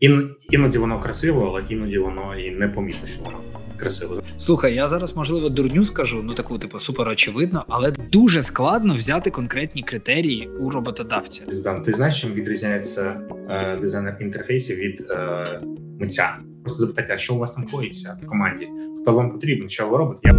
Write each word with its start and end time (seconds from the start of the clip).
Ін, 0.00 0.30
іноді 0.50 0.78
воно 0.78 1.00
красиво, 1.00 1.46
але 1.48 1.62
іноді 1.68 1.98
воно 1.98 2.38
і 2.38 2.50
не 2.50 2.68
помітно, 2.68 3.08
що 3.08 3.22
воно 3.22 3.40
красиво. 3.76 4.22
Слухай, 4.38 4.74
я 4.74 4.88
зараз 4.88 5.16
можливо 5.16 5.48
дурню 5.48 5.84
скажу, 5.84 6.22
ну 6.22 6.34
таку 6.34 6.58
типу 6.58 6.80
супер 6.80 7.08
очевидно, 7.08 7.64
але 7.68 7.90
дуже 7.90 8.42
складно 8.42 8.96
взяти 8.96 9.30
конкретні 9.30 9.82
критерії 9.82 10.48
у 10.60 10.70
роботодавця. 10.70 11.44
Здам, 11.48 11.82
ти 11.82 11.92
знаєш, 11.92 12.20
чим 12.20 12.32
відрізняється 12.32 13.20
е, 13.50 13.76
дизайнер 13.80 14.16
інтерфейсів 14.20 14.76
від 14.76 15.06
е, 15.10 15.44
митця? 16.00 16.36
Просто 16.64 16.80
запитати, 16.80 17.12
а 17.12 17.18
що 17.18 17.34
у 17.34 17.38
вас 17.38 17.50
там 17.52 17.66
коїться 17.66 18.18
в 18.22 18.26
команді? 18.26 18.68
Хто 19.02 19.12
вам 19.12 19.30
потрібен? 19.30 19.68
Що 19.68 19.88
ви 19.88 19.98
робите? 19.98 20.20
Я 20.24 20.32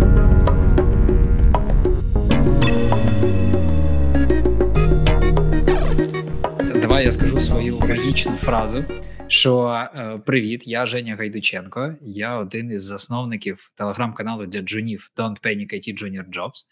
Давай 6.81 7.05
я 7.05 7.11
скажу 7.11 7.39
свою 7.39 7.79
магічну 7.79 8.31
фразу. 8.31 8.83
Що 9.29 9.67
е, 9.95 10.17
привіт, 10.25 10.67
я 10.67 10.85
Женя 10.85 11.15
Гайдученко. 11.15 11.95
Я 12.01 12.37
один 12.37 12.71
із 12.71 12.83
засновників 12.83 13.71
телеграм-каналу 13.75 14.45
для 14.45 14.61
джунів 14.61 15.11
Don't 15.17 15.45
Panic 15.45 15.73
IT 15.73 16.03
Junior 16.03 16.29
Jobs. 16.29 16.65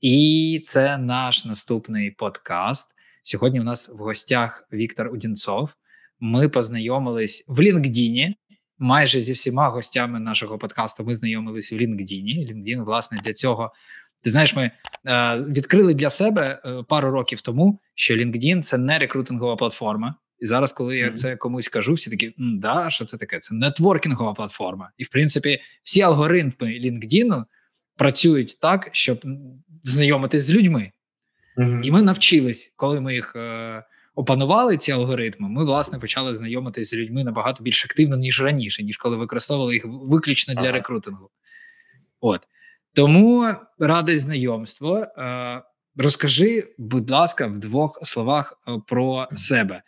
І 0.00 0.60
це 0.64 0.98
наш 0.98 1.44
наступний 1.44 2.10
подкаст. 2.10 2.88
Сьогодні 3.22 3.60
у 3.60 3.64
нас 3.64 3.88
в 3.88 3.96
гостях 3.96 4.68
Віктор 4.72 5.10
Удінцов. 5.12 5.74
Ми 6.20 6.48
познайомились 6.48 7.44
в 7.48 7.60
LinkedIn. 7.60 8.32
Майже 8.78 9.20
зі 9.20 9.32
всіма 9.32 9.68
гостями 9.68 10.20
нашого 10.20 10.58
подкасту 10.58 11.04
ми 11.04 11.14
знайомились 11.14 11.72
в 11.72 11.76
LinkedIn. 11.76 12.52
LinkedIn, 12.52 12.84
власне, 12.84 13.18
для 13.24 13.32
цього. 13.32 13.72
Ти 14.22 14.30
знаєш, 14.30 14.56
ми 14.56 14.70
е, 15.06 15.36
відкрили 15.36 15.94
для 15.94 16.10
себе 16.10 16.62
е, 16.64 16.82
пару 16.88 17.10
років 17.10 17.40
тому, 17.40 17.80
що 17.94 18.14
LinkedIn– 18.14 18.60
це 18.62 18.78
не 18.78 18.98
рекрутингова 18.98 19.56
платформа. 19.56 20.14
І 20.38 20.46
зараз, 20.46 20.72
коли 20.72 20.96
я 20.96 21.10
це 21.10 21.36
комусь 21.36 21.68
кажу, 21.68 21.92
всі 21.92 22.10
такі 22.10 22.34
да, 22.38 22.90
що 22.90 23.04
це 23.04 23.16
таке? 23.16 23.38
Це 23.38 23.54
нетворкінгова 23.54 24.34
платформа. 24.34 24.90
І 24.98 25.04
в 25.04 25.08
принципі, 25.08 25.60
всі 25.82 26.02
алгоритми 26.02 26.68
LinkedIn 26.68 27.44
працюють 27.96 28.58
так, 28.60 28.88
щоб 28.92 29.24
знайомитись 29.82 30.44
з 30.44 30.52
людьми. 30.52 30.92
Mm-hmm. 31.56 31.82
І 31.82 31.90
ми 31.90 32.02
навчились, 32.02 32.72
коли 32.76 33.00
ми 33.00 33.14
їх 33.14 33.36
е, 33.36 33.82
опанували, 34.14 34.76
ці 34.76 34.92
алгоритми. 34.92 35.48
Ми 35.48 35.64
власне 35.64 35.98
почали 35.98 36.34
знайомитись 36.34 36.90
з 36.90 36.94
людьми 36.94 37.24
набагато 37.24 37.64
більш 37.64 37.84
активно 37.84 38.16
ніж 38.16 38.42
раніше, 38.42 38.82
ніж 38.82 38.96
коли 38.96 39.16
використовували 39.16 39.74
їх 39.74 39.84
виключно 39.86 40.54
для 40.54 40.62
ага. 40.62 40.72
рекрутингу. 40.72 41.30
От 42.20 42.40
тому 42.94 43.54
радий 43.78 44.18
знайомство. 44.18 44.98
Е, 44.98 45.62
розкажи, 45.96 46.74
будь 46.78 47.10
ласка, 47.10 47.46
в 47.46 47.58
двох 47.58 48.00
словах 48.02 48.60
е, 48.68 48.80
про 48.86 49.28
себе. 49.32 49.82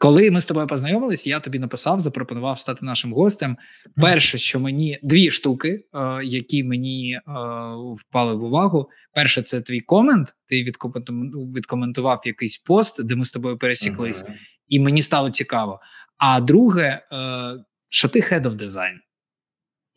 Коли 0.00 0.30
ми 0.30 0.40
з 0.40 0.46
тобою 0.46 0.66
познайомились, 0.66 1.26
я 1.26 1.40
тобі 1.40 1.58
написав, 1.58 2.00
запропонував 2.00 2.58
стати 2.58 2.86
нашим 2.86 3.12
гостем. 3.12 3.56
Перше, 3.96 4.38
що 4.38 4.60
мені 4.60 4.98
дві 5.02 5.30
штуки, 5.30 5.84
е, 5.94 6.20
які 6.24 6.64
мені 6.64 7.12
е, 7.12 7.20
впали 7.98 8.34
в 8.34 8.44
увагу. 8.44 8.88
Перше, 9.14 9.42
це 9.42 9.60
твій 9.60 9.80
комент. 9.80 10.34
Ти 10.46 10.64
відкоментував 11.54 12.22
якийсь 12.24 12.58
пост, 12.58 13.04
де 13.04 13.16
ми 13.16 13.24
з 13.24 13.30
тобою 13.30 13.58
пересіклись, 13.58 14.24
uh-huh. 14.24 14.34
і 14.68 14.80
мені 14.80 15.02
стало 15.02 15.30
цікаво. 15.30 15.80
А 16.18 16.40
друге, 16.40 17.02
е, 17.12 17.64
що 17.88 18.08
ти 18.08 18.20
head 18.20 18.42
of 18.42 18.56
design. 18.56 18.94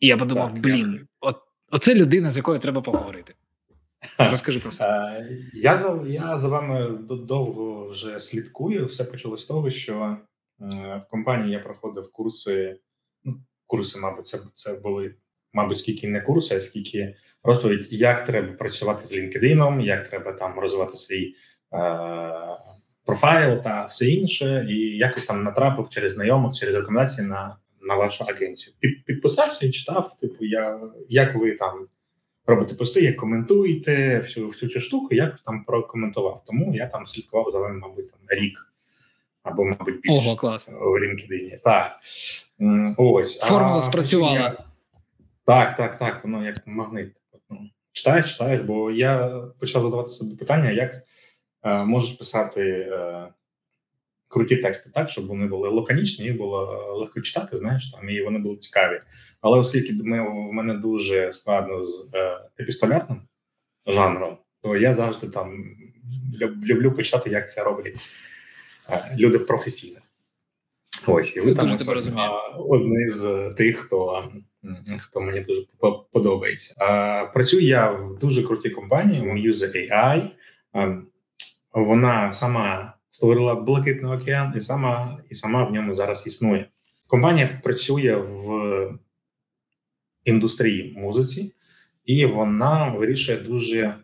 І 0.00 0.06
я 0.06 0.16
подумав: 0.16 0.52
так, 0.52 0.62
блін, 0.62 1.06
от, 1.20 1.36
оце 1.70 1.94
людина, 1.94 2.30
з 2.30 2.36
якою 2.36 2.58
треба 2.58 2.80
поговорити. 2.80 3.34
Розкажи 4.18 4.60
про 4.60 4.70
це. 4.70 4.84
Е, 4.84 5.38
я 5.52 5.76
за 5.76 6.02
я 6.06 6.38
за 6.38 6.48
вами 6.48 6.98
довго 7.08 7.88
вже 7.88 8.20
слідкую. 8.20 8.86
Все 8.86 9.04
почалось 9.04 9.42
з 9.42 9.46
того, 9.46 9.70
що 9.70 10.16
е, 10.60 10.66
в 11.06 11.10
компанії 11.10 11.52
я 11.52 11.58
проходив 11.58 12.12
курси. 12.12 12.80
Ну, 13.24 13.34
курси, 13.66 13.98
мабуть, 13.98 14.26
це 14.26 14.38
це 14.54 14.72
були, 14.72 15.14
мабуть, 15.52 15.78
скільки 15.78 16.08
не 16.08 16.20
курси, 16.20 16.56
а 16.56 16.60
скільки 16.60 17.16
розповідь, 17.42 17.86
як 17.90 18.24
треба 18.24 18.52
працювати 18.52 19.06
з 19.06 19.12
LinkedIn, 19.12 19.80
як 19.80 20.08
треба 20.08 20.32
там 20.32 20.58
розвивати 20.58 20.96
свій 20.96 21.34
е, 21.74 21.94
профайл 23.04 23.62
та 23.62 23.86
все 23.86 24.06
інше, 24.06 24.66
і 24.68 24.74
якось 24.76 25.24
там 25.24 25.42
натрапив 25.42 25.88
через 25.88 26.12
знайомих, 26.12 26.54
через 26.54 26.74
рекомендації 26.74 27.26
на 27.26 27.56
на 27.84 27.94
вашу 27.94 28.24
агенцію. 28.24 28.74
Під, 28.80 29.04
Підписався 29.04 29.66
і 29.66 29.70
читав, 29.70 30.16
типу, 30.20 30.44
я 30.44 30.80
як 31.08 31.34
ви 31.34 31.52
там 31.52 31.86
робите 32.46 32.74
пости, 32.74 33.00
як 33.00 33.16
коментуєте 33.16 34.18
всю 34.18 34.46
всю 34.46 34.72
цю 34.72 34.80
штуку, 34.80 35.08
я 35.14 35.38
там 35.46 35.64
прокоментував. 35.64 36.42
Тому 36.46 36.74
я 36.74 36.86
там 36.86 37.06
слідкував 37.06 37.50
за 37.50 37.58
вами, 37.58 37.78
мабуть, 37.78 38.10
там 38.10 38.20
рік 38.28 38.74
або, 39.42 39.64
мабуть, 39.64 40.00
більше 40.00 40.26
Ого, 40.26 40.36
клас. 40.36 40.68
в 40.68 40.96
LinkedIn. 40.96 41.58
Так. 41.64 41.92
Ось. 42.96 43.38
Формула 43.38 43.78
а, 43.78 43.82
спрацювала. 43.82 44.34
Я... 44.34 44.56
Так, 45.44 45.76
так, 45.76 45.98
так. 45.98 46.24
Воно 46.24 46.44
як 46.44 46.66
магнит. 46.66 47.12
Ну, 47.50 47.58
читаєш, 47.92 48.32
читаєш, 48.32 48.60
бо 48.60 48.90
я 48.90 49.40
почав 49.60 49.82
задавати 49.82 50.08
собі 50.08 50.36
питання, 50.36 50.70
як 50.70 51.02
е, 51.62 51.84
можеш 51.84 52.16
писати. 52.16 52.88
Е, 52.92 53.28
круті 54.34 54.56
тексти, 54.56 54.90
так 54.94 55.10
щоб 55.10 55.26
вони 55.26 55.46
були 55.46 55.68
лаконічні, 55.68 56.24
їх 56.24 56.36
було 56.36 56.62
е, 56.62 56.92
легко 56.92 57.20
читати. 57.20 57.58
Знаєш, 57.58 57.90
там 57.90 58.10
і 58.10 58.22
вони 58.22 58.38
були 58.38 58.56
цікаві. 58.56 59.00
Але 59.40 59.58
оскільки 59.58 59.92
ми 59.92 60.20
в 60.20 60.52
мене 60.52 60.74
дуже 60.74 61.32
складно 61.32 61.86
з 61.86 62.08
е, 62.14 62.38
епістолярним 62.60 63.22
жанром, 63.86 64.36
то 64.62 64.76
я 64.76 64.94
завжди 64.94 65.26
там 65.28 65.64
люблю 66.64 66.92
почитати, 66.92 67.30
як 67.30 67.50
це 67.50 67.64
роблять 67.64 67.96
е, 68.90 69.16
люди 69.18 69.38
професійно. 69.38 70.00
Ось 71.06 71.36
і 71.36 71.40
ви 71.40 71.54
там 71.54 71.78
одні 72.58 73.08
з 73.08 73.54
тих, 73.56 73.78
хто 73.78 74.28
хто 75.00 75.20
мені 75.20 75.40
дуже 75.40 75.62
подобається. 76.12 76.74
Працюю 77.34 77.62
я 77.62 77.90
в 77.90 78.18
дуже 78.18 78.42
крутій 78.42 78.70
компанії 78.70 79.22
Muse 79.22 79.90
AI. 79.92 80.30
Вона 81.72 82.32
сама 82.32 82.94
створила 83.14 83.54
блакитний 83.54 84.12
океан, 84.12 84.52
і 84.56 84.60
сама 84.60 85.18
і 85.28 85.34
сама 85.34 85.64
в 85.64 85.72
ньому 85.72 85.94
зараз 85.94 86.26
існує. 86.26 86.68
Компанія 87.06 87.60
працює 87.62 88.16
в 88.16 88.98
індустрії 90.24 90.94
музиці, 90.96 91.54
і 92.04 92.26
вона 92.26 92.88
вирішує 92.88 93.38
дуже 93.38 93.94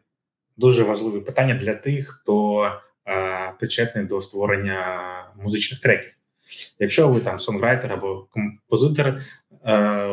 дуже 0.57 0.83
важливі 0.83 1.21
питання 1.21 1.55
для 1.55 1.75
тих, 1.75 2.09
хто 2.09 2.65
е, 3.07 3.53
причетний 3.59 4.05
до 4.05 4.21
створення 4.23 5.01
музичних 5.43 5.81
треків. 5.81 6.11
Якщо 6.79 7.09
ви 7.09 7.21
там 7.21 7.39
сонграйтер 7.39 7.93
або 7.93 8.29
композитор 8.31 9.07
е, 9.07 9.23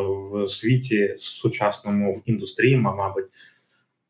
в 0.01 0.47
світі 0.47 1.15
сучасному 1.19 2.15
в 2.15 2.21
індустрії, 2.25 2.77
мабуть, 2.77 3.25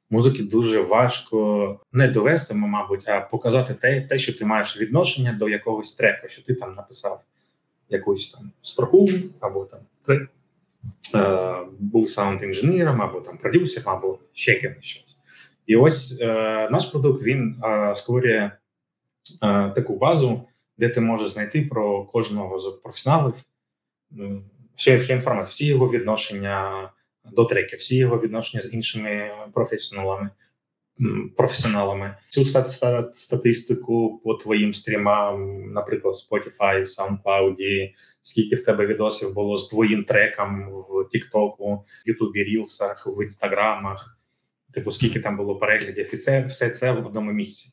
музики 0.10 0.44
дуже 0.44 0.82
важко 0.82 1.80
не 1.92 2.08
довести, 2.08 2.54
мабуть, 2.54 3.08
а 3.08 3.22
показати 3.22 3.74
те, 3.74 4.02
те, 4.02 4.20
що 4.20 4.38
ти 4.38 4.46
маєш 4.46 4.82
відношення 4.82 5.34
до 5.34 5.50
якогось 5.50 5.94
треку, 5.94 6.30
що 6.30 6.44
ти 6.44 6.54
там 6.54 6.76
написав 6.76 7.22
якусь 7.90 8.32
там 8.32 8.52
строку, 8.62 9.10
або 9.40 9.66
там 9.66 9.80
е, 11.16 11.66
був 11.80 12.10
саунд 12.10 12.44
інженером, 12.44 13.02
або 13.02 13.22
там 13.22 13.38
продюсером, 13.38 13.94
або 13.94 14.20
ще 14.34 14.56
кимось 14.56 14.86
щось. 14.86 15.18
І 15.68 15.76
ось 15.76 16.18
е, 16.22 16.70
наш 16.72 16.86
продукт 16.86 17.24
він 17.24 17.56
е, 17.64 17.96
створює 17.96 18.52
е, 19.44 19.70
таку 19.76 19.98
базу, 19.98 20.42
де 20.78 20.90
ти 20.90 21.02
можеш 21.02 21.30
знайти 21.30 21.62
про 21.62 22.04
кожного 22.04 22.60
з 22.60 22.80
професіоналів 22.84 23.34
всі 24.76 24.92
інформацію, 24.92 25.50
всі 25.50 25.66
його 25.66 25.90
відношення 25.90 26.90
до 27.34 27.46
треків, 27.46 27.80
всі 27.80 27.98
його 27.98 28.20
відношення 28.20 28.64
з 28.64 28.74
іншими 28.74 29.32
професіоналами. 29.54 30.30
Професіоналами 31.38 32.16
цю 32.30 32.46
статистику 33.14 34.22
по 34.24 34.34
твоїм 34.34 34.74
стрімам, 34.74 35.60
наприклад, 35.72 36.16
Spotify, 36.16 36.82
в 36.82 36.86
SoundCloud, 36.86 37.56
скільки 38.22 38.56
в 38.56 38.66
тебе 38.66 38.86
відосів 38.86 39.34
було 39.34 39.58
з 39.58 39.68
твоїм 39.68 40.04
треком 40.04 40.70
в 40.70 41.10
Тіктоку, 41.12 41.84
Ютубі, 42.06 42.44
Рілсах, 42.44 43.08
в 43.08 43.24
інстаграмах, 43.24 44.20
типу, 44.74 44.92
скільки 44.92 45.20
там 45.20 45.38
було 45.38 45.56
переглядів, 45.56 46.14
і 46.14 46.18
це 46.18 46.46
все 46.46 46.70
це 46.70 46.92
в 46.92 47.08
одному 47.08 47.32
місці. 47.32 47.70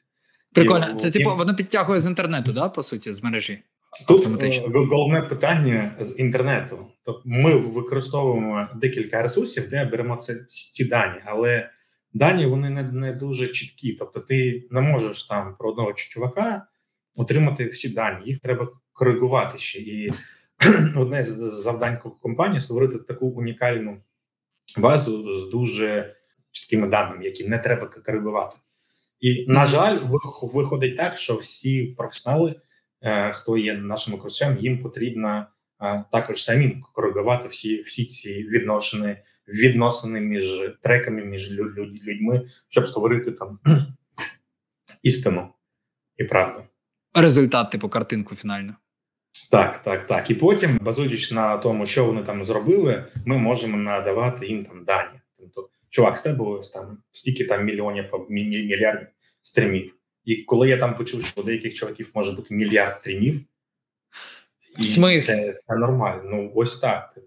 Прикольно, 0.53 0.95
і, 0.97 0.99
це 0.99 1.11
типу 1.11 1.37
воно 1.37 1.57
підтягує 1.57 2.01
з 2.01 2.07
інтернету, 2.07 2.53
да, 2.53 2.69
по 2.69 2.83
суті, 2.83 3.13
з 3.13 3.23
мережі. 3.23 3.63
Тут 4.09 4.43
е, 4.43 4.63
головне 4.69 5.23
питання 5.23 5.97
з 5.99 6.19
інтернету. 6.19 6.87
Тобто 7.05 7.23
ми 7.25 7.57
використовуємо 7.57 8.69
декілька 8.75 9.23
ресурсів, 9.23 9.69
де 9.69 9.85
беремо 9.85 10.17
це 10.17 10.35
ці 10.45 10.85
дані, 10.85 11.21
але 11.25 11.71
дані 12.13 12.47
вони 12.47 12.71
не 12.71 12.83
не 12.83 13.13
дуже 13.13 13.49
чіткі. 13.49 13.93
Тобто, 13.93 14.21
ти 14.21 14.69
не 14.71 14.81
можеш 14.81 15.23
там 15.23 15.57
про 15.59 15.71
одного 15.71 15.93
чувака 15.93 16.67
отримати 17.17 17.67
всі 17.67 17.89
дані. 17.89 18.27
Їх 18.27 18.39
треба 18.39 18.69
коригувати 18.93 19.59
ще. 19.59 19.79
І 19.79 20.11
одне 20.97 21.23
з 21.23 21.63
завдань 21.63 21.99
компанії 22.21 22.61
створити 22.61 22.99
таку 22.99 23.27
унікальну 23.27 23.97
базу 24.79 25.41
з 25.41 25.51
дуже 25.51 26.15
чіткими 26.51 26.89
даними, 26.89 27.25
які 27.25 27.49
не 27.49 27.59
треба 27.59 27.87
коригувати. 27.87 28.57
І 29.21 29.45
на 29.49 29.67
жаль, 29.67 30.01
виходить 30.43 30.97
так, 30.97 31.17
що 31.19 31.37
всі 31.37 31.85
професіонали. 31.85 32.55
Е, 33.05 33.33
хто 33.33 33.59
є 33.59 33.75
нашим 33.75 34.19
користувачем, 34.19 34.65
їм 34.65 34.83
потрібна 34.83 35.47
також 36.13 36.45
самим 36.45 36.81
коригувати 36.93 37.49
всі 37.49 37.83
всі 37.83 38.05
ці 38.05 38.35
відносини, 38.35 39.23
відносини 39.49 40.21
між 40.21 40.63
треками, 40.83 41.25
між 41.25 41.53
людьми, 42.09 42.49
щоб 42.69 42.89
створити 42.89 43.33
там 43.33 43.59
істину 45.03 45.49
і 46.17 46.25
правду. 46.25 46.63
Результат, 47.15 47.71
типу, 47.71 47.89
картинку 47.89 48.35
фінальну. 48.35 48.75
Так, 49.51 49.83
так, 49.83 50.07
так. 50.07 50.31
І 50.31 50.35
потім, 50.35 50.79
базуючись 50.83 51.33
на 51.33 51.57
тому, 51.57 51.87
що 51.87 52.05
вони 52.05 52.23
там 52.23 52.45
зробили, 52.45 53.07
ми 53.27 53.39
можемо 53.39 53.77
надавати 53.77 54.47
їм 54.47 54.65
там 54.65 54.85
дані. 54.85 55.21
Тобто, 55.39 55.69
чувак, 55.89 56.19
з 56.19 56.23
тебе 56.23 56.45
ось 56.45 56.71
там 56.71 56.99
стільки 57.13 57.45
там 57.45 57.65
мільйонів 57.65 58.05
мільярдів 58.29 59.09
стрімів. 59.43 59.94
І 60.25 60.37
коли 60.37 60.69
я 60.69 60.77
там 60.77 60.97
почув, 60.97 61.25
що 61.25 61.41
у 61.41 61.45
деяких 61.45 61.75
чуваків 61.75 62.11
може 62.15 62.33
бути 62.33 62.55
мільярд 62.55 62.95
стрімів, 62.95 63.41
і 64.79 64.85
це, 65.21 65.55
це 65.67 65.75
нормально. 65.77 66.23
Ну 66.25 66.53
ось 66.55 66.79
так. 66.81 67.19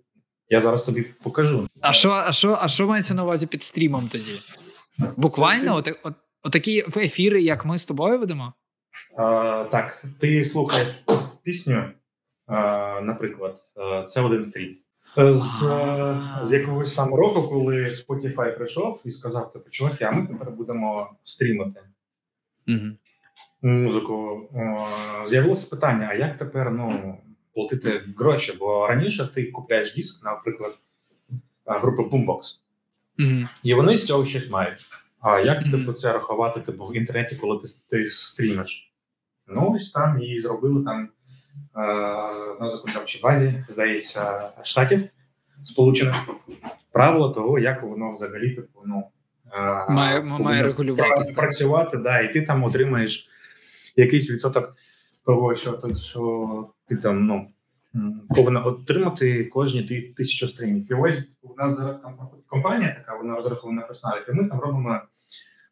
Я 0.50 0.62
зараз 0.62 0.84
тобі 0.84 1.02
покажу. 1.02 1.68
А 1.82 1.94
що, 1.94 2.12
а 2.12 2.34
що, 2.34 2.58
а 2.62 2.68
що 2.68 2.88
мається 2.88 3.14
на 3.14 3.24
увазі 3.24 3.48
під 3.48 3.64
стрімом 3.64 4.08
тоді? 4.12 4.32
Буквально, 5.18 5.76
от, 5.76 6.00
от, 6.04 6.14
отакі 6.44 6.86
ефіри, 6.98 7.42
як 7.42 7.66
ми 7.66 7.78
з 7.78 7.86
тобою 7.86 8.20
ведемо? 8.20 8.54
А, 9.18 9.66
Так, 9.72 10.06
ти 10.20 10.46
слухаєш 10.46 10.88
пісню, 11.44 11.92
а, 12.46 13.02
наприклад, 13.02 13.58
це 14.08 14.22
один 14.22 14.44
стрім. 14.46 14.78
З 15.18 15.60
з 16.42 16.52
якогось 16.54 16.94
там 16.94 17.14
року, 17.14 17.42
коли 17.50 17.86
Spotify 17.86 18.58
прийшов 18.58 19.02
і 19.06 19.12
сказав: 19.12 19.54
типу, 19.54 19.70
чуваки, 19.70 20.04
а 20.04 20.12
ми 20.12 20.28
тепер 20.28 20.52
будемо 20.52 21.10
стрімити 21.24 21.82
угу. 22.68 22.98
музику. 23.62 24.42
З'явилося 25.28 25.70
питання: 25.70 26.08
а 26.12 26.14
як 26.14 26.38
тепер 26.38 26.72
ну, 26.72 27.18
платити 27.54 28.04
гроші? 28.18 28.54
Бо 28.60 28.88
раніше 28.88 29.30
ти 29.36 29.52
купляєш 29.52 29.96
диск, 29.96 30.24
наприклад, 30.24 30.74
групи 31.66 32.02
Boombox, 32.02 32.42
угу. 33.20 33.48
і 33.64 33.74
вони 33.74 33.98
з 33.98 34.06
цього 34.06 34.26
щось 34.26 34.50
мають. 34.50 34.82
А 35.20 35.40
як 35.40 35.62
угу. 35.62 35.72
типу 35.72 35.94
це 35.94 36.14
рахувати 36.14 36.60
типу, 36.60 36.84
в 36.86 36.98
інтернеті, 36.98 37.36
коли 37.36 37.58
ти, 37.58 37.68
ти 37.90 38.10
стрімиш? 38.10 38.94
Ну, 39.48 39.72
ось 39.76 39.92
там 39.92 40.22
і 40.22 40.40
зробили 40.40 40.84
там 40.84 41.10
на 42.60 42.70
законодавчій 42.72 43.20
базі, 43.24 43.64
здається, 43.70 44.50
штатів 44.64 45.10
Сполучених 45.64 46.16
правило 46.92 47.30
того, 47.30 47.60
як 47.60 47.84
воно 47.84 48.12
взагалі 48.12 48.56
типу, 48.56 48.80
ну, 48.86 49.04
має 49.90 50.22
має 50.22 50.64
регулювати 50.64 51.34
працювати, 51.34 51.98
да, 51.98 52.20
і 52.20 52.34
ти 52.34 52.42
там 52.42 52.64
отримаєш 52.64 53.30
якийсь 53.96 54.32
відсоток 54.32 54.76
того, 55.26 55.56
що 55.56 55.82
що 56.02 56.70
ти 56.88 56.96
там 56.96 57.26
ну 57.26 57.48
повинна 58.36 58.62
отримати 58.62 59.46
кожні 59.46 59.84
тисячу 60.18 60.48
стрімів. 60.48 60.92
І 60.92 60.94
ось 60.94 61.30
у 61.42 61.56
нас 61.58 61.78
зараз 61.78 62.00
там 62.00 62.30
компанія, 62.48 62.96
така 62.96 63.18
вона 63.18 63.36
розрахована 63.36 63.82
на 63.82 63.88
персоналі, 63.88 64.22
і 64.30 64.32
ми 64.32 64.50
там 64.50 64.60
робимо 64.60 65.02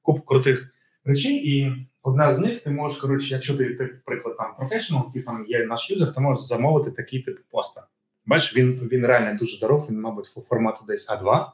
купу 0.01 0.21
крутих 0.21 0.73
речей, 1.05 1.57
і 1.57 1.87
одна 2.03 2.33
з 2.33 2.39
них 2.39 2.63
ти 2.63 2.69
можеш, 2.69 2.99
коротше, 2.99 3.33
якщо 3.33 3.57
ти, 3.57 3.73
ти 3.73 3.85
приклад 4.05 4.37
там 4.37 4.55
професіонал, 4.57 5.13
ти 5.13 5.21
там 5.21 5.45
є 5.47 5.65
наш 5.65 5.91
юзер, 5.91 6.13
ти 6.13 6.21
можеш 6.21 6.43
замовити 6.43 6.91
такий 6.91 7.21
тип 7.21 7.39
поста. 7.51 7.87
Бачиш, 8.25 8.57
він 8.57 8.89
він 8.91 9.05
реально 9.05 9.39
дуже 9.39 9.57
здоров, 9.57 9.87
він, 9.89 10.01
мабуть, 10.01 10.25
формату 10.25 10.85
десь 10.87 11.09
А2. 11.09 11.45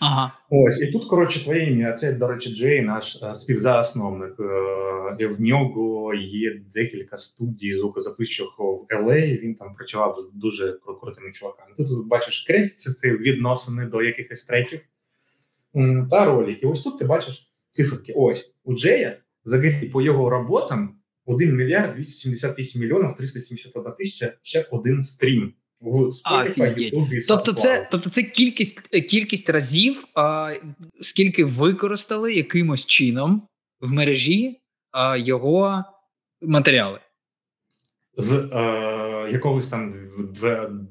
Ага. 0.00 0.32
Ось 0.50 0.80
і 0.80 0.86
тут 0.86 1.04
коротше 1.04 1.44
твоє 1.44 1.70
ім'я. 1.70 1.92
Це 1.92 2.12
до 2.12 2.26
речі, 2.26 2.54
Джей, 2.54 2.82
наш 2.82 3.22
е, 3.22 3.34
співзасновник. 3.34 4.40
Е, 4.40 5.16
і 5.18 5.26
в 5.26 5.40
нього 5.40 6.14
є 6.14 6.60
декілька 6.74 7.18
студій 7.18 7.74
звукозаписчих 7.74 8.46
в 8.58 8.86
LA, 8.94 9.40
Він 9.40 9.54
там 9.54 9.74
працював 9.74 10.18
з 10.20 10.38
дуже 10.38 10.78
крутими 11.00 11.30
чуваками. 11.32 11.70
Ти 11.76 11.84
тут 11.84 12.06
бачиш 12.06 12.44
кредит, 12.46 12.78
це 12.78 12.92
ти 12.92 13.16
відносини 13.16 13.86
до 13.86 14.02
якихось 14.02 14.44
треків 14.44 14.80
та 16.10 16.24
ролі. 16.24 16.58
І 16.62 16.66
ось 16.66 16.82
тут 16.82 16.98
ти 16.98 17.04
бачиш 17.04 17.52
циферки. 17.70 18.12
Ось 18.16 18.56
у 18.64 18.74
Джея 18.74 19.16
взагалі 19.44 19.88
по 19.88 20.02
його 20.02 20.30
роботам 20.30 20.96
1 21.26 21.56
мільярд 21.56 21.94
278 21.94 22.80
мільйонів 22.80 23.16
371 23.16 23.92
тисяча 23.92 24.32
ще 24.42 24.66
один 24.70 25.02
стрім 25.02 25.52
в 25.84 26.10
Spotify, 26.10 26.78
YouTube 26.78 27.24
Тобто, 27.28 27.52
це 27.52 27.88
тобто 27.90 28.10
це 28.10 28.22
кількість 28.22 28.80
кількість 28.80 29.50
разів, 29.50 30.04
а, 30.14 30.52
скільки 31.00 31.44
використали 31.44 32.34
якимось 32.34 32.86
чином 32.86 33.48
в 33.80 33.92
мережі 33.92 34.60
а, 34.92 35.16
його 35.16 35.84
матеріали. 36.42 36.98
З 38.16 38.32
е, 38.32 39.32
якогось 39.32 39.68
там 39.68 39.94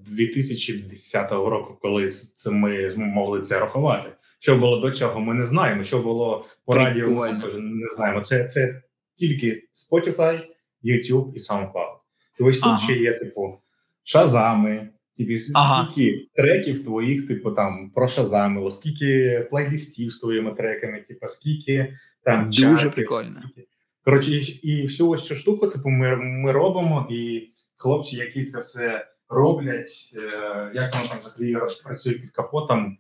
2010 0.06 1.32
року, 1.32 1.78
коли 1.82 2.10
це 2.10 2.50
ми 2.50 2.94
могли 2.98 3.40
це 3.40 3.60
рахувати. 3.60 4.10
Що 4.40 4.58
було 4.58 4.80
до 4.80 4.92
цього, 4.92 5.20
ми 5.20 5.34
не 5.34 5.46
знаємо. 5.46 5.84
Що 5.84 6.00
було 6.00 6.46
по 6.66 6.76
радіо, 6.76 7.10
ми 7.10 7.30
також 7.30 7.56
не 7.56 7.88
знаємо. 7.96 8.22
Це 8.22 8.46
це 8.46 8.82
тільки 9.18 9.64
Spotify, 9.74 10.42
YouTube 10.84 11.34
і 11.34 11.40
SoundCloud. 11.40 11.96
І 12.40 12.44
ось 12.44 12.60
ага. 12.64 12.76
тут 12.76 12.84
ще 12.84 12.94
є 12.94 13.14
типу 13.14 13.63
шазами. 14.04 14.90
Тобі 15.18 15.40
ага. 15.54 15.90
скільки 15.92 16.28
треків 16.36 16.84
твоїх, 16.84 17.28
типу 17.28 17.52
там 17.52 17.92
прошазамило, 17.96 18.72
скільки 18.72 19.40
плейлістів 19.52 20.12
з 20.12 20.20
твоїми 20.20 20.52
треками, 20.52 21.02
типу, 21.08 21.28
скільки 21.28 21.98
там 22.24 22.46
дуже 22.46 22.62
чарків, 22.62 22.92
прикольно. 22.92 23.42
Скільки. 23.44 23.68
Коротше, 24.06 24.32
і, 24.32 24.42
і 24.42 24.82
всю 24.82 25.10
ось 25.10 25.26
цю 25.26 25.36
штуку, 25.36 25.68
типу, 25.68 25.90
ми 25.90 26.16
ми 26.16 26.52
робимо, 26.52 27.08
і 27.10 27.50
хлопці, 27.76 28.18
які 28.18 28.46
це 28.46 28.62
все 28.62 29.08
роблять, 29.30 30.14
е, 30.16 30.72
як 30.74 30.94
воно 30.94 31.08
там 31.08 31.18
взагалі 31.20 31.58
працює 31.84 32.14
під 32.14 32.32
капотом, 32.32 32.98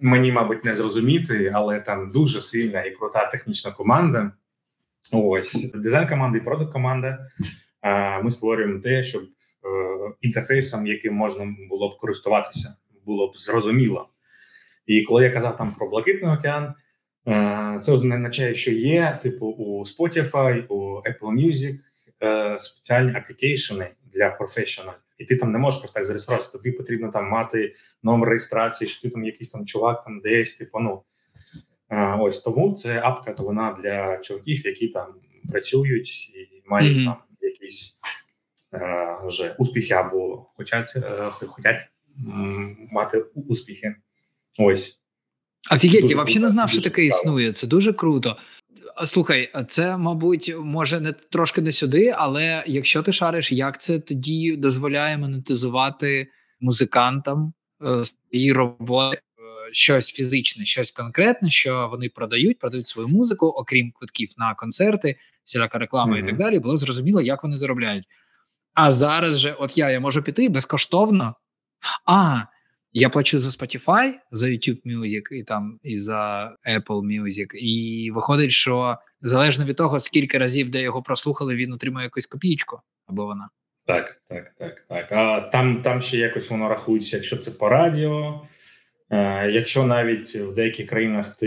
мені, 0.00 0.32
мабуть, 0.32 0.64
не 0.64 0.74
зрозуміти, 0.74 1.52
але 1.54 1.80
там 1.80 2.12
дуже 2.12 2.40
сильна 2.40 2.82
і 2.82 2.94
крута 2.94 3.30
технічна 3.30 3.70
команда. 3.70 4.32
Ось 5.12 5.70
дизайн 5.74 6.08
команда 6.08 6.38
і 6.38 6.40
продукт 6.40 6.72
команда. 6.72 7.28
Ми 8.22 8.30
створюємо 8.30 8.80
те, 8.80 9.02
щоб 9.02 9.22
інтерфейсом, 10.20 10.86
яким 10.86 11.14
можна 11.14 11.56
було 11.68 11.88
б 11.88 11.98
користуватися, 11.98 12.76
було 13.06 13.28
б 13.28 13.36
зрозуміло. 13.36 14.08
І 14.86 15.02
коли 15.02 15.24
я 15.24 15.30
казав 15.30 15.56
там 15.56 15.74
про 15.74 15.88
Блакитний 15.88 16.32
океан, 16.32 16.74
е, 17.28 17.78
це 17.80 17.92
означає, 17.92 18.54
що 18.54 18.70
є 18.70 19.18
типу 19.22 19.46
у 19.46 19.84
Spotify, 19.84 20.66
у 20.66 21.00
Apple 21.00 21.32
Music 21.32 21.74
е, 22.22 22.58
спеціальні 22.58 23.16
аплікейшени 23.16 23.88
для 24.14 24.30
професіоналів. 24.30 25.00
І 25.18 25.24
ти 25.24 25.36
там 25.36 25.52
не 25.52 25.58
можеш 25.58 25.80
просто 25.80 25.94
так 25.94 26.04
зареєструватися. 26.04 26.52
Тобі 26.52 26.72
потрібно 26.72 27.12
там 27.12 27.28
мати 27.28 27.74
номер 28.02 28.28
реєстрації, 28.28 28.88
що 28.88 29.02
ти 29.02 29.10
там 29.10 29.24
якийсь 29.24 29.50
там 29.50 29.66
чувак 29.66 30.04
там 30.04 30.20
десь, 30.20 30.52
типу, 30.52 30.78
ну 30.80 31.02
е, 31.90 32.16
ось 32.20 32.42
тому 32.42 32.72
це 32.72 33.00
апка, 33.00 33.32
то 33.32 33.42
вона 33.42 33.76
для 33.82 34.16
чуваків, 34.16 34.66
які 34.66 34.88
там 34.88 35.14
працюють 35.50 36.28
і 36.28 36.62
мають 36.66 36.96
mm-hmm. 36.96 37.04
там 37.04 37.16
якісь 37.40 37.98
Е, 38.02 38.23
вже 39.26 39.54
успіхи 39.58 39.94
або 39.94 40.46
хочуть, 40.56 40.96
е, 40.96 41.30
хочуть 41.30 41.76
мати 42.92 43.18
успіхи. 43.34 43.94
Ось. 44.58 45.00
Офігеть, 45.72 46.10
я 46.10 46.16
взагалі 46.16 46.38
не 46.38 46.48
знав, 46.48 46.70
що 46.70 46.82
таке 46.82 47.04
існує. 47.04 47.52
Це 47.52 47.66
дуже 47.66 47.92
круто. 47.92 48.36
Слухай, 49.06 49.52
це, 49.68 49.96
мабуть, 49.96 50.54
може 50.58 51.00
не 51.00 51.12
трошки 51.12 51.62
не 51.62 51.72
сюди, 51.72 52.14
але 52.16 52.64
якщо 52.66 53.02
ти 53.02 53.12
шариш, 53.12 53.52
як 53.52 53.80
це 53.80 53.98
тоді 53.98 54.56
дозволяє 54.56 55.18
монетизувати 55.18 56.28
музикантам 56.60 57.52
е, 57.82 58.04
свої 58.04 58.52
роботи, 58.52 59.20
щось 59.72 60.12
фізичне, 60.12 60.64
щось 60.64 60.90
конкретне, 60.90 61.50
що 61.50 61.88
вони 61.90 62.08
продають, 62.08 62.58
продають 62.58 62.86
свою 62.86 63.08
музику, 63.08 63.46
окрім 63.46 63.92
квитків 63.92 64.28
на 64.38 64.54
концерти, 64.54 65.16
всіляка 65.44 65.78
реклама 65.78 66.16
mm-hmm. 66.16 66.22
і 66.22 66.26
так 66.26 66.36
далі. 66.36 66.58
Було 66.58 66.76
зрозуміло, 66.76 67.20
як 67.20 67.42
вони 67.42 67.56
заробляють. 67.56 68.04
А 68.74 68.92
зараз 68.92 69.38
же, 69.38 69.52
от 69.52 69.78
я 69.78 69.90
я 69.90 70.00
можу 70.00 70.22
піти 70.22 70.48
безкоштовно. 70.48 71.34
А, 72.06 72.40
я 72.92 73.08
плачу 73.08 73.38
за 73.38 73.48
Spotify, 73.48 74.12
за 74.30 74.46
YouTube 74.46 74.80
Music 74.86 75.32
і 75.32 75.42
там 75.42 75.78
і 75.82 75.98
за 75.98 76.52
Apple 76.68 77.22
Music. 77.22 77.54
І 77.54 78.10
виходить, 78.14 78.50
що 78.50 78.96
залежно 79.20 79.64
від 79.64 79.76
того, 79.76 80.00
скільки 80.00 80.38
разів 80.38 80.70
де 80.70 80.82
його 80.82 81.02
прослухали, 81.02 81.54
він 81.54 81.72
отримує 81.72 82.04
якусь 82.04 82.26
копійку 82.26 82.80
або 83.06 83.26
вона. 83.26 83.48
Так, 83.86 84.22
так, 84.28 84.54
так, 84.58 84.84
так. 84.88 85.12
А 85.12 85.40
там 85.40 85.82
там 85.82 86.00
ще 86.00 86.18
якось 86.18 86.50
воно 86.50 86.68
рахується, 86.68 87.16
якщо 87.16 87.36
це 87.36 87.50
по 87.50 87.68
радіо. 87.68 88.42
Е, 89.10 89.50
Якщо 89.50 89.86
навіть 89.86 90.36
в 90.36 90.54
деяких 90.54 90.88
країнах 90.88 91.36
ти 91.36 91.46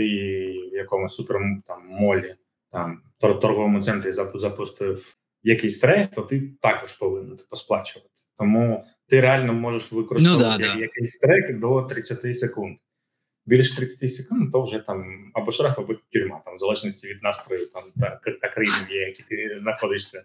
в 0.72 0.76
якомусь 0.76 1.14
супер 1.14 1.36
там 1.66 1.86
молі, 1.88 2.34
там 2.72 3.02
торговому 3.20 3.82
центрі 3.82 4.12
запустив 4.34 5.18
якийсь 5.48 5.78
трек, 5.78 6.10
то 6.14 6.22
ти 6.22 6.52
також 6.60 6.94
повинен 6.94 7.36
типу, 7.36 7.56
сплачувати. 7.56 8.10
Тому 8.38 8.84
ти 9.08 9.20
реально 9.20 9.52
можеш 9.52 9.92
використовувати 9.92 10.64
ну, 10.68 10.74
да, 10.74 10.80
якийсь 10.80 11.18
трек 11.18 11.58
до 11.58 11.82
30 11.82 12.38
секунд. 12.38 12.76
Більше 13.46 13.76
30 13.76 14.14
секунд, 14.14 14.52
то 14.52 14.62
вже 14.62 14.78
там 14.78 15.30
або 15.34 15.52
штраф, 15.52 15.78
або 15.78 15.94
тюрма, 16.12 16.40
там 16.44 16.54
в 16.54 16.58
залежності 16.58 17.08
від 17.08 17.22
настрою 17.22 17.66
там 17.66 17.82
та, 18.00 18.20
та 18.42 18.48
країни, 18.48 18.76
в 18.90 18.92
якій 18.92 19.22
ти 19.28 19.58
знаходишся. 19.58 20.24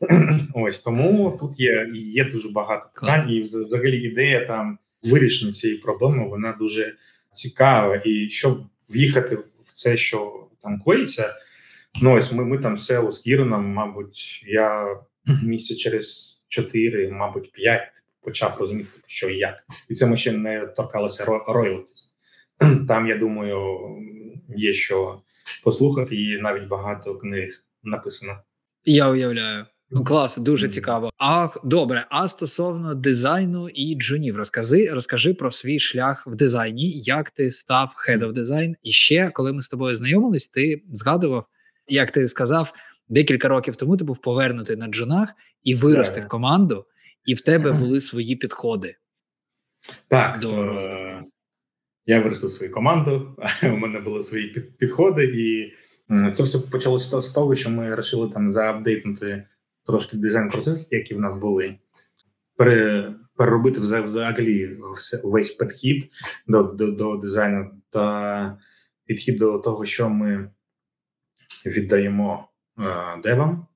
Ось 0.54 0.82
тому 0.82 1.36
тут 1.40 1.60
є 1.60 1.90
є 1.94 2.24
дуже 2.24 2.50
багато 2.50 2.90
питань, 2.94 3.30
і 3.30 3.40
взагалі 3.40 3.96
ідея 3.96 4.46
там 4.46 4.78
вирішення 5.02 5.52
цієї 5.52 5.78
проблеми 5.78 6.28
вона 6.28 6.52
дуже 6.52 6.94
цікава. 7.32 8.02
І 8.04 8.30
щоб 8.30 8.66
в'їхати 8.90 9.36
в 9.64 9.72
це, 9.72 9.96
що 9.96 10.48
там 10.62 10.80
коїться, 10.80 11.34
ну 12.02 12.14
ось 12.14 12.32
ми 12.32 12.44
ми 12.44 12.58
там 12.58 12.76
село 12.76 13.12
з 13.12 13.18
Кіроном, 13.18 13.66
мабуть, 13.66 14.42
я 14.46 14.96
місяць 15.42 15.78
через 15.78 16.38
чотири, 16.48 17.10
мабуть, 17.10 17.52
п'ять 17.52 17.92
почав 18.20 18.56
розуміти, 18.60 18.88
що 19.06 19.28
і 19.28 19.38
як, 19.38 19.54
і 19.88 19.94
це 19.94 20.06
ми 20.06 20.16
ще 20.16 20.32
не 20.32 20.66
торкалися 20.66 21.24
роялтіс. 21.24 22.14
Там 22.88 23.06
я 23.06 23.16
думаю, 23.16 23.78
є 24.56 24.74
що 24.74 25.22
послухати, 25.64 26.16
і 26.16 26.40
навіть 26.40 26.68
багато 26.68 27.18
книг 27.18 27.64
написано. 27.82 28.38
Я 28.84 29.10
уявляю. 29.10 29.64
Ну, 29.90 30.04
клас, 30.04 30.38
дуже 30.38 30.68
цікаво. 30.68 31.10
А 31.18 31.48
добре, 31.64 32.06
а 32.10 32.28
стосовно 32.28 32.94
дизайну 32.94 33.68
і 33.68 33.94
джунів, 33.94 34.36
розкажи 34.36 34.88
розкажи 34.90 35.34
про 35.34 35.50
свій 35.50 35.80
шлях 35.80 36.26
в 36.26 36.36
дизайні, 36.36 36.90
як 36.90 37.30
ти 37.30 37.50
став 37.50 37.94
head 38.08 38.18
of 38.18 38.32
design. 38.32 38.74
І 38.82 38.92
ще 38.92 39.30
коли 39.30 39.52
ми 39.52 39.62
з 39.62 39.68
тобою 39.68 39.96
знайомились, 39.96 40.48
ти 40.48 40.82
згадував, 40.92 41.46
як 41.88 42.10
ти 42.10 42.28
сказав, 42.28 42.72
декілька 43.08 43.48
років 43.48 43.76
тому 43.76 43.96
ти 43.96 44.04
був 44.04 44.18
повернутий 44.18 44.76
на 44.76 44.86
джунах 44.86 45.28
і 45.62 45.74
вирости 45.74 46.20
в 46.20 46.28
команду, 46.28 46.84
і 47.24 47.34
в 47.34 47.40
тебе 47.40 47.72
були 47.72 48.00
свої 48.00 48.36
підходи. 48.36 48.96
Так, 50.08 50.38
до 50.40 50.64
е- 50.64 51.24
я 52.06 52.20
виростив 52.20 52.50
свою 52.50 52.72
команду, 52.72 53.36
у 53.62 53.76
мене 53.76 54.00
були 54.00 54.22
свої 54.22 54.48
підходи, 54.78 55.24
і 55.24 55.72
це 56.32 56.42
все 56.42 56.58
почалося 56.58 57.20
з 57.20 57.30
того, 57.30 57.54
що 57.54 57.70
ми 57.70 57.88
вирішили 57.88 58.30
там 58.30 58.50
заапдейтнути 58.50 59.46
трошки 59.86 60.16
дизайн 60.16 60.50
процес, 60.50 60.88
які 60.90 61.14
в 61.14 61.20
нас 61.20 61.34
були, 61.34 61.78
пере, 62.56 63.14
переробити 63.36 63.80
взагалі 63.80 64.78
весь 65.24 65.50
підхід 65.50 66.10
до, 66.46 66.62
до, 66.62 66.90
до 66.90 67.16
дизайну 67.16 67.70
та 67.90 68.58
підхід 69.04 69.38
до 69.38 69.58
того, 69.58 69.86
що 69.86 70.10
ми 70.10 70.50
віддаємо 71.66 72.48
е, 72.78 72.82
девам, 73.22 73.66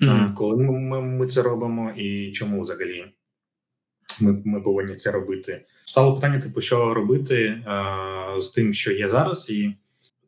mm-hmm. 0.00 0.34
коли 0.34 0.64
ми, 0.64 0.78
ми, 0.78 1.00
ми 1.00 1.26
це 1.26 1.42
робимо, 1.42 1.92
і 1.96 2.32
чому 2.32 2.60
взагалі. 2.60 3.04
Ми 4.20 4.42
ми 4.44 4.60
повинні 4.60 4.94
це 4.94 5.10
робити. 5.10 5.64
Стало 5.86 6.14
питання: 6.14 6.40
типу, 6.40 6.60
що 6.60 6.94
робити 6.94 7.62
а, 7.66 8.40
з 8.40 8.50
тим, 8.50 8.72
що 8.72 8.92
є 8.92 9.08
зараз, 9.08 9.50
і 9.50 9.74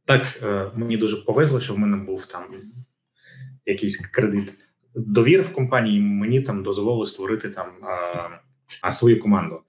так 0.04 0.42
мені 0.74 0.96
дуже 0.96 1.16
повезло, 1.16 1.60
що 1.60 1.74
в 1.74 1.78
мене 1.78 1.96
був 1.96 2.26
там 2.26 2.44
якийсь 3.66 3.96
кредит 3.96 4.56
довір 4.94 5.42
в 5.42 5.52
компанії 5.52 6.00
мені 6.00 6.40
там 6.40 6.62
дозволили 6.62 7.06
створити 7.06 7.50
там 7.50 7.66
а, 8.82 8.92
свою 8.92 9.20
команду. 9.20 9.60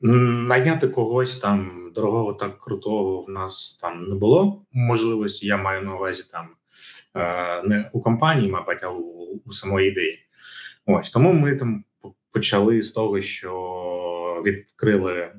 Найняти 0.00 0.88
когось 0.88 1.36
там 1.36 1.83
дорогого 1.94 2.32
так 2.32 2.58
крутого 2.58 3.20
в 3.20 3.30
нас 3.30 3.78
там 3.82 4.04
не 4.04 4.14
було 4.14 4.64
можливості. 4.72 5.46
Я 5.46 5.56
маю 5.56 5.82
на 5.82 5.94
увазі 5.94 6.24
там 6.32 6.48
не 7.64 7.90
у 7.92 8.00
компанії, 8.00 8.50
мабуть, 8.50 8.82
а 8.82 8.88
у, 8.88 9.02
у 9.46 9.52
самої 9.52 9.88
ідеї. 9.88 10.18
Ось 10.86 11.10
тому 11.10 11.32
ми 11.32 11.56
там 11.56 11.84
почали 12.30 12.82
з 12.82 12.92
того, 12.92 13.20
що 13.20 14.42
відкрили 14.44 15.32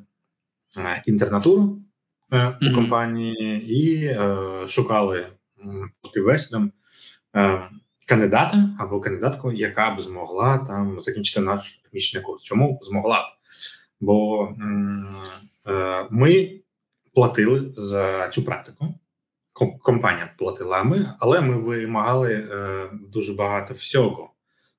інтернатуру 1.05 1.81
е, 2.33 2.57
у 2.71 2.75
компанії 2.75 3.73
і 3.73 4.05
е, 4.05 4.67
шукали 4.67 5.27
співвестям 6.03 6.71
кандидата 8.07 8.69
або 8.79 8.99
кандидатку, 8.99 9.51
яка 9.51 9.91
б 9.91 10.01
змогла 10.01 10.57
там 10.57 11.01
закінчити 11.01 11.39
наш 11.39 11.73
технічний 11.73 12.23
курс. 12.23 12.43
Чому 12.43 12.79
змогла 12.81 13.19
б? 13.19 13.23
Бо 13.99 14.45
е, 14.45 14.55
ми 16.11 16.59
платили 17.13 17.73
за 17.77 18.29
цю 18.29 18.43
практику. 18.43 18.87
Компанія 19.81 20.33
платила 20.37 20.83
ми, 20.83 21.13
але 21.19 21.41
ми 21.41 21.57
вимагали 21.57 22.33
е, 22.33 22.89
дуже 23.11 23.33
багато 23.33 23.73
всього 23.73 24.33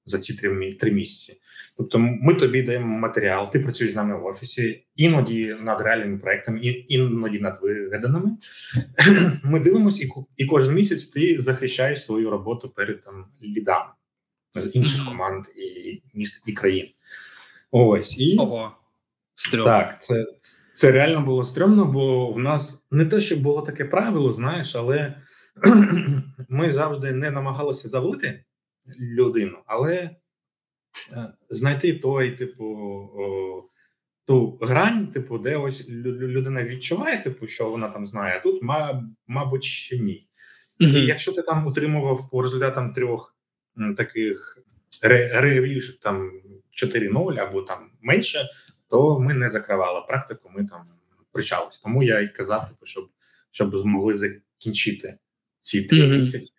за 0.05 0.19
ці 0.19 0.35
три 0.81 0.90
місяці. 0.90 1.40
Тобто, 1.76 1.99
ми 1.99 2.35
тобі 2.35 2.62
даємо 2.62 2.99
матеріал, 2.99 3.50
ти 3.50 3.61
працюєш 3.61 3.93
з 3.93 3.97
нами 3.97 4.19
в 4.19 4.25
офісі, 4.25 4.87
іноді 4.97 5.57
над 5.61 5.81
реальними 5.81 6.19
проектами, 6.19 6.61
іноді 6.61 7.38
над 7.38 7.59
вигаданими. 7.62 8.37
Ми 9.45 9.61
дивимося, 9.61 10.05
і 10.05 10.11
і 10.37 10.47
кожен 10.47 10.75
місяць 10.75 11.07
ти 11.07 11.37
захищаєш 11.40 12.05
свою 12.05 12.31
роботу 12.31 12.69
перед 12.69 13.05
там 13.05 13.25
лідами 13.43 13.90
з 14.55 14.76
інших 14.76 15.05
команд 15.05 15.45
і 15.57 16.02
міст 16.14 16.43
і 16.47 16.52
країн. 16.52 16.88
Ось 17.71 18.19
і 18.19 18.37
Ого. 18.37 18.73
Стрьомно. 19.37 19.71
Так, 19.71 20.02
це 20.02 20.26
це 20.73 20.93
реально 20.93 21.21
було 21.21 21.45
стрьомно, 21.45 21.85
бо 21.85 22.33
в 22.33 22.38
нас 22.38 22.87
не 22.90 23.07
те, 23.07 23.21
що 23.21 23.37
було 23.37 23.62
таке 23.62 23.85
правило, 23.85 24.33
знаєш, 24.33 24.76
але 24.76 25.14
ми 26.49 26.73
завжди 26.73 27.12
не 27.12 27.31
намагалися 27.31 27.88
завалити 27.88 28.45
людину, 29.00 29.59
але 29.66 30.16
Е, 31.12 31.28
знайти 31.50 31.93
той, 31.93 32.31
типу, 32.31 32.64
о, 32.64 33.69
ту 34.26 34.59
грань, 34.61 35.07
типу, 35.07 35.38
де 35.38 35.57
ось 35.57 35.88
людина 35.88 36.62
відчуває, 36.62 37.23
типу, 37.23 37.47
що 37.47 37.71
вона 37.71 37.88
там 37.88 38.07
знає, 38.07 38.37
а 38.37 38.43
тут, 38.43 38.62
мабуть, 39.26 39.64
ще 39.64 39.99
ні. 39.99 40.28
Mm-hmm. 40.81 40.99
І 40.99 41.07
якщо 41.07 41.33
ти 41.33 41.43
там 41.43 41.66
утримував 41.66 42.31
по 42.31 42.43
результатам 42.43 42.93
трьох 42.93 43.37
таких 43.97 44.59
ревів, 45.02 45.99
там 45.99 46.31
4-0 46.83 47.38
або 47.38 47.62
там 47.62 47.90
менше, 48.02 48.49
то 48.88 49.21
ми 49.21 49.35
не 49.35 49.49
закривали 49.49 50.00
практику, 50.09 50.50
ми 50.57 50.66
там 50.66 50.81
причалися. 51.33 51.81
Тому 51.83 52.02
я 52.02 52.21
і 52.21 52.28
казав, 52.28 52.69
типу, 52.69 52.87
щоб 52.87 53.09
щоб 53.50 53.76
змогли 53.76 54.16
закінчити 54.16 55.19
ці 55.61 55.83
три 55.83 55.99
mm-hmm. 55.99 56.21
місяці. 56.21 56.55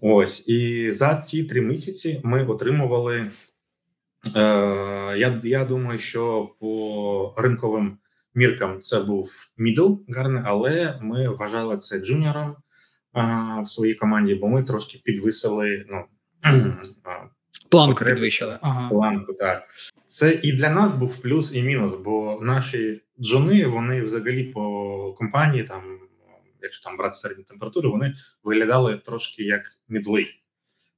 Ось 0.00 0.48
і 0.48 0.90
за 0.90 1.14
ці 1.14 1.44
три 1.44 1.60
місяці 1.60 2.20
ми 2.24 2.46
отримували 2.46 3.30
Е, 4.36 4.40
я 5.18 5.40
я 5.44 5.64
думаю, 5.64 5.98
що 5.98 6.54
по 6.60 7.34
ринковим 7.38 7.98
міркам 8.34 8.80
це 8.80 9.00
був 9.00 9.50
middle 9.56 9.94
гарний, 10.08 10.42
але 10.46 10.98
ми 11.02 11.28
вважали 11.28 11.78
це 11.78 11.98
джуніором 11.98 12.56
в 13.62 13.66
своїй 13.66 13.94
команді, 13.94 14.34
бо 14.34 14.48
ми 14.48 14.62
трошки 14.62 15.00
підвисили. 15.04 15.86
ну, 15.88 16.04
Планку 17.68 18.04
підвищили. 18.04 18.58
Ага. 18.60 18.88
Планку, 18.88 19.32
так. 19.32 19.62
Це 20.08 20.40
і 20.42 20.52
для 20.52 20.70
нас 20.70 20.92
був 20.92 21.22
плюс 21.22 21.54
і 21.54 21.62
мінус, 21.62 21.94
бо 22.04 22.38
наші 22.42 23.02
джуни, 23.20 23.66
вони 23.66 24.02
взагалі 24.02 24.44
по 24.44 25.14
компанії, 25.18 25.64
там, 25.64 25.82
якщо 26.62 26.84
там 26.84 26.96
брати 26.96 27.14
середню 27.14 27.44
температуру, 27.44 27.90
вони 27.90 28.14
виглядали 28.44 28.96
трошки 28.96 29.44
як 29.44 29.78
мідли, 29.88 30.26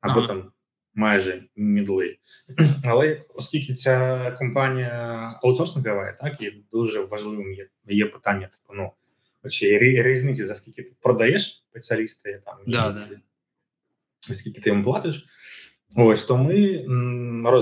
або 0.01 0.19
ага. 0.19 0.27
там 0.27 0.53
майже 0.95 1.43
мідли. 1.57 2.17
Але 2.85 3.23
оскільки 3.35 3.75
ця 3.75 4.31
компанія 4.39 4.91
аутсорсингова, 5.43 6.13
так 6.13 6.43
і 6.43 6.65
дуже 6.73 7.01
важливим 7.01 7.53
є 7.53 7.69
є 7.89 8.07
питання, 8.07 8.47
типу, 8.47 8.75
ну 8.75 8.93
чи 9.51 9.79
різниці, 9.79 10.45
за 10.45 10.55
скільки 10.55 10.83
ти 10.83 10.93
продаєш 11.01 11.65
спеціалісти, 11.71 12.43
там 12.45 12.57
да, 12.67 12.91
да. 12.91 14.35
скільки 14.35 14.61
ти 14.61 14.71
їм 14.71 14.85
платиш. 14.85 15.27
Ось 15.97 16.25
то 16.25 16.37
ми 16.37 16.85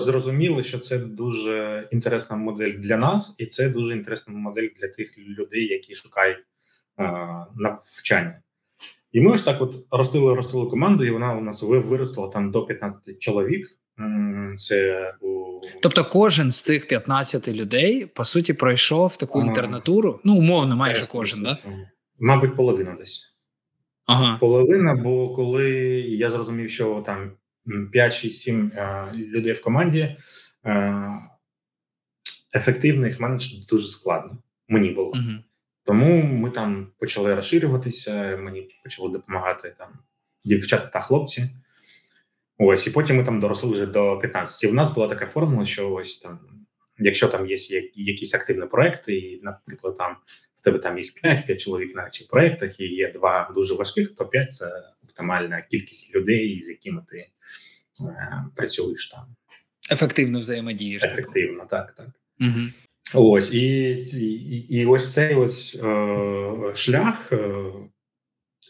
зрозуміли, 0.00 0.62
що 0.62 0.78
це 0.78 0.98
дуже 0.98 1.88
інтересна 1.92 2.36
модель 2.36 2.72
для 2.72 2.96
нас, 2.96 3.34
і 3.38 3.46
це 3.46 3.68
дуже 3.68 3.96
інтересна 3.96 4.34
модель 4.34 4.68
для 4.80 4.88
тих 4.88 5.18
людей, 5.18 5.66
які 5.66 5.94
шукають 5.94 6.38
а, 6.96 7.44
навчання. 7.56 8.40
І 9.12 9.20
ми 9.20 9.32
ось 9.32 9.42
так 9.42 9.62
от 9.62 9.86
ростили, 9.90 10.34
ростили 10.34 10.70
команду, 10.70 11.04
і 11.04 11.10
вона 11.10 11.34
у 11.34 11.40
нас 11.40 11.62
виросла 11.62 12.28
там 12.28 12.50
до 12.50 12.66
15 12.66 13.18
чоловік. 13.18 13.66
Це 14.56 15.12
у 15.20 15.60
тобто, 15.82 16.04
кожен 16.04 16.50
з 16.50 16.60
цих 16.60 16.88
15 16.88 17.48
людей 17.48 18.06
по 18.06 18.24
суті 18.24 18.52
пройшов 18.52 19.16
таку 19.16 19.40
інтернатуру. 19.40 20.20
Ну, 20.24 20.36
умовно, 20.36 20.76
майже 20.76 21.06
кожен, 21.06 21.42
да? 21.42 21.58
Мабуть, 22.18 22.56
половина 22.56 22.96
десь. 23.00 23.34
Ага. 24.06 24.38
Половина, 24.40 24.94
бо 24.94 25.34
коли 25.34 25.70
я 26.00 26.30
зрозумів, 26.30 26.70
що 26.70 27.02
там 27.06 27.32
5, 27.92 28.14
6, 28.14 28.40
7 28.40 28.72
людей 29.14 29.52
в 29.52 29.62
команді, 29.62 30.16
ефективних 32.54 33.20
менеджмент 33.20 33.66
дуже 33.66 33.88
складно. 33.88 34.38
Мені 34.68 34.90
було. 34.90 35.08
Угу. 35.08 35.32
Тому 35.84 36.22
ми 36.22 36.50
там 36.50 36.92
почали 36.98 37.34
розширюватися. 37.34 38.36
Мені 38.36 38.68
почали 38.82 39.12
допомагати 39.12 39.74
там 39.78 39.88
дівчата 40.44 40.86
та 40.86 41.00
хлопці. 41.00 41.50
Ось, 42.58 42.86
і 42.86 42.90
потім 42.90 43.16
ми 43.16 43.24
там 43.24 43.40
доросли 43.40 43.72
вже 43.72 43.86
до 43.86 44.18
15. 44.18 44.64
І 44.64 44.66
в 44.66 44.74
нас 44.74 44.94
була 44.94 45.08
така 45.08 45.26
формула, 45.26 45.64
що 45.64 45.92
ось 45.92 46.18
там, 46.18 46.40
якщо 46.98 47.28
там 47.28 47.46
є 47.46 47.56
якісь 47.94 48.34
активні 48.34 48.66
проекти, 48.66 49.16
і, 49.16 49.40
наприклад, 49.42 49.96
там 49.96 50.16
в 50.56 50.60
тебе 50.60 50.78
там 50.78 50.98
їх 50.98 51.14
5, 51.14 51.46
5 51.46 51.60
чоловік 51.60 51.96
на 51.96 52.08
цих 52.08 52.28
проектах, 52.28 52.80
і 52.80 52.84
є 52.84 53.12
два 53.12 53.52
дуже 53.54 53.74
важких, 53.74 54.14
то 54.14 54.26
5– 54.26 54.52
це 54.54 54.82
оптимальна 55.18 55.62
кількість 55.62 56.14
людей, 56.14 56.62
з 56.62 56.68
якими 56.68 57.02
ти 57.10 57.16
е, 57.16 58.44
працюєш 58.56 59.10
там. 59.10 59.36
Ефективно 59.90 60.40
взаємодієш. 60.40 61.02
Ефективно, 61.02 61.66
так, 61.70 61.94
так. 61.96 62.08
Угу. 62.40 62.60
Ось 63.14 63.54
і 63.54 63.88
і, 64.18 64.78
і 64.80 64.86
ось 64.86 65.14
цей 65.14 65.34
ось 65.34 65.74
е, 65.74 66.72
шлях 66.74 67.32
е, 67.32 67.64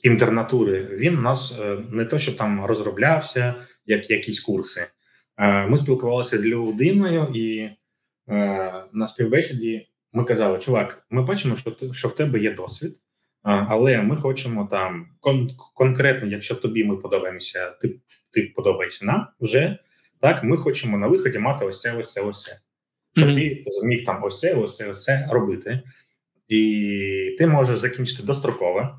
інтернатури 0.03 0.97
він 0.97 1.19
у 1.19 1.21
нас 1.21 1.59
е, 1.61 1.79
не 1.91 2.05
то, 2.05 2.19
що 2.19 2.33
там 2.33 2.65
розроблявся, 2.65 3.55
як 3.87 4.11
якісь 4.11 4.41
курси. 4.41 4.87
Е, 5.37 5.67
ми 5.67 5.77
спілкувалися 5.77 6.39
з 6.39 6.47
людиною, 6.47 7.33
і 7.35 7.59
е, 7.59 7.77
на 8.93 9.07
співбесіді 9.07 9.89
ми 10.13 10.25
казали: 10.25 10.59
чувак, 10.59 11.07
ми 11.11 11.23
бачимо, 11.23 11.57
що 11.57 11.71
ти 11.71 11.95
що 11.95 12.09
в 12.09 12.15
тебе 12.15 12.41
є 12.41 12.55
досвід, 12.55 12.97
але 13.43 14.03
ми 14.03 14.17
хочемо 14.17 14.69
там 14.71 15.07
кон- 15.21 15.51
конкретно, 15.75 16.29
якщо 16.29 16.55
тобі 16.55 16.85
ми 16.85 16.97
подобаємося, 16.97 17.71
ти 17.71 18.01
ти 18.31 18.53
подобаєшся 18.57 19.05
нам 19.05 19.27
вже 19.41 19.79
так. 20.21 20.45
Ми 20.45 20.57
хочемо 20.57 20.99
на 20.99 21.07
виході 21.07 21.39
мати 21.39 21.65
ось 21.65 21.81
це, 21.81 21.93
ось 21.93 22.13
це, 22.13 22.21
ось 22.21 22.43
це. 22.43 22.61
Щоб 23.17 23.29
mm-hmm. 23.29 23.65
ти 23.65 23.71
зміг 23.71 24.05
там 24.05 24.25
ось 24.25 24.41
це, 24.41 24.55
ось 24.55 24.77
це, 24.77 24.89
ось 24.89 25.05
це 25.05 25.29
робити, 25.31 25.81
і 26.49 27.37
ти 27.39 27.47
можеш 27.47 27.79
закінчити 27.79 28.23
дострокове. 28.23 28.95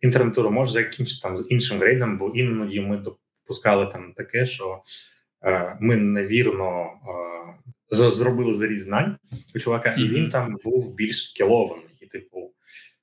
Інтернатуру 0.00 0.50
можеш 0.50 0.74
закінчити 0.74 1.20
там 1.22 1.36
з 1.36 1.46
іншим 1.50 1.78
грейдом, 1.78 2.18
бо 2.18 2.28
іноді 2.28 2.80
ми 2.80 2.96
допускали 2.96 3.86
там 3.86 4.12
таке, 4.16 4.46
що 4.46 4.82
е, 5.44 5.76
ми 5.80 5.96
невірно 5.96 6.86
е, 7.92 8.10
зробили 8.10 8.54
зріз 8.54 8.82
знань 8.82 9.16
у 9.54 9.58
чувака, 9.58 9.90
mm-hmm. 9.90 10.04
і 10.04 10.08
він 10.08 10.28
там 10.28 10.56
був 10.64 10.94
більш 10.94 11.28
скілований. 11.28 11.87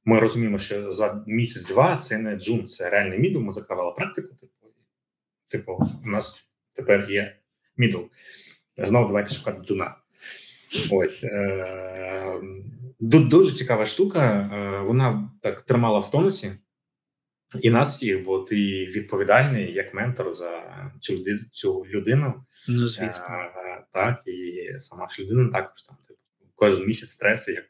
Ми 0.05 0.19
розуміємо, 0.19 0.59
що 0.59 0.93
за 0.93 1.23
місяць-два 1.27 1.97
це 1.97 2.17
не 2.17 2.35
джун, 2.35 2.65
це 2.65 2.89
реальний 2.89 3.19
middle. 3.19 3.39
Ми 3.39 3.51
закривали 3.51 3.91
практику. 3.91 4.35
Типу, 4.35 4.67
типу, 5.49 5.89
у 6.05 6.09
нас 6.09 6.49
тепер 6.73 7.11
є 7.11 7.37
middle. 7.77 7.99
Знову 8.77 9.07
давайте 9.07 9.31
шукати 9.31 9.63
джуна. 9.63 9.95
Ось 10.91 11.23
е, 11.23 12.41
дуже 12.99 13.55
цікава 13.55 13.85
штука. 13.85 14.49
Е, 14.53 14.81
вона 14.81 15.31
так 15.41 15.61
тримала 15.61 15.99
в 15.99 16.11
тонусі, 16.11 16.51
і 17.61 17.69
нас 17.69 17.95
всіх, 17.95 18.23
бо 18.23 18.39
ти 18.39 18.55
відповідальний 18.85 19.73
як 19.73 19.93
ментор 19.93 20.33
за 20.33 20.63
цю 21.01 21.23
цю 21.51 21.85
людину. 21.85 22.45
Ну, 22.69 22.87
звісно. 22.87 23.25
Е, 23.29 23.85
так, 23.93 24.23
і 24.27 24.79
сама 24.79 25.07
ж 25.07 25.23
людина 25.23 25.51
також 25.51 25.81
там. 25.81 25.97
Кожен 26.55 26.87
місяць 26.87 27.09
стреси, 27.09 27.51
як 27.51 27.65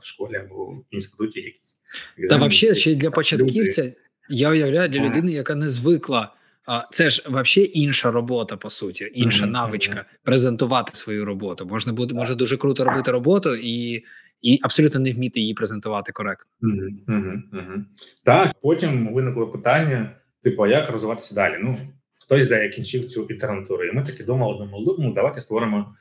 в 0.00 0.06
школі 0.06 0.36
або 0.36 0.66
в 0.66 0.84
інституті, 0.90 1.40
якісь 1.40 1.80
Та 2.28 2.36
взагалі 2.36 2.74
ще 2.74 2.94
для 2.94 3.10
початківця. 3.10 3.92
Я 4.28 4.50
уявляю 4.50 4.88
для 4.88 5.04
людини, 5.04 5.32
яка 5.32 5.54
не 5.54 5.68
звикла. 5.68 6.34
А 6.66 6.82
це 6.90 7.10
ж 7.10 7.22
взагалі 7.26 7.70
інша 7.74 8.10
робота, 8.10 8.56
по 8.56 8.70
суті, 8.70 9.10
інша 9.14 9.46
навичка 9.46 10.04
презентувати 10.22 10.94
свою 10.94 11.24
роботу. 11.24 11.66
Можна 11.66 11.92
буде 11.92 12.14
може 12.14 12.34
дуже 12.34 12.56
круто 12.56 12.84
робити 12.84 13.10
роботу 13.10 13.54
і 13.62 14.04
і 14.42 14.60
абсолютно 14.62 15.00
не 15.00 15.12
вміти 15.12 15.40
її 15.40 15.54
презентувати 15.54 16.12
коректно. 16.12 16.46
Mm-hmm. 16.62 17.40
Mm-hmm. 17.52 17.84
Так, 18.24 18.56
потім 18.62 19.14
виникло 19.14 19.46
питання: 19.46 20.16
типу, 20.42 20.62
а 20.62 20.68
як 20.68 20.90
розвиватися 20.90 21.34
далі? 21.34 21.54
Ну 21.62 21.78
хтось 22.24 22.48
закінчив 22.48 23.08
цю 23.08 23.24
інтернатуру, 23.24 23.84
і 23.84 23.92
ми 23.92 24.02
таки 24.02 24.24
думали, 24.24 24.58
думали, 24.58 24.96
ну 24.98 25.12
давайте 25.14 25.40
створимо 25.40 25.94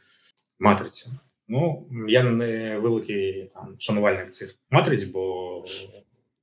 матрицю. 0.59 1.11
Ну 1.53 1.85
я 2.07 2.23
не 2.23 2.79
великий 2.79 3.51
там 3.53 3.75
шанувальник 3.79 4.31
цих 4.31 4.55
матриць, 4.69 5.03
бо 5.03 5.63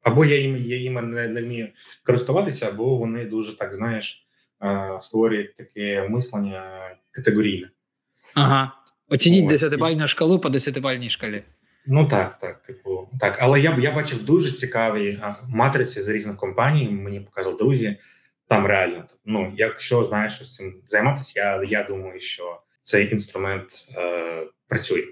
або 0.03 0.25
я 0.25 0.39
їм 0.39 0.57
я 0.57 0.77
їм 0.77 1.11
не, 1.11 1.29
не 1.29 1.43
вмію 1.43 1.69
користуватися, 2.05 2.69
або 2.69 2.97
вони 2.97 3.25
дуже 3.25 3.57
так 3.57 3.75
знаєш 3.75 4.27
створюють 5.01 5.57
таке 5.57 6.09
мислення 6.09 6.91
категорійне. 7.11 7.71
Ага. 8.35 8.73
Оцініть 9.09 9.47
десятибальну 9.47 10.09
шкалу 10.09 10.39
по 10.39 10.49
десятибальній 10.49 11.11
шкалі. 11.11 11.43
Ну 11.87 12.09
так, 12.09 12.39
так, 12.39 12.63
типу, 12.63 13.09
так. 13.21 13.39
Але 13.41 13.61
я 13.61 13.79
я 13.81 13.93
бачив 13.93 14.25
дуже 14.25 14.53
цікаві 14.53 15.23
матриці 15.49 16.01
з 16.01 16.09
різних 16.09 16.37
компаній. 16.37 16.89
Мені 16.89 17.21
показали 17.21 17.57
друзі. 17.57 17.97
Там 18.49 18.67
реально 18.67 19.05
ну, 19.25 19.53
якщо 19.57 20.05
знаєш 20.05 20.43
з 20.43 20.55
цим 20.55 20.75
займатися, 20.89 21.33
я 21.37 21.63
я 21.81 21.85
думаю, 21.85 22.21
що 22.21 22.61
цей 22.83 23.13
інструмент 23.13 23.89
е, 23.97 24.47
працює 24.71 25.05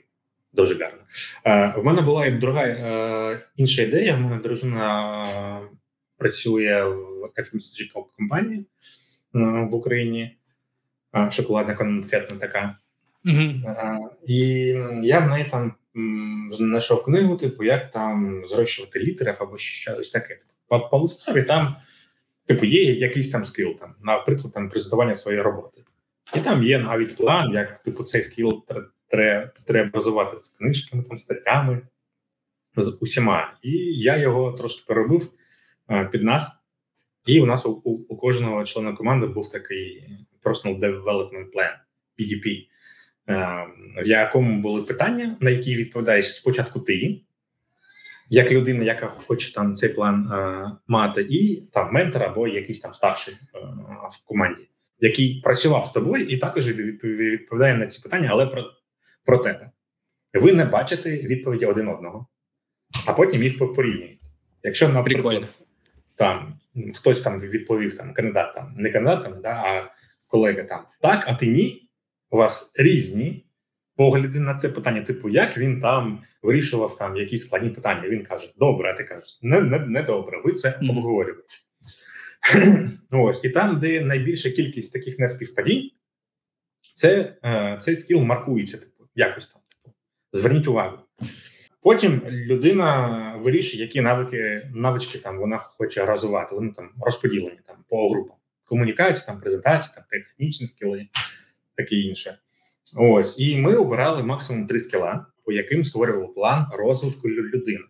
дуже 0.52 0.74
гарно. 0.74 1.00
Е, 1.44 1.80
В 1.80 1.84
мене 1.84 2.02
була 2.02 2.26
і 2.26 2.30
друга 2.30 2.62
е, 2.66 3.46
інша 3.56 3.82
ідея. 3.82 4.16
У 4.16 4.20
мене 4.20 4.42
дружина 4.42 5.26
працює 6.18 6.84
в 6.84 7.40
FMCG 7.40 7.92
компанії 8.16 8.60
е, 9.34 9.38
в 9.70 9.74
Україні, 9.74 10.36
е, 11.16 11.30
шоколадна 11.30 11.74
конфетна 11.74 12.36
така. 12.36 12.78
Mm-hmm. 13.24 13.70
Е, 13.70 13.98
і 14.28 14.38
я 15.02 15.20
в 15.20 15.28
неї 15.28 15.44
там 15.50 15.74
знайшов 16.52 17.04
книгу, 17.04 17.36
типу, 17.36 17.64
як 17.64 17.90
там 17.90 18.42
зрощувати 18.46 19.00
літерів 19.00 19.34
або 19.38 19.58
щось 19.58 20.10
таке. 20.10 20.38
По, 20.68 20.80
по 20.80 20.98
листові 20.98 21.42
там, 21.42 21.76
типу, 22.46 22.66
є 22.66 22.92
якийсь 22.92 23.30
там 23.30 23.44
скіл, 23.44 23.76
там, 23.78 23.94
наприклад, 24.02 24.52
там 24.52 24.68
презентування 24.68 25.14
своєї 25.14 25.42
роботи. 25.42 25.80
І 26.36 26.40
там 26.40 26.64
є 26.64 26.78
навіть 26.78 27.16
план, 27.16 27.52
як 27.52 27.78
типу 27.78 28.04
цей 28.04 28.22
скіл 28.22 28.64
треба 29.08 29.50
треба 29.64 29.90
розвивати 29.92 30.40
з 30.40 30.48
книжками, 30.48 31.02
там, 31.02 31.18
статтями, 31.18 31.80
з 32.76 32.98
усіма. 33.00 33.58
І 33.62 33.70
я 34.00 34.16
його 34.16 34.52
трошки 34.52 34.84
переробив 34.86 35.32
під 36.10 36.22
нас. 36.22 36.64
І 37.26 37.40
у 37.40 37.46
нас 37.46 37.66
у, 37.66 37.70
у, 38.08 38.16
кожного 38.16 38.64
члена 38.64 38.92
команди 38.92 39.26
був 39.26 39.52
такий 39.52 40.04
Personal 40.44 40.80
Development 40.80 41.52
Plan, 41.54 41.74
PDP, 42.18 42.66
в 44.04 44.06
якому 44.06 44.62
були 44.62 44.82
питання, 44.82 45.36
на 45.40 45.50
які 45.50 45.76
відповідаєш 45.76 46.34
спочатку 46.34 46.80
ти, 46.80 47.20
як 48.30 48.52
людина, 48.52 48.84
яка 48.84 49.06
хоче 49.06 49.52
там 49.52 49.74
цей 49.74 49.88
план 49.88 50.28
а, 50.32 50.70
мати, 50.86 51.26
і 51.30 51.62
там 51.72 51.92
ментор 51.92 52.22
або 52.22 52.48
якийсь 52.48 52.80
там 52.80 52.94
старший 52.94 53.34
в 54.10 54.24
команді. 54.24 54.68
Який 55.00 55.40
працював 55.44 55.86
з 55.86 55.92
тобою, 55.92 56.24
і 56.24 56.36
також 56.36 56.68
відповідає 56.68 57.74
на 57.74 57.86
ці 57.86 58.02
питання, 58.02 58.28
але 58.30 58.46
про 58.46 58.70
про 59.28 59.38
тебе. 59.38 59.70
Ви 60.34 60.52
не 60.52 60.64
бачите 60.64 61.10
відповіді 61.10 61.66
один 61.66 61.88
одного, 61.88 62.26
а 63.06 63.12
потім 63.12 63.42
їх 63.42 63.58
порівнюєте. 63.58 64.26
Якщо, 64.62 64.88
наприклад, 64.88 65.58
там 66.14 66.58
хтось 66.94 67.20
там 67.20 67.40
відповів 67.40 67.96
там 67.96 68.14
кандидат, 68.14 68.54
там 68.54 68.74
не 68.76 68.90
кандидат, 68.90 69.24
там, 69.24 69.40
да, 69.42 69.50
а 69.50 69.94
колега 70.26 70.62
там 70.62 70.84
так, 71.00 71.24
а 71.26 71.34
ти 71.34 71.46
ні, 71.46 71.90
у 72.30 72.36
вас 72.36 72.72
різні 72.74 73.46
погляди 73.96 74.40
на 74.40 74.54
це 74.54 74.68
питання, 74.68 75.02
типу, 75.02 75.28
як 75.28 75.58
він 75.58 75.80
там 75.80 76.22
вирішував 76.42 76.96
там 76.96 77.16
якісь 77.16 77.46
складні 77.46 77.70
питання. 77.70 78.08
Він 78.08 78.24
каже: 78.24 78.52
Добре, 78.58 78.90
а 78.90 78.94
ти 78.96 79.04
кажеш, 79.04 79.38
не 79.42 79.60
не, 79.60 79.78
не 79.78 80.02
добре, 80.02 80.42
ви 80.44 80.52
це 80.52 80.68
mm. 80.68 80.90
обговорюєте. 80.90 81.42
Ось 83.10 83.44
і 83.44 83.50
там, 83.50 83.80
де 83.80 84.00
найбільша 84.00 84.50
кількість 84.50 84.92
таких 84.92 85.18
неспівпадінь, 85.18 85.90
це 86.94 87.36
е, 87.44 87.76
цей 87.80 87.96
скіл 87.96 88.20
маркується 88.20 88.78
якось 89.18 89.46
там. 89.46 89.62
Типу, 89.68 89.94
зверніть 90.32 90.68
увагу. 90.68 90.98
Потім 91.82 92.22
людина 92.28 93.34
вирішує, 93.42 93.82
які 93.82 94.00
навики 94.00 94.70
навички 94.74 95.18
там 95.18 95.38
вона 95.38 95.58
хоче 95.58 96.06
розвивати. 96.06 96.54
Вони 96.54 96.72
там 96.72 96.90
розподілені 97.00 97.58
там 97.66 97.76
по 97.88 98.10
групам. 98.10 98.36
Комунікація, 98.64 99.26
там 99.26 99.40
презентація, 99.40 99.94
там 99.94 100.04
технічні 100.10 100.66
скіли, 100.66 101.06
таке 101.74 101.94
інше. 101.94 102.38
Ось 102.96 103.38
і 103.38 103.56
ми 103.56 103.76
обирали 103.76 104.22
максимум 104.22 104.66
три 104.66 104.80
скіла, 104.80 105.26
по 105.44 105.52
яким 105.52 105.84
створювали 105.84 106.28
план 106.28 106.66
розвитку 106.72 107.28
людини. 107.28 107.84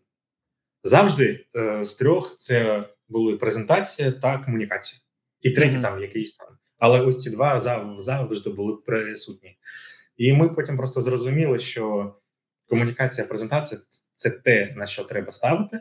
Завжди 0.84 1.46
е, 1.56 1.84
з 1.84 1.94
трьох 1.94 2.36
це 2.38 2.84
були 3.08 3.36
презентація 3.36 4.12
та 4.12 4.38
комунікація, 4.38 5.00
і 5.40 5.50
третій 5.50 5.76
mm-hmm. 5.76 5.82
там 5.82 6.00
якийсь 6.00 6.32
там. 6.32 6.48
Але 6.78 7.00
ось 7.00 7.22
ці 7.22 7.30
два 7.30 7.60
завжди 7.98 8.50
були 8.50 8.76
присутні. 8.76 9.58
І 10.18 10.33
ми 10.33 10.48
потім 10.48 10.76
просто 10.76 11.00
зрозуміли, 11.00 11.59
що 11.59 12.14
комунікація, 12.68 13.26
презентація 13.26 13.81
це 14.14 14.31
те, 14.31 14.74
на 14.76 14.87
що 14.87 15.04
треба 15.04 15.33
ставити 15.33 15.81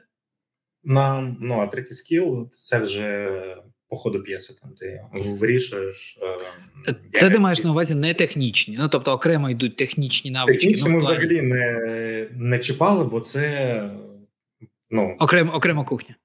нам. 0.83 1.37
Ну 1.39 1.59
а 1.59 1.67
третій 1.67 1.93
скіл 1.93 2.51
це 2.55 2.79
вже 2.79 3.31
по 3.89 3.95
ходу 3.95 4.23
п'єси. 4.23 4.53
Там 4.61 4.71
ти 4.73 5.01
вирішуєш. 5.13 6.19
Е, 6.87 6.93
це 7.13 7.25
як... 7.25 7.31
ти 7.31 7.39
маєш 7.39 7.63
на 7.63 7.71
увазі 7.71 7.95
не 7.95 8.13
технічні. 8.13 8.75
Ну 8.79 8.89
тобто 8.89 9.11
окремо 9.11 9.49
йдуть 9.49 9.75
технічні 9.75 10.31
навички. 10.31 10.59
Технічні 10.59 10.89
ну, 10.89 10.95
ми 10.95 11.01
взагалі 11.01 11.41
не 11.41 12.29
не 12.31 12.59
чіпали, 12.59 13.05
бо 13.05 13.19
це 13.19 13.91
ну 14.89 15.15
окремо 15.19 15.53
окрема 15.53 15.85
кухня. 15.85 16.15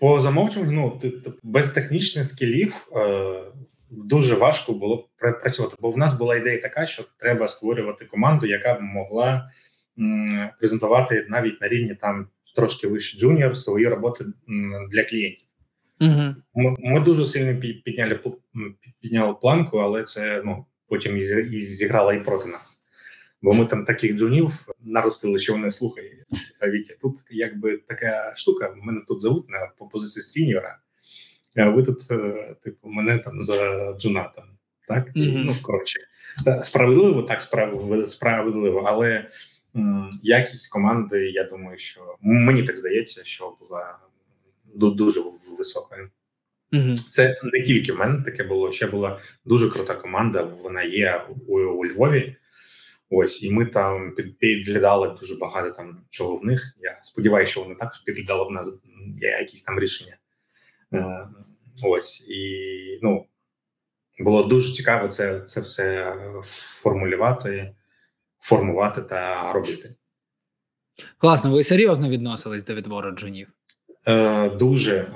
По 0.00 0.20
замовчуванню, 0.20 0.72
ну 0.72 0.98
ти, 1.02 1.10
ти 1.10 1.32
без 1.42 1.70
технічних 1.70 2.26
скілів. 2.26 2.88
Е, 2.96 3.42
дуже 3.90 4.34
важко 4.34 4.72
було 4.72 5.08
працювати, 5.18 5.76
бо 5.80 5.90
в 5.90 5.98
нас 5.98 6.12
була 6.12 6.36
ідея 6.36 6.60
така, 6.60 6.86
що 6.86 7.04
треба 7.18 7.48
створювати 7.48 8.04
команду, 8.04 8.46
яка 8.46 8.74
б 8.74 8.80
могла 8.80 9.50
м, 9.98 10.50
презентувати 10.58 11.26
навіть 11.28 11.60
на 11.60 11.68
рівні 11.68 11.94
там 11.94 12.28
трошки 12.56 12.86
вище 12.86 13.18
junior 13.18 13.56
свої 13.56 13.88
роботи 13.88 14.24
м, 14.48 14.88
для 14.90 15.04
клієнтів. 15.04 15.48
Угу. 16.00 16.34
Ми, 16.54 16.74
ми 16.78 17.00
дуже 17.00 17.26
сильно 17.26 17.60
підняли 17.84 18.20
підняли 19.00 19.34
планку, 19.34 19.78
але 19.78 20.02
це 20.02 20.42
ну 20.44 20.66
потім 20.88 21.16
і 21.16 21.60
зіграло 21.60 22.12
і 22.12 22.20
проти 22.20 22.48
нас. 22.48 22.84
Бо 23.42 23.52
ми 23.52 23.64
там 23.64 23.84
таких 23.84 24.16
джунів 24.16 24.68
наростили, 24.80 25.38
що 25.38 25.52
вони 25.52 25.70
слухають. 25.72 26.12
Вітя, 26.68 26.94
тут 27.00 27.20
якби 27.30 27.76
така 27.76 28.32
штука. 28.36 28.74
Мене 28.76 29.00
тут 29.08 29.20
зовуть 29.20 29.48
на 29.48 29.70
по 29.78 29.86
позиції 29.86 30.22
сіньора. 30.22 30.78
А 31.58 31.70
ви 31.70 31.82
тут, 31.82 32.10
е, 32.10 32.54
типу, 32.64 32.88
мене 32.88 33.18
там 33.18 33.42
за 33.42 33.56
джуна 33.98 34.32
там. 34.36 34.44
Так, 34.88 35.06
mm-hmm. 35.16 35.42
ну 35.44 35.54
коротше, 35.62 36.00
справедливо, 36.62 37.22
так 37.22 37.42
справедливо, 38.06 38.84
але 38.86 39.28
м, 39.76 40.10
якість 40.22 40.72
команди, 40.72 41.30
я 41.30 41.44
думаю, 41.44 41.78
що 41.78 42.16
мені 42.20 42.62
так 42.62 42.76
здається, 42.76 43.24
що 43.24 43.56
була 43.60 43.98
дуже 44.74 45.20
високою. 45.58 46.10
Mm-hmm. 46.72 46.94
Це 46.94 47.40
не 47.42 47.62
тільки 47.62 47.92
в 47.92 47.98
мене 47.98 48.22
таке 48.24 48.44
було. 48.44 48.72
Ще 48.72 48.86
була 48.86 49.20
дуже 49.44 49.70
крута 49.70 49.94
команда. 49.94 50.42
Вона 50.42 50.82
є 50.82 51.22
у, 51.46 51.58
у 51.58 51.86
Львові. 51.86 52.36
Ось, 53.10 53.42
і 53.42 53.50
ми 53.50 53.66
там 53.66 54.14
підглядали 54.38 55.16
дуже 55.20 55.36
багато 55.36 55.70
там 55.70 56.00
чого 56.10 56.36
в 56.36 56.44
них. 56.44 56.76
Я 56.80 56.98
сподіваюся, 57.02 57.52
що 57.52 57.60
вони 57.62 57.74
також 57.74 57.98
підглядали 57.98 58.48
в 58.48 58.52
нас 58.52 58.74
якісь 59.40 59.62
там 59.62 59.80
рішення. 59.80 60.16
Е, 61.84 61.88
ось 61.88 62.28
і 62.28 62.98
ну 63.02 63.26
було 64.20 64.42
дуже 64.42 64.72
цікаво 64.72 65.08
це 65.08 65.40
це 65.40 65.60
все 65.60 66.14
формулювати, 66.82 67.74
формувати 68.38 69.02
та 69.02 69.52
робити. 69.52 69.94
Класно, 71.18 71.50
ви 71.52 71.64
серйозно 71.64 72.08
відносились 72.08 72.64
до 72.64 72.74
відбору 72.74 73.10
джунів? 73.10 73.48
Е, 74.06 74.48
Дуже. 74.50 74.96
Е, 74.96 75.12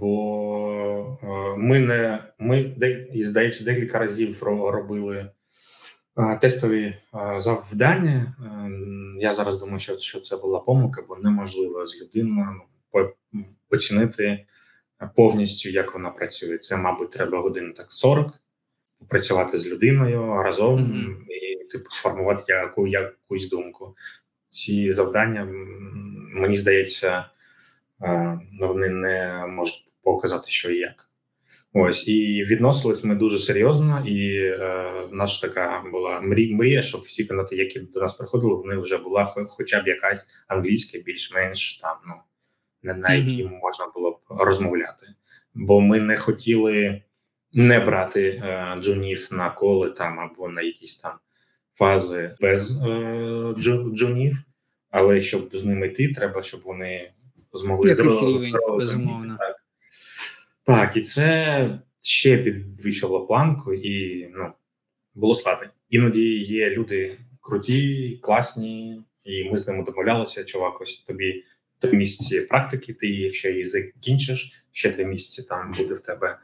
бо 0.00 1.18
е, 1.22 1.56
ми 1.58 1.78
не 1.78 2.24
ми 2.38 2.74
здається 3.14 3.64
декілька 3.64 3.98
разів 3.98 4.42
робили. 4.42 5.30
Тестові 6.40 6.96
завдання. 7.36 8.34
Ем, 8.44 9.16
я 9.20 9.32
зараз 9.32 9.58
думаю, 9.58 9.78
що 9.78 9.98
що 9.98 10.20
це 10.20 10.36
була 10.36 10.60
помилка, 10.60 11.04
бо 11.08 11.16
неможливо 11.16 11.86
з 11.86 12.02
людиною 12.02 12.46
ну, 13.32 13.44
оцінити 13.70 14.46
повністю, 15.06 15.68
як 15.68 15.94
вона 15.94 16.10
працює. 16.10 16.58
Це, 16.58 16.76
мабуть, 16.76 17.10
треба 17.10 17.40
годин 17.40 17.72
так 17.76 17.92
40 17.92 18.40
попрацювати 18.98 19.58
з 19.58 19.66
людиною 19.66 20.42
разом 20.42 20.78
mm-hmm. 20.78 21.32
і 21.32 21.64
типу 21.64 21.90
сформувати 21.90 22.42
яку, 22.48 22.86
якусь 22.86 23.48
думку. 23.48 23.96
Ці 24.48 24.92
завдання, 24.92 25.48
мені 26.34 26.56
здається, 26.56 27.24
вони 28.60 28.88
не 28.88 29.46
можуть 29.46 29.88
показати, 30.02 30.44
що 30.48 30.70
і 30.70 30.78
як. 30.78 31.10
Ось 31.72 32.08
і 32.08 32.44
відносились 32.44 33.04
ми 33.04 33.14
дуже 33.14 33.38
серйозно, 33.38 34.04
і 34.06 34.36
е, 34.36 34.92
наша 35.12 35.48
така 35.48 35.82
була 35.92 36.20
мрія, 36.20 36.56
мрія, 36.56 36.82
щоб 36.82 37.00
всі 37.00 37.24
канати, 37.24 37.56
які 37.56 37.80
до 37.80 38.00
нас 38.00 38.14
приходили, 38.14 38.54
вони 38.54 38.76
вже 38.76 38.98
була 38.98 39.24
хоча 39.48 39.80
б 39.82 39.88
якась 39.88 40.28
англійська, 40.48 40.98
більш-менш 40.98 41.78
там 41.78 41.96
ну 42.06 42.14
на 42.82 43.14
якій 43.14 43.44
mm-hmm. 43.44 43.58
можна 43.62 43.86
було 43.94 44.09
розмовляти. 44.30 45.06
Бо 45.54 45.80
ми 45.80 46.00
не 46.00 46.16
хотіли 46.16 47.02
не 47.52 47.80
брати 47.80 48.28
е, 48.28 48.76
джунів 48.80 49.28
на 49.30 49.50
коли 49.50 49.90
там 49.90 50.20
або 50.20 50.48
на 50.48 50.62
якісь 50.62 50.98
там 50.98 51.12
фази 51.74 52.36
без 52.40 52.82
е, 52.82 53.54
джунів, 53.94 54.36
але 54.90 55.22
щоб 55.22 55.56
з 55.56 55.64
ними 55.64 55.86
йти, 55.86 56.12
треба, 56.12 56.42
щоб 56.42 56.60
вони 56.64 57.12
змогли 57.52 57.94
зробити 57.94 58.52
безумовно. 58.78 59.36
Так. 59.38 59.56
Так, 60.64 60.96
і 60.96 61.00
це 61.00 61.78
ще 62.02 62.38
підвищило 62.38 63.26
планку, 63.26 63.74
і 63.74 64.26
ну 64.34 64.52
було 65.14 65.34
складно. 65.34 65.66
Іноді 65.88 66.38
є 66.38 66.70
люди 66.70 67.18
круті, 67.40 68.18
класні, 68.22 69.02
і 69.24 69.50
ми 69.50 69.58
з 69.58 69.68
ними 69.68 69.84
домовлялися. 69.84 70.44
Чувак, 70.44 70.80
ось 70.80 70.98
тобі 70.98 71.44
три 71.80 71.98
місяці 71.98 72.40
практики. 72.40 72.92
Ти 72.92 73.06
якщо 73.06 73.48
її 73.48 73.66
закінчиш, 73.66 74.64
ще 74.72 74.90
три 74.90 75.04
місяці 75.04 75.48
там 75.48 75.72
буде 75.78 75.94
в 75.94 76.00
тебе. 76.00 76.38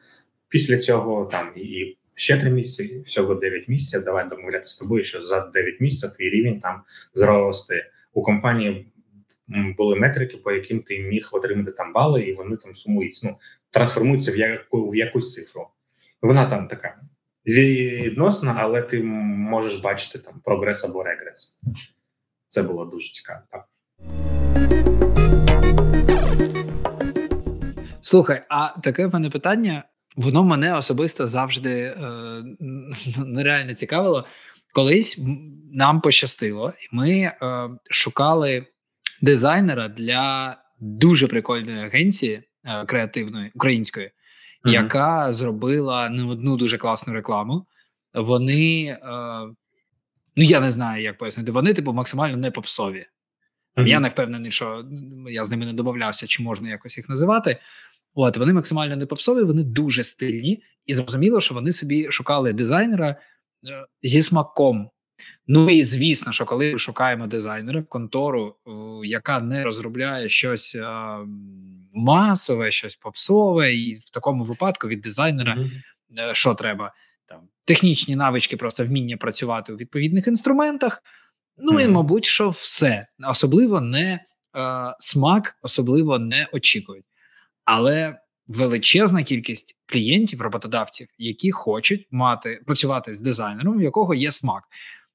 Після 0.48 0.78
цього 0.78 1.24
там 1.24 1.52
і 1.56 1.96
ще 2.14 2.40
три 2.40 2.50
місяці, 2.50 3.02
всього 3.06 3.34
дев'ять 3.34 3.68
місяців. 3.68 4.04
Давай 4.04 4.28
домовлятися 4.28 4.74
з 4.74 4.78
тобою, 4.78 5.04
що 5.04 5.24
за 5.24 5.40
дев'ять 5.40 5.80
місяців 5.80 6.16
твій 6.16 6.30
рівень 6.30 6.60
там 6.60 6.82
зросте. 7.14 7.90
У 8.12 8.22
компанії 8.22 8.92
були 9.48 9.96
метрики, 9.96 10.36
по 10.36 10.52
яким 10.52 10.80
ти 10.80 10.98
міг 10.98 11.28
отримати 11.32 11.72
там 11.72 11.92
бали, 11.92 12.22
і 12.22 12.34
вони 12.34 12.56
там 12.56 12.76
сумуються. 12.76 13.26
Ну 13.26 13.36
трансформуються 13.70 14.32
в 14.32 14.36
яку 14.36 14.90
в 14.90 14.96
якусь 14.96 15.32
цифру. 15.32 15.68
Вона 16.22 16.46
там 16.46 16.68
така 16.68 17.00
відносна, 17.46 18.56
але 18.58 18.82
ти 18.82 19.02
можеш 19.02 19.76
бачити 19.76 20.18
там 20.18 20.40
прогрес 20.44 20.84
або 20.84 21.02
регрес. 21.02 21.58
Це 22.48 22.62
було 22.62 22.84
дуже 22.84 23.12
цікаво. 23.12 23.40
Так. 23.50 23.66
Слухай, 28.06 28.42
а 28.48 28.68
таке 28.68 29.06
в 29.06 29.12
мене 29.12 29.30
питання, 29.30 29.84
воно 30.16 30.44
мене 30.44 30.76
особисто 30.76 31.26
завжди 31.26 31.70
е, 31.70 31.96
нереально 33.18 33.74
цікавило. 33.74 34.24
Колись 34.74 35.20
нам 35.72 36.00
пощастило, 36.00 36.72
і 36.80 36.96
ми 36.96 37.10
е, 37.10 37.34
шукали 37.90 38.66
дизайнера 39.22 39.88
для 39.88 40.56
дуже 40.80 41.26
прикольної 41.26 41.78
агенції 41.78 42.42
е, 42.64 42.84
креативної 42.84 43.50
української, 43.54 44.06
mm-hmm. 44.06 44.70
яка 44.70 45.32
зробила 45.32 46.08
не 46.08 46.24
одну 46.24 46.56
дуже 46.56 46.78
класну 46.78 47.12
рекламу. 47.12 47.66
Вони, 48.14 48.84
е, 48.84 48.98
ну 50.36 50.44
я 50.44 50.60
не 50.60 50.70
знаю, 50.70 51.02
як 51.02 51.18
пояснити, 51.18 51.52
вони, 51.52 51.74
типу, 51.74 51.92
максимально 51.92 52.36
не 52.36 52.50
попсові. 52.50 53.06
Mm-hmm. 53.76 53.86
Я 53.86 54.00
не 54.00 54.08
впевнений, 54.08 54.50
що 54.50 54.84
я 55.28 55.44
з 55.44 55.50
ними 55.50 55.66
не 55.66 55.72
домовлявся, 55.72 56.26
чи 56.26 56.42
можна 56.42 56.68
якось 56.68 56.96
їх 56.96 57.08
називати. 57.08 57.58
От 58.18 58.36
вони 58.36 58.52
максимально 58.52 58.96
не 58.96 59.06
попсові, 59.06 59.42
вони 59.42 59.62
дуже 59.62 60.04
стильні, 60.04 60.62
і 60.86 60.94
зрозуміло, 60.94 61.40
що 61.40 61.54
вони 61.54 61.72
собі 61.72 62.10
шукали 62.10 62.52
дизайнера 62.52 63.08
е, 63.08 63.16
зі 64.02 64.22
смаком. 64.22 64.90
Ну 65.46 65.70
і 65.70 65.84
звісно, 65.84 66.32
що 66.32 66.44
коли 66.44 66.72
ми 66.72 66.78
шукаємо 66.78 67.26
дизайнера 67.26 67.80
в 67.80 67.86
контору, 67.86 68.56
яка 69.04 69.40
не 69.40 69.64
розробляє 69.64 70.28
щось 70.28 70.74
а, 70.74 71.18
масове, 71.94 72.70
щось 72.70 72.96
попсове, 72.96 73.74
і 73.74 73.94
в 73.94 74.10
такому 74.10 74.44
випадку 74.44 74.88
від 74.88 75.00
дизайнера 75.00 75.56
mm-hmm. 75.56 76.34
що 76.34 76.54
треба 76.54 76.92
там 77.26 77.40
технічні 77.64 78.16
навички, 78.16 78.56
просто 78.56 78.84
вміння 78.84 79.16
працювати 79.16 79.72
у 79.72 79.76
відповідних 79.76 80.26
інструментах. 80.26 81.02
Ну 81.58 81.72
mm-hmm. 81.72 81.84
і 81.84 81.88
мабуть, 81.88 82.24
що 82.24 82.50
все 82.50 83.06
особливо 83.28 83.80
не 83.80 84.24
а, 84.52 84.94
смак, 84.98 85.56
особливо 85.62 86.18
не 86.18 86.48
очікують, 86.52 87.04
але 87.66 88.18
величезна 88.48 89.22
кількість 89.22 89.76
клієнтів, 89.86 90.40
роботодавців, 90.40 91.08
які 91.18 91.50
хочуть 91.50 92.08
мати 92.10 92.60
працювати 92.66 93.14
з 93.14 93.20
дизайнером, 93.20 93.76
у 93.76 93.80
якого 93.80 94.14
є 94.14 94.32
смак. 94.32 94.62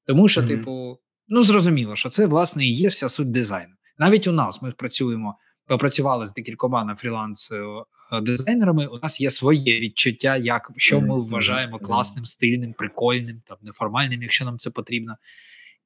Тому 0.06 0.28
що, 0.28 0.40
mm-hmm. 0.40 0.46
типу, 0.46 0.98
ну 1.28 1.42
зрозуміло, 1.42 1.96
що 1.96 2.08
це 2.08 2.26
власне 2.26 2.66
і 2.66 2.72
є 2.72 2.88
вся 2.88 3.08
суть 3.08 3.30
дизайну. 3.30 3.74
Навіть 3.98 4.26
у 4.26 4.32
нас 4.32 4.62
ми 4.62 4.72
працюємо, 4.72 5.38
попрацювали 5.66 6.26
з 6.26 6.32
декількома 6.32 6.84
на 6.84 6.94
фріланс 6.94 7.52
е, 7.52 8.20
дизайнерами. 8.20 8.86
У 8.86 8.98
нас 9.02 9.20
є 9.20 9.30
своє 9.30 9.80
відчуття, 9.80 10.36
як 10.36 10.70
що 10.76 11.00
ми 11.00 11.20
вважаємо 11.20 11.78
класним, 11.78 12.24
стильним, 12.24 12.72
прикольним, 12.72 13.42
там 13.46 13.58
неформальним, 13.62 14.22
якщо 14.22 14.44
нам 14.44 14.58
це 14.58 14.70
потрібно. 14.70 15.16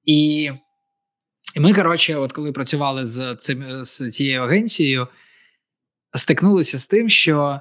І 0.04 0.50
і 1.54 1.60
ми, 1.60 1.74
коротше, 1.74 2.16
от 2.16 2.32
коли 2.32 2.52
працювали 2.52 3.06
з 3.06 3.36
цим 3.40 3.84
з 3.84 4.10
цією 4.10 4.42
агенцією, 4.42 5.08
стикнулися 6.16 6.78
з 6.78 6.86
тим, 6.86 7.08
що 7.08 7.60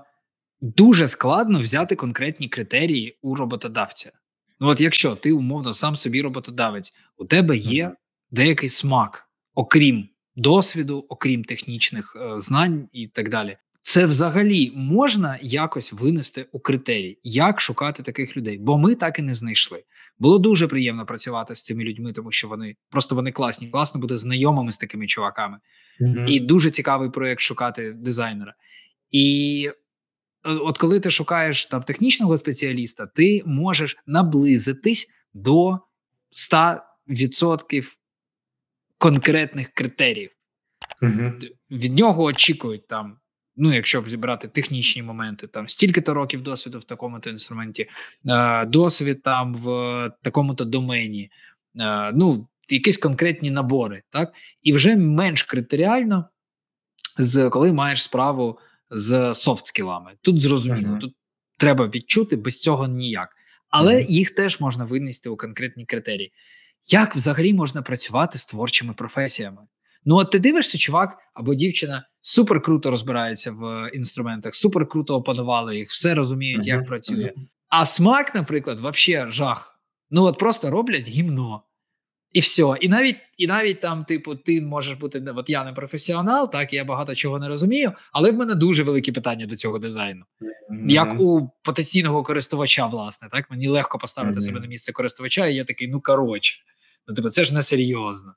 дуже 0.61 1.07
складно 1.07 1.61
взяти 1.61 1.95
конкретні 1.95 2.49
критерії 2.49 3.19
у 3.21 3.35
роботодавця. 3.35 4.11
Ну, 4.59 4.67
от 4.67 4.81
якщо 4.81 5.15
ти 5.15 5.31
умовно 5.31 5.73
сам 5.73 5.95
собі 5.95 6.21
роботодавець, 6.21 6.93
у 7.17 7.25
тебе 7.25 7.57
є 7.57 7.95
деякий 8.31 8.69
смак, 8.69 9.29
окрім 9.53 10.09
досвіду, 10.35 11.05
окрім 11.09 11.43
технічних 11.43 12.15
е, 12.15 12.39
знань 12.39 12.89
і 12.91 13.07
так 13.07 13.29
далі. 13.29 13.57
Це 13.87 14.05
взагалі 14.05 14.71
можна 14.75 15.39
якось 15.41 15.93
винести 15.93 16.45
у 16.51 16.59
критерії, 16.59 17.19
як 17.23 17.61
шукати 17.61 18.03
таких 18.03 18.37
людей, 18.37 18.57
бо 18.57 18.77
ми 18.77 18.95
так 18.95 19.19
і 19.19 19.21
не 19.21 19.35
знайшли. 19.35 19.83
Було 20.19 20.39
дуже 20.39 20.67
приємно 20.67 21.05
працювати 21.05 21.55
з 21.55 21.63
цими 21.63 21.83
людьми, 21.83 22.13
тому 22.13 22.31
що 22.31 22.47
вони 22.47 22.75
просто 22.89 23.15
вони 23.15 23.31
класні. 23.31 23.69
Класно 23.69 24.01
буде 24.01 24.17
знайомими 24.17 24.71
з 24.71 24.77
такими 24.77 25.07
чуваками, 25.07 25.57
mm-hmm. 26.01 26.27
і 26.27 26.39
дуже 26.39 26.71
цікавий 26.71 27.09
проєкт 27.09 27.41
шукати 27.41 27.91
дизайнера. 27.91 28.53
І 29.11 29.69
Е, 30.45 30.51
от 30.51 30.77
коли 30.77 30.99
ти 30.99 31.11
шукаєш 31.11 31.65
там 31.65 31.83
технічного 31.83 32.37
спеціаліста, 32.37 33.07
ти 33.07 33.43
можеш 33.45 33.97
наблизитись 34.05 35.07
до 35.33 35.79
100% 36.51 37.95
конкретних 38.97 39.69
критеріїв. 39.69 40.31
Угу. 41.01 41.31
Від 41.71 41.95
нього 41.95 42.23
очікують 42.23 42.87
там 42.87 43.17
Ну, 43.57 43.73
якщо 43.73 44.03
зібрати 44.07 44.47
технічні 44.47 45.03
моменти, 45.03 45.47
там 45.47 45.69
стільки-то 45.69 46.13
років 46.13 46.41
досвіду 46.41 46.79
в 46.79 46.83
такому-то 46.83 47.29
інструменті, 47.29 47.89
е, 48.25 48.65
досвід 48.65 49.23
там 49.23 49.55
в 49.55 50.11
такому-то 50.21 50.65
домені, 50.65 51.31
е, 51.79 52.11
ну 52.11 52.47
якісь 52.69 52.97
конкретні 52.97 53.51
набори, 53.51 54.03
так 54.09 54.33
і 54.63 54.73
вже 54.73 54.95
менш 54.95 55.43
критеріально, 55.43 56.29
з 57.17 57.49
коли 57.49 57.73
маєш 57.73 58.03
справу 58.03 58.59
з 58.89 59.33
софт-скілами. 59.33 60.11
Тут 60.21 60.39
зрозуміло, 60.39 60.93
uh-huh. 60.93 60.99
тут 60.99 61.15
треба 61.57 61.87
відчути 61.87 62.35
без 62.35 62.59
цього 62.59 62.87
ніяк, 62.87 63.35
але 63.69 63.95
uh-huh. 63.95 64.05
їх 64.07 64.31
теж 64.31 64.59
можна 64.59 64.85
винести 64.85 65.29
у 65.29 65.37
конкретні 65.37 65.85
критерії. 65.85 66.31
Як 66.85 67.15
взагалі 67.15 67.53
можна 67.53 67.81
працювати 67.81 68.37
з 68.37 68.45
творчими 68.45 68.93
професіями? 68.93 69.61
Ну, 70.05 70.15
от 70.15 70.31
ти 70.31 70.39
дивишся, 70.39 70.77
чувак 70.77 71.17
або 71.33 71.55
дівчина 71.55 72.07
супер 72.21 72.61
круто 72.61 72.91
розбирається 72.91 73.51
в 73.51 73.91
інструментах, 73.93 74.55
супер 74.55 74.87
круто 74.87 75.15
опанували 75.15 75.77
їх, 75.77 75.89
все 75.89 76.15
розуміють, 76.15 76.67
як 76.67 76.85
працює. 76.85 77.33
А 77.69 77.85
смак, 77.85 78.35
наприклад, 78.35 78.79
взагалі 78.79 79.31
жах. 79.31 79.79
Ну 80.09 80.23
от 80.23 80.39
просто 80.39 80.69
роблять 80.69 81.07
гімно. 81.07 81.63
І 82.31 82.39
все. 82.39 82.75
І 82.81 82.89
навіть 82.89 83.17
і 83.37 83.47
навіть 83.47 83.81
там, 83.81 84.05
типу, 84.05 84.35
ти 84.35 84.61
можеш 84.61 84.97
бути 84.97 85.25
от 85.35 85.49
я 85.49 85.63
не 85.63 85.73
професіонал, 85.73 86.51
так 86.51 86.73
я 86.73 86.85
багато 86.85 87.15
чого 87.15 87.39
не 87.39 87.47
розумію, 87.47 87.93
але 88.11 88.31
в 88.31 88.35
мене 88.35 88.55
дуже 88.55 88.83
великі 88.83 89.11
питання 89.11 89.45
до 89.45 89.55
цього 89.55 89.79
дизайну. 89.79 90.25
Mm-hmm. 90.41 90.89
Як 90.89 91.19
у 91.19 91.49
потенційного 91.63 92.23
користувача, 92.23 92.87
власне, 92.87 93.27
так 93.31 93.51
мені 93.51 93.67
легко 93.67 93.97
поставити 93.97 94.39
mm-hmm. 94.39 94.41
себе 94.41 94.59
на 94.59 94.67
місце 94.67 94.91
користувача, 94.91 95.47
і 95.47 95.55
я 95.55 95.63
такий, 95.63 95.87
ну 95.87 96.01
коротше, 96.01 96.55
ну 97.07 97.15
типу, 97.15 97.29
це 97.29 97.45
ж 97.45 97.53
не 97.53 97.63
серйозно. 97.63 98.33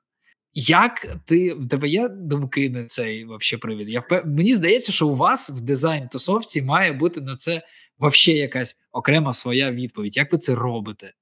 Як 0.53 1.15
ти 1.25 1.53
в 1.53 1.67
тебе 1.67 1.87
є 1.87 2.09
думки 2.09 2.69
на 2.69 2.85
цей 2.85 3.25
вообще 3.25 3.57
привід? 3.57 3.89
Я 3.89 3.99
впев... 3.99 4.27
Мені 4.27 4.53
здається, 4.53 4.91
що 4.91 5.07
у 5.07 5.15
вас 5.15 5.49
в 5.49 5.61
дизайн 5.61 6.07
тусовці 6.07 6.61
має 6.61 6.93
бути 6.93 7.21
на 7.21 7.35
це 7.35 7.61
вообще 7.97 8.31
якась 8.31 8.77
окрема 8.91 9.33
своя 9.33 9.71
відповідь. 9.71 10.17
Як 10.17 10.31
ви 10.33 10.37
це 10.37 10.55
робите? 10.55 11.13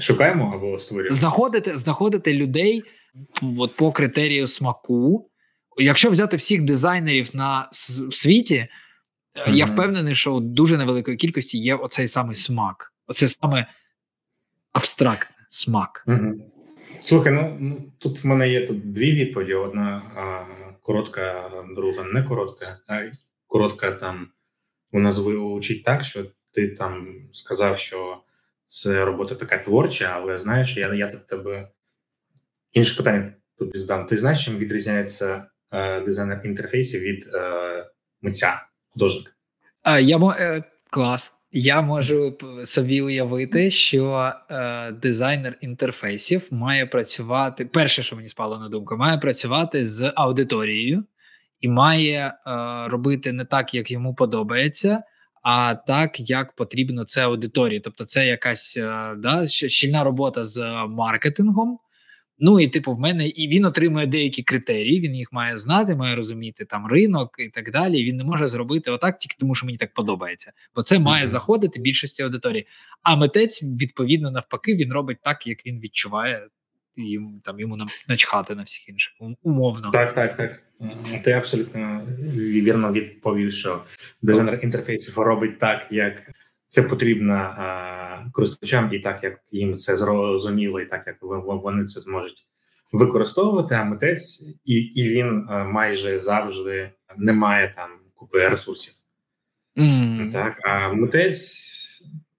Шукаємо 0.00 0.52
або 0.54 0.78
створюємо? 0.78 1.16
Знаходити 1.16 1.76
знаходити 1.76 2.34
людей 2.34 2.82
от 3.58 3.76
по 3.76 3.92
критерію 3.92 4.46
смаку. 4.46 5.30
Якщо 5.78 6.10
взяти 6.10 6.36
всіх 6.36 6.62
дизайнерів 6.62 7.36
на 7.36 7.68
світі, 8.10 8.68
mm-hmm. 9.34 9.54
я 9.54 9.66
впевнений, 9.66 10.14
що 10.14 10.34
у 10.34 10.40
дуже 10.40 10.78
невеликої 10.78 11.16
кількості 11.16 11.58
є 11.58 11.74
оцей 11.74 12.08
самий 12.08 12.36
смак. 12.36 12.92
Оце 13.06 13.28
саме 13.28 13.66
абстрактний 14.72 15.38
смак. 15.48 16.04
Mm-hmm. 16.06 16.34
Слухай, 17.08 17.32
ну, 17.32 17.56
ну 17.60 17.92
тут 17.98 18.24
в 18.24 18.26
мене 18.26 18.48
є 18.48 18.66
тут 18.66 18.92
дві 18.92 19.12
відповіді: 19.12 19.54
одна 19.54 20.02
а, 20.16 20.44
коротка, 20.82 21.50
друга 21.76 22.04
не 22.04 22.22
коротка. 22.22 22.78
А 22.86 23.00
коротка 23.46 23.90
там 23.90 24.28
вона 24.92 25.12
звучить 25.12 25.84
так, 25.84 26.04
що 26.04 26.24
ти 26.52 26.68
там 26.68 27.06
сказав, 27.32 27.78
що 27.78 28.22
це 28.66 29.04
робота 29.04 29.34
така 29.34 29.58
творча, 29.58 30.12
але 30.14 30.38
знаєш, 30.38 30.76
я 30.76 30.94
я 30.94 31.10
тут 31.10 31.26
тебе 31.26 31.68
інше 32.72 32.96
питання 32.96 33.32
тобі 33.58 33.78
здам. 33.78 34.06
Ти 34.06 34.16
знаєш, 34.16 34.44
чим 34.44 34.56
відрізняється 34.56 35.46
е, 35.72 36.00
дизайнер 36.00 36.40
інтерфейсів 36.44 37.00
від 37.00 37.26
е, 37.34 37.86
митця 38.22 38.62
художника? 38.88 39.32
А, 39.82 39.98
я 39.98 40.16
е, 40.40 40.64
клас. 40.90 41.37
Я 41.52 41.82
можу 41.82 42.38
собі 42.64 43.02
уявити, 43.02 43.70
що 43.70 44.32
е, 44.50 44.92
дизайнер 44.92 45.58
інтерфейсів 45.60 46.46
має 46.50 46.86
працювати. 46.86 47.64
Перше, 47.64 48.02
що 48.02 48.16
мені 48.16 48.28
спало 48.28 48.58
на 48.58 48.68
думку, 48.68 48.96
має 48.96 49.18
працювати 49.18 49.86
з 49.86 50.12
аудиторією 50.16 51.04
і 51.60 51.68
має 51.68 52.18
е, 52.18 52.32
робити 52.88 53.32
не 53.32 53.44
так, 53.44 53.74
як 53.74 53.90
йому 53.90 54.14
подобається 54.14 55.02
а 55.42 55.74
так, 55.74 56.30
як 56.30 56.52
потрібно 56.52 57.04
це 57.04 57.24
аудиторії. 57.24 57.80
Тобто, 57.80 58.04
це 58.04 58.26
якась 58.26 58.76
е, 58.76 59.14
да, 59.18 59.46
щільна 59.46 60.04
робота 60.04 60.44
з 60.44 60.84
маркетингом. 60.88 61.78
Ну 62.38 62.60
і 62.60 62.68
типу, 62.68 62.94
в 62.94 63.00
мене 63.00 63.28
і 63.28 63.48
він 63.48 63.64
отримує 63.64 64.06
деякі 64.06 64.42
критерії. 64.42 65.00
Він 65.00 65.14
їх 65.14 65.32
має 65.32 65.58
знати, 65.58 65.94
має 65.94 66.16
розуміти 66.16 66.64
там 66.64 66.86
ринок 66.86 67.36
і 67.38 67.48
так 67.48 67.72
далі. 67.72 68.04
Він 68.04 68.16
не 68.16 68.24
може 68.24 68.46
зробити 68.46 68.90
отак, 68.90 69.18
тільки 69.18 69.36
тому, 69.40 69.54
що 69.54 69.66
мені 69.66 69.78
так 69.78 69.94
подобається, 69.94 70.52
бо 70.74 70.82
це 70.82 70.98
має 70.98 71.24
mm-hmm. 71.24 71.28
заходити 71.28 71.80
більшості 71.80 72.22
аудиторії. 72.22 72.66
А 73.02 73.16
митець 73.16 73.62
відповідно 73.62 74.30
навпаки 74.30 74.74
він 74.74 74.92
робить 74.92 75.18
так, 75.22 75.46
як 75.46 75.66
він 75.66 75.80
відчуває 75.80 76.48
їм 76.96 77.40
там 77.44 77.60
йому 77.60 77.76
начхати 78.08 78.54
на 78.54 78.62
всіх 78.62 78.88
інших 78.88 79.12
умовно. 79.42 79.90
Так, 79.90 80.14
так, 80.14 80.36
так. 80.36 80.62
Ти 81.24 81.32
абсолютно 81.32 82.02
вірно 82.36 82.92
відповів, 82.92 83.52
що 83.52 83.84
дизайнер 84.22 84.60
інтерфейсів 84.62 85.18
робить 85.18 85.58
так, 85.58 85.86
як 85.90 86.30
це 86.68 86.82
потрібно 86.82 87.54
користувачам, 88.32 88.90
і 88.92 88.98
так 88.98 89.24
як 89.24 89.40
їм 89.52 89.76
це 89.76 89.96
зрозуміло, 89.96 90.80
і 90.80 90.86
так 90.86 91.04
як 91.06 91.16
вони 91.20 91.84
це 91.84 92.00
зможуть 92.00 92.46
використовувати. 92.92 93.74
А 93.74 93.84
митець 93.84 94.42
і 94.64 94.74
і 94.74 95.08
він 95.08 95.46
майже 95.50 96.18
завжди 96.18 96.90
не 97.16 97.32
має 97.32 97.72
там 97.76 97.90
купи 98.14 98.48
ресурсів. 98.48 98.94
Mm. 99.76 100.32
Так, 100.32 100.58
а 100.64 100.92
митець 100.92 101.68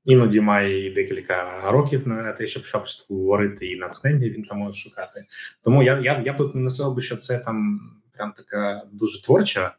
іноді 0.06 0.42
має 0.42 0.88
і 0.88 0.90
декілька 0.90 1.62
років 1.72 2.08
на 2.08 2.32
те, 2.32 2.48
щоб 2.48 2.66
щоб 2.66 2.90
створити 2.90 3.68
і 3.68 3.76
натхнення 3.76 4.30
він 4.30 4.44
там 4.44 4.58
може 4.58 4.80
шукати. 4.80 5.26
Тому 5.64 5.84
я 5.84 6.00
я, 6.00 6.24
я 6.26 6.34
б 6.34 6.56
не 6.56 6.70
сказав 6.70 6.96
би, 6.96 7.02
що 7.02 7.18
це 7.18 7.40
там 7.40 7.80
прям 8.12 8.34
така 8.38 8.84
дуже 8.92 9.22
творча 9.22 9.76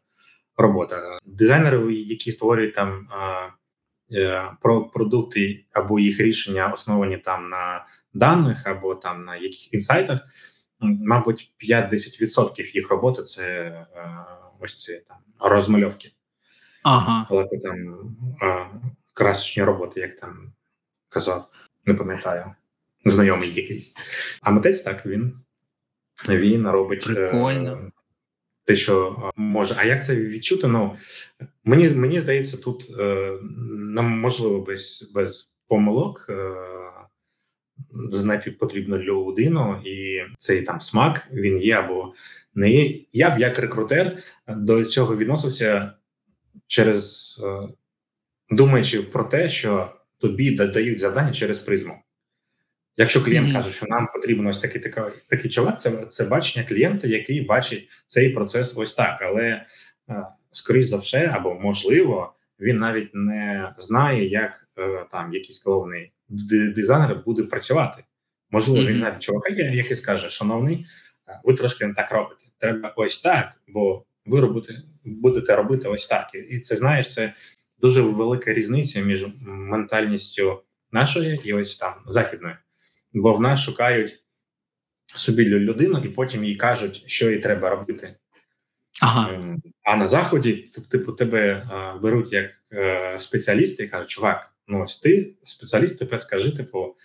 робота. 0.57 1.19
Дизайнери, 1.25 1.93
які 1.93 2.31
створюють 2.31 2.75
там 2.75 3.07
е, 3.11 3.53
про 4.61 4.83
продукти 4.83 5.65
або 5.73 5.99
їх 5.99 6.19
рішення 6.19 6.67
основані 6.67 7.17
там 7.17 7.49
на 7.49 7.85
даних, 8.13 8.67
або 8.67 8.95
там 8.95 9.25
на 9.25 9.35
яких 9.35 9.73
інсайтах, 9.73 10.19
мабуть, 10.79 11.53
5-10% 11.71 12.75
їх 12.75 12.89
роботи 12.89 13.21
це 13.21 13.43
е, 13.45 13.85
ось 14.59 14.83
ці 14.83 15.01
там 15.07 15.17
розмальовки. 15.39 16.11
Ага. 16.83 17.27
Але 17.29 17.47
там 17.63 18.15
красочні 19.13 19.63
роботи, 19.63 19.99
як 19.99 20.19
там 20.19 20.53
казав, 21.09 21.49
не 21.85 21.93
пам'ятаю, 21.93 22.45
знайомий 23.05 23.53
якийсь. 23.53 23.95
А 24.41 24.51
митець 24.51 24.81
так 24.81 25.05
він 25.05 25.33
він 26.29 26.67
робить 26.67 27.07
е, 27.09 27.13
Прикольно. 27.13 27.91
Те, 28.71 28.77
що 28.77 29.31
може. 29.35 29.75
А 29.77 29.85
як 29.85 30.05
це 30.05 30.15
відчути? 30.15 30.67
Ну 30.67 30.95
мені 31.63 31.89
мені 31.89 32.19
здається, 32.19 32.57
тут 32.57 32.89
е, 32.99 33.33
нам 33.75 34.19
можливо 34.19 34.61
без 34.61 35.11
без 35.13 35.51
помилок. 35.67 36.25
Е, 36.29 36.53
знайти 38.11 38.51
потрібно 38.51 38.97
людину, 38.97 39.81
і 39.85 40.21
цей 40.37 40.61
там 40.61 40.81
смак 40.81 41.27
він 41.33 41.61
є 41.61 41.73
або 41.73 42.13
не 42.55 42.71
є. 42.71 42.99
Я 43.11 43.29
б 43.29 43.39
як 43.39 43.59
рекрутер 43.59 44.17
до 44.47 44.85
цього 44.85 45.17
відносився 45.17 45.93
через 46.67 47.35
думаючи 48.49 49.01
про 49.01 49.23
те, 49.23 49.49
що 49.49 49.95
тобі 50.17 50.51
дають 50.51 50.99
завдання 50.99 51.33
через 51.33 51.59
призму. 51.59 51.93
Якщо 52.97 53.23
клієнт 53.23 53.47
mm-hmm. 53.47 53.53
каже, 53.53 53.69
що 53.69 53.85
нам 53.89 54.07
потрібен 54.13 54.47
ось 54.47 54.59
такий 54.59 54.81
такий, 54.81 55.03
такий 55.27 55.51
чоловік, 55.51 55.77
це 55.77 55.91
це 55.91 56.25
бачення 56.25 56.65
клієнта, 56.65 57.07
який 57.07 57.41
бачить 57.41 57.89
цей 58.07 58.29
процес 58.29 58.73
ось 58.77 58.93
так. 58.93 59.21
Але 59.21 59.65
е, 60.09 60.25
скоріш 60.51 60.85
за 60.85 60.97
все, 60.97 61.31
або 61.33 61.53
можливо, 61.53 62.33
він 62.59 62.77
навіть 62.77 63.09
не 63.13 63.73
знає, 63.77 64.29
як 64.29 64.67
е, 64.77 65.05
там 65.11 65.33
якийсь 65.33 65.65
головний 65.65 66.11
дизайнер 66.75 67.21
буде 67.25 67.43
працювати. 67.43 68.03
Можливо, 68.51 68.79
mm-hmm. 68.79 68.87
він 68.93 68.99
навіть 68.99 69.19
чувака, 69.19 69.49
який 69.49 69.95
скаже, 69.95 70.29
шановний, 70.29 70.85
е, 71.27 71.39
ви 71.43 71.53
трошки 71.53 71.87
не 71.87 71.93
так 71.93 72.11
робите. 72.11 72.41
Треба 72.57 72.93
ось 72.95 73.21
так, 73.21 73.61
бо 73.67 74.05
ви 74.25 74.39
робите, 74.39 74.73
будете 75.03 75.55
робити 75.55 75.87
ось 75.87 76.07
так. 76.07 76.29
І 76.49 76.59
це 76.59 76.75
знаєш, 76.75 77.13
це 77.13 77.33
дуже 77.79 78.01
велика 78.01 78.53
різниця 78.53 79.01
між 79.01 79.27
ментальністю 79.45 80.63
нашої 80.91 81.41
і 81.43 81.53
ось 81.53 81.75
там 81.75 81.93
західної, 82.07 82.55
бо 83.13 83.33
в 83.33 83.41
нас 83.41 83.59
шукають 83.59 84.23
собі 85.15 85.45
людину, 85.45 86.01
і 86.05 86.09
потім 86.09 86.43
їй 86.43 86.55
кажуть, 86.55 87.03
що 87.05 87.31
їй 87.31 87.39
треба 87.39 87.69
робити. 87.69 88.15
Ага. 89.01 89.33
Ем, 89.33 89.61
а 89.83 89.95
на 89.95 90.07
заході, 90.07 90.53
типу, 90.89 91.11
тебе 91.11 91.67
беруть 92.01 92.33
як 92.33 92.51
е, 92.73 93.19
спеціаліста 93.19 93.83
і 93.83 93.87
кажуть, 93.87 94.09
чувак, 94.09 94.53
ну 94.67 94.83
ось 94.83 94.99
ти 94.99 95.33
спеціаліст, 95.43 95.99
тепер 95.99 96.21
скажи, 96.21 96.51
типу, 96.51 96.95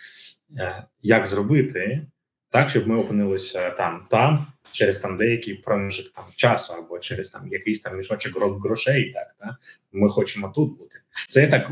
е, 0.58 0.84
як 1.02 1.26
зробити 1.26 2.06
так, 2.50 2.70
щоб 2.70 2.88
ми 2.88 2.96
опинилися 2.96 3.70
там, 3.70 4.06
там 4.10 4.46
через 4.72 4.98
там 4.98 5.16
деякий 5.16 5.54
проміжок 5.54 6.12
там 6.12 6.24
часу, 6.36 6.74
або 6.74 6.98
через 6.98 7.28
там 7.28 7.48
якийсь 7.48 7.80
там 7.80 7.96
мішочок 7.96 8.62
грошей. 8.64 9.12
Так 9.12 9.34
та 9.38 9.56
ми 9.92 10.08
хочемо 10.08 10.52
тут 10.54 10.78
бути. 10.78 11.00
Це 11.28 11.46
так 11.46 11.70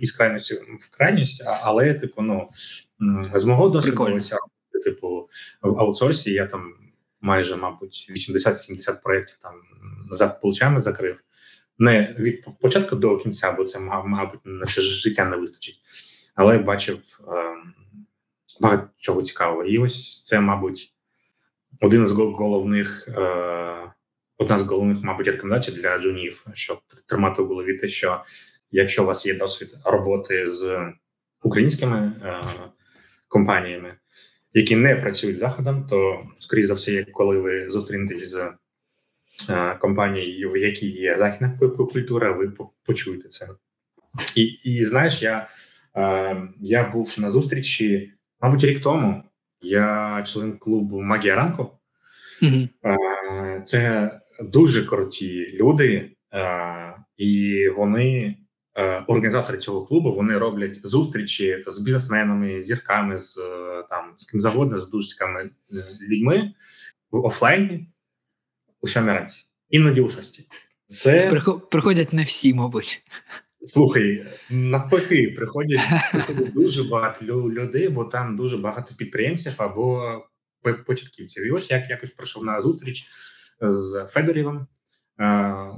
із 0.00 0.12
крайності 0.12 0.54
в 0.54 0.90
крайність, 0.90 1.42
але 1.62 1.94
типу, 1.94 2.22
ну 2.22 2.50
з 3.34 3.44
мого 3.44 3.68
досвіду, 3.68 4.20
типу 4.84 5.28
в 5.62 5.80
аутсорсі 5.80 6.32
я 6.32 6.46
там 6.46 6.74
майже, 7.20 7.56
мабуть, 7.56 8.10
80-70 8.10 9.02
проєктів 9.02 9.36
там 9.42 9.54
за 10.10 10.28
плечами 10.28 10.80
закрив. 10.80 11.20
Не 11.78 12.14
від 12.18 12.46
початку 12.60 12.96
до 12.96 13.18
кінця, 13.18 13.52
бо 13.52 13.64
це 13.64 13.78
мабуть 13.78 14.40
на 14.44 14.64
все 14.64 14.80
життя 14.80 15.24
не 15.24 15.36
вистачить. 15.36 15.80
Але 16.34 16.58
бачив 16.58 17.20
е, 17.28 17.54
багато 18.60 18.88
чого 18.96 19.22
цікавого. 19.22 19.64
І 19.64 19.78
ось 19.78 20.24
це, 20.24 20.40
мабуть, 20.40 20.94
один 21.80 22.06
з 22.06 22.12
головних, 22.12 23.08
е, 23.08 23.92
одна 24.38 24.58
з 24.58 24.62
головних, 24.62 25.02
мабуть, 25.02 25.26
рекомендацій 25.26 25.72
для 25.72 25.98
джунів, 25.98 26.46
щоб 26.52 26.78
тримати 27.06 27.42
в 27.42 27.46
голові 27.46 27.74
те, 27.74 27.88
що 27.88 28.24
якщо 28.70 29.02
у 29.02 29.06
вас 29.06 29.26
є 29.26 29.34
досвід 29.34 29.74
роботи 29.84 30.48
з 30.48 30.78
українськими 31.42 32.12
е, 32.24 32.44
компаніями, 33.28 33.94
які 34.52 34.76
не 34.76 34.96
працюють 34.96 35.38
заходом, 35.38 35.86
то 35.86 36.26
скоріше 36.38 36.66
за 36.66 36.74
все, 36.74 37.04
коли 37.04 37.38
ви 37.38 37.70
зустрінетесь 37.70 38.30
з 38.30 38.52
е, 39.48 39.74
компанією, 39.80 40.50
в 40.50 40.56
якій 40.56 40.90
є 40.90 41.16
західна 41.16 41.58
культура, 41.92 42.32
ви 42.32 42.52
почуєте 42.84 43.28
це. 43.28 43.48
І 44.34 44.42
і 44.42 44.84
знаєш, 44.84 45.22
я 45.22 45.48
е, 45.96 46.42
я 46.60 46.90
був 46.90 47.14
на 47.18 47.30
зустрічі, 47.30 48.12
мабуть, 48.40 48.64
рік 48.64 48.80
тому. 48.80 49.22
Я 49.60 50.22
член 50.26 50.58
клубу 50.58 51.00
Магія 51.00 51.36
ранку. 51.36 51.70
Mm-hmm. 52.42 52.68
Е, 52.84 53.62
це 53.64 54.10
дуже 54.40 54.86
круті 54.86 55.58
люди, 55.60 56.10
е, 56.32 56.94
і 57.16 57.64
вони 57.68 58.36
організатори 59.06 59.58
цього 59.58 59.86
клубу 59.86 60.14
вони 60.14 60.38
роблять 60.38 60.86
зустрічі 60.86 61.64
з 61.66 61.78
бізнесменами, 61.78 62.62
зірками, 62.62 63.18
з 63.18 63.38
е, 63.38 63.84
там 63.90 64.14
з 64.16 64.26
ким 64.26 64.40
завгодно, 64.40 64.80
з 64.80 64.88
дуже 64.88 65.16
е, 65.24 65.50
людьми 66.00 66.52
в 67.10 67.24
офлайні 67.24 67.88
у 68.80 68.88
сьомій 68.88 69.12
ранці, 69.12 69.44
іноді 69.70 70.00
у 70.00 70.10
шості. 70.10 70.48
Це 70.86 71.40
приходять 71.70 72.12
не 72.12 72.22
всі, 72.22 72.54
мабуть. 72.54 73.02
Слухай, 73.62 74.26
навпаки, 74.50 75.34
приходять 75.36 75.80
приходять 76.12 76.52
дуже 76.52 76.84
багато 76.84 77.24
людей, 77.50 77.88
бо 77.88 78.04
там 78.04 78.36
дуже 78.36 78.56
багато 78.56 78.94
підприємців 78.94 79.52
або 79.56 80.12
початківців. 80.86 81.46
І 81.46 81.50
ось 81.50 81.70
як 81.70 81.90
якось 81.90 82.10
пройшов 82.10 82.44
на 82.44 82.62
зустріч 82.62 83.06
з 83.60 84.06
Федорівим. 84.10 84.66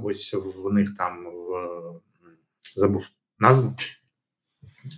Ось 0.03 0.33
в 0.33 0.73
них 0.73 0.95
там 0.97 1.27
забув 2.75 3.03
назву 3.39 3.75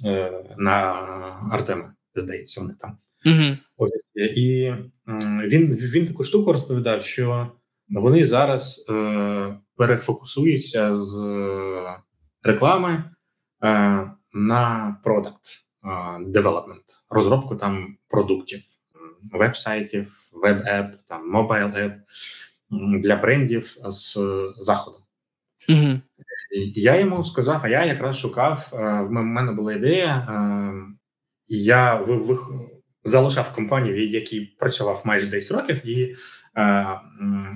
е, 0.06 0.44
на 0.58 0.74
Артема, 1.52 1.94
здається, 2.16 2.62
них 2.64 2.78
там. 2.78 2.98
Угу. 3.26 3.58
Ось. 3.78 4.06
І 4.16 4.74
він 5.48 5.76
він 5.76 6.08
таку 6.08 6.24
штуку 6.24 6.54
розповідав, 6.54 7.04
що 7.04 7.52
вони 7.90 8.26
зараз 8.26 8.86
е, 8.90 9.58
перефокусуються 9.76 10.96
з 10.96 11.20
реклами 12.44 13.04
е, 13.64 14.12
на 14.34 14.98
product 15.04 15.48
development, 16.22 16.84
розробку 17.10 17.56
там 17.56 17.98
продуктів, 18.08 18.64
веб-сайтів, 19.34 20.30
web 20.32 20.59
app, 20.59 20.96
там 21.08 21.32
mobile 21.36 21.74
app 21.74 21.94
для 23.00 23.16
брендів 23.16 23.78
з 23.84 24.18
заходу. 24.60 24.98
Угу. 25.70 26.00
Я 26.76 27.00
йому 27.00 27.24
сказав, 27.24 27.62
а 27.64 27.68
я 27.68 27.86
якраз 27.86 28.20
шукав. 28.20 28.70
Е, 28.74 28.78
в 29.02 29.12
мене 29.12 29.52
була 29.52 29.74
ідея, 29.74 30.16
е, 30.16 30.74
і 31.48 31.64
я 31.64 31.96
в, 31.96 32.40
залишав 33.04 33.54
компанію, 33.56 33.94
в 33.96 33.98
якій 33.98 34.42
працював 34.42 35.02
майже 35.06 35.28
10 35.28 35.58
років, 35.58 35.88
і 35.88 36.16
е, 36.58 36.86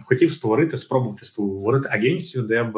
хотів 0.06 0.32
створити, 0.32 0.78
спробувати 0.78 1.26
створити 1.26 1.90
агенцію, 1.92 2.44
де 2.44 2.64
б 2.64 2.76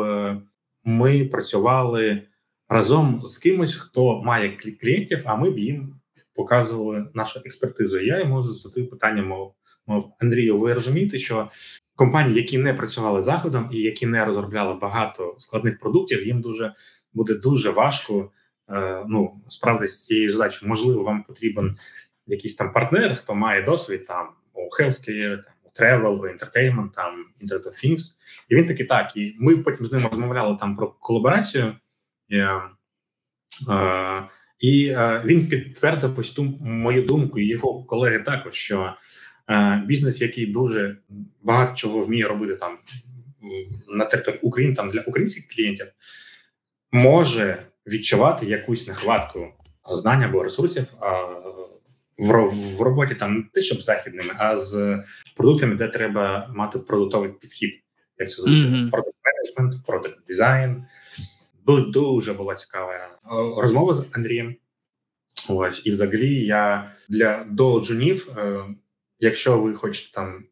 ми 0.84 1.26
працювали 1.26 2.22
разом 2.70 3.22
з 3.26 3.38
кимось, 3.38 3.76
хто 3.76 4.22
має 4.22 4.50
клієнтів, 4.82 5.22
а 5.26 5.36
ми 5.36 5.50
б 5.50 5.60
їм 5.60 5.96
показували 6.36 7.06
нашу 7.14 7.42
експертизу. 7.46 8.00
Я 8.00 8.20
йому 8.20 8.42
задав 8.42 8.90
питання, 8.90 9.24
мов, 9.24 9.54
мов 9.88 10.12
Андрію, 10.22 10.60
ви 10.60 10.74
розумієте, 10.74 11.20
що 11.20 11.50
компанії, 12.00 12.36
які 12.36 12.58
не 12.58 12.74
працювали 12.74 13.22
заходом 13.22 13.70
і 13.72 13.78
які 13.78 14.06
не 14.06 14.26
розробляли 14.26 14.74
багато 14.74 15.36
складних 15.38 15.80
продуктів, 15.80 16.28
їм 16.28 16.42
дуже 16.42 16.74
буде 17.14 17.34
дуже 17.34 17.70
важко 17.70 18.32
е, 18.70 19.06
ну 19.08 19.34
справитися 19.50 19.94
з 19.94 20.06
цією 20.06 20.32
задачею. 20.32 20.70
Можливо, 20.70 21.04
вам 21.04 21.24
потрібен 21.24 21.78
якийсь 22.28 22.56
там 22.56 22.74
партнер, 22.74 23.16
хто 23.16 23.36
має 23.36 23.62
досвід 23.62 24.06
там 24.06 24.28
у 24.54 24.82
healthcare, 24.82 25.44
там 25.44 25.54
у 25.64 25.82
travel, 25.82 26.20
у 26.20 26.24
entertainment, 26.24 26.90
там 26.96 27.26
Internet 27.44 27.68
of 27.68 27.86
Things. 27.86 28.02
І 28.50 28.56
він 28.56 28.66
такий 28.66 28.86
так. 28.86 29.18
І 29.18 29.36
ми 29.40 29.58
потім 29.58 29.86
з 29.86 29.92
ним 29.92 30.08
розмовляли 30.12 30.58
там 30.60 30.76
про 30.76 30.88
колаборацію. 30.88 31.76
Е, 32.32 32.62
е, 33.70 34.24
і 34.60 34.88
е, 34.88 35.22
він 35.26 35.48
підтвердив 35.48 36.20
ось 36.20 36.32
ту 36.32 36.44
мою 36.62 37.02
думку, 37.02 37.40
і 37.40 37.48
його 37.48 37.84
колеги 37.84 38.20
також 38.20 38.54
що 38.54 38.94
бізнес, 39.86 40.22
який 40.22 40.46
дуже 40.46 40.98
багато 41.42 41.76
чого 41.76 42.00
вміє 42.02 42.28
робити 42.28 42.56
там 42.56 42.78
на 43.88 44.06
території 44.06 44.42
України, 44.42 44.76
там 44.76 44.90
для 44.90 45.02
українських 45.02 45.48
клієнтів, 45.48 45.88
може 46.92 47.64
відчувати 47.88 48.46
якусь 48.46 48.88
нехватку 48.88 49.48
знань 49.96 50.24
або 50.24 50.44
ресурсів 50.44 50.88
в, 52.20 52.82
роботі 52.82 53.16
там 53.16 53.36
не 53.36 53.44
те, 53.54 53.62
щоб 53.62 53.82
західними, 53.82 54.34
а 54.38 54.58
з 54.58 55.04
продуктами, 55.36 55.76
де 55.76 55.88
треба 55.88 56.52
мати 56.56 56.80
продуктовий 56.80 57.30
підхід. 57.30 57.72
Як 58.18 58.32
це 58.32 58.42
звучить? 58.42 58.68
Mm-hmm. 58.68 58.90
продукт 58.90 59.18
менеджмент, 59.26 59.86
продукт 59.86 60.28
дизайн. 60.28 60.86
Дуже 61.94 62.34
була 62.34 62.56
цікава 62.56 62.94
е, 62.94 63.10
розмова 63.62 63.94
з 63.94 64.08
Андрієм. 64.12 64.56
Ось 65.50 65.86
і 65.86 65.92
взагалі 65.92 66.46
я 66.46 66.92
для 67.10 67.46
до 67.52 67.82
джунів 67.82 68.30
е, 68.38 68.64
Якщо 69.20 69.62
ви 69.62 69.74
хочете 69.74 70.12
там 70.14 70.44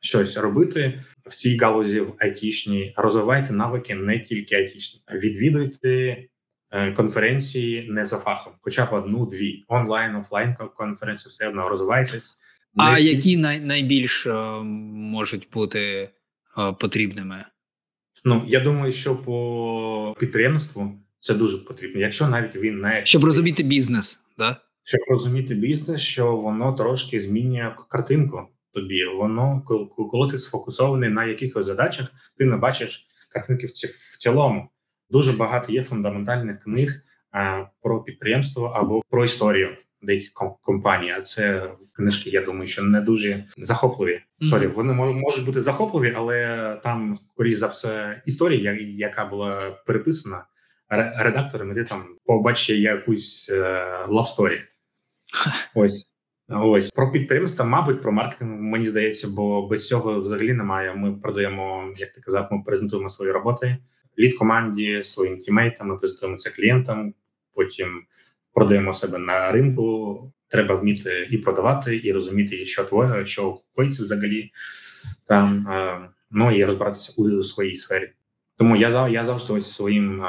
щось 0.00 0.36
робити 0.36 1.02
в 1.26 1.34
цій 1.34 1.56
галузі 1.56 2.00
в 2.00 2.14
айтішній, 2.18 2.94
розвивайте 2.96 3.52
навики 3.52 3.94
не 3.94 4.18
тільки 4.18 4.54
айтішні, 4.54 5.00
відвідуйте 5.12 6.24
е, 6.70 6.92
конференції 6.92 7.88
не 7.90 8.06
за 8.06 8.18
фахом, 8.18 8.52
хоча 8.60 8.86
б 8.86 8.92
одну-дві 8.92 9.64
онлайн, 9.68 10.16
офлайн 10.16 10.54
конференції, 10.76 11.30
все 11.30 11.48
одно 11.48 11.68
розвивайтесь. 11.68 12.38
А 12.76 12.94
не... 12.94 13.00
які 13.00 13.36
най- 13.36 13.60
найбільш 13.60 14.26
uh, 14.26 14.62
можуть 14.92 15.48
бути 15.52 16.08
uh, 16.56 16.78
потрібними? 16.78 17.44
Ну 18.24 18.44
я 18.46 18.60
думаю, 18.60 18.92
що 18.92 19.16
по 19.16 20.16
підприємству 20.18 21.00
це 21.18 21.34
дуже 21.34 21.58
потрібно. 21.58 22.00
Якщо 22.00 22.28
навіть 22.28 22.56
він 22.56 22.80
не 22.80 23.00
щоб 23.04 23.24
розуміти 23.24 23.62
бізнес, 23.62 24.20
да 24.38 24.56
щоб 24.86 25.00
розуміти 25.08 25.54
бізнес, 25.54 26.00
що 26.00 26.36
воно 26.36 26.72
трошки 26.72 27.20
змінює 27.20 27.74
картинку 27.88 28.42
тобі. 28.70 29.04
Воно 29.04 29.62
коли 30.10 30.30
ти 30.30 30.38
сфокусований 30.38 31.10
на 31.10 31.24
якихось 31.24 31.64
задачах, 31.64 32.12
ти 32.38 32.44
не 32.44 32.56
бачиш 32.56 33.06
картинки 33.32 33.66
в 33.66 34.18
цілому. 34.18 34.68
Дуже 35.10 35.32
багато 35.32 35.72
є 35.72 35.82
фундаментальних 35.82 36.60
книг 36.60 37.02
про 37.82 38.02
підприємство 38.02 38.66
або 38.66 39.02
про 39.10 39.24
історію 39.24 39.76
деяких 40.02 40.32
компаній. 40.62 41.10
А 41.18 41.20
це 41.20 41.70
книжки, 41.92 42.30
я 42.30 42.42
думаю, 42.42 42.66
що 42.66 42.82
не 42.82 43.00
дуже 43.00 43.44
захопливі. 43.58 44.20
Sorry, 44.40 44.66
вони 44.66 44.92
можуть 44.92 45.46
бути 45.46 45.60
захопливі, 45.60 46.12
але 46.16 46.80
там, 46.82 47.18
скоріш 47.32 47.56
за 47.56 47.66
все, 47.66 48.22
історія, 48.26 48.76
яка 48.80 49.24
була 49.24 49.70
переписана 49.86 50.46
редакторами, 51.18 51.74
де 51.74 51.84
там 51.84 52.04
побачить 52.24 52.78
якусь 52.78 53.52
love 54.08 54.29
story. 54.29 54.60
Ось 55.74 56.12
ось 56.48 56.90
про 56.90 57.12
підприємство, 57.12 57.64
мабуть, 57.64 58.02
про 58.02 58.12
маркетинг 58.12 58.60
мені 58.60 58.88
здається, 58.88 59.28
бо 59.28 59.66
без 59.66 59.88
цього 59.88 60.20
взагалі 60.20 60.52
немає. 60.52 60.94
Ми 60.94 61.12
продаємо, 61.12 61.92
як 61.96 62.12
ти 62.12 62.20
казав, 62.20 62.48
ми 62.50 62.62
презентуємо 62.66 63.08
свої 63.08 63.32
роботи 63.32 63.78
lead 64.18 64.38
команді, 64.38 65.04
своїм 65.04 65.38
teammate 65.38 65.74
ам, 65.74 65.88
ми 65.88 65.98
презентуємо 65.98 66.38
це 66.38 66.50
клієнтам. 66.50 67.14
Потім 67.54 68.02
продаємо 68.52 68.92
себе 68.92 69.18
на 69.18 69.52
ринку. 69.52 70.32
Треба 70.48 70.74
вміти 70.74 71.26
і 71.30 71.38
продавати, 71.38 72.00
і 72.04 72.12
розуміти, 72.12 72.66
що 72.66 72.84
твоє, 72.84 73.26
що 73.26 73.60
коїться 73.74 74.02
взагалі 74.02 74.52
там. 75.26 75.68
Ну 76.30 76.50
і 76.50 76.64
розбиратися 76.64 77.12
у 77.16 77.42
своїй 77.42 77.76
сфері. 77.76 78.12
Тому 78.56 78.76
я 78.76 79.08
я 79.08 79.24
завжди 79.24 79.52
ось 79.52 79.74
своїм 79.74 80.24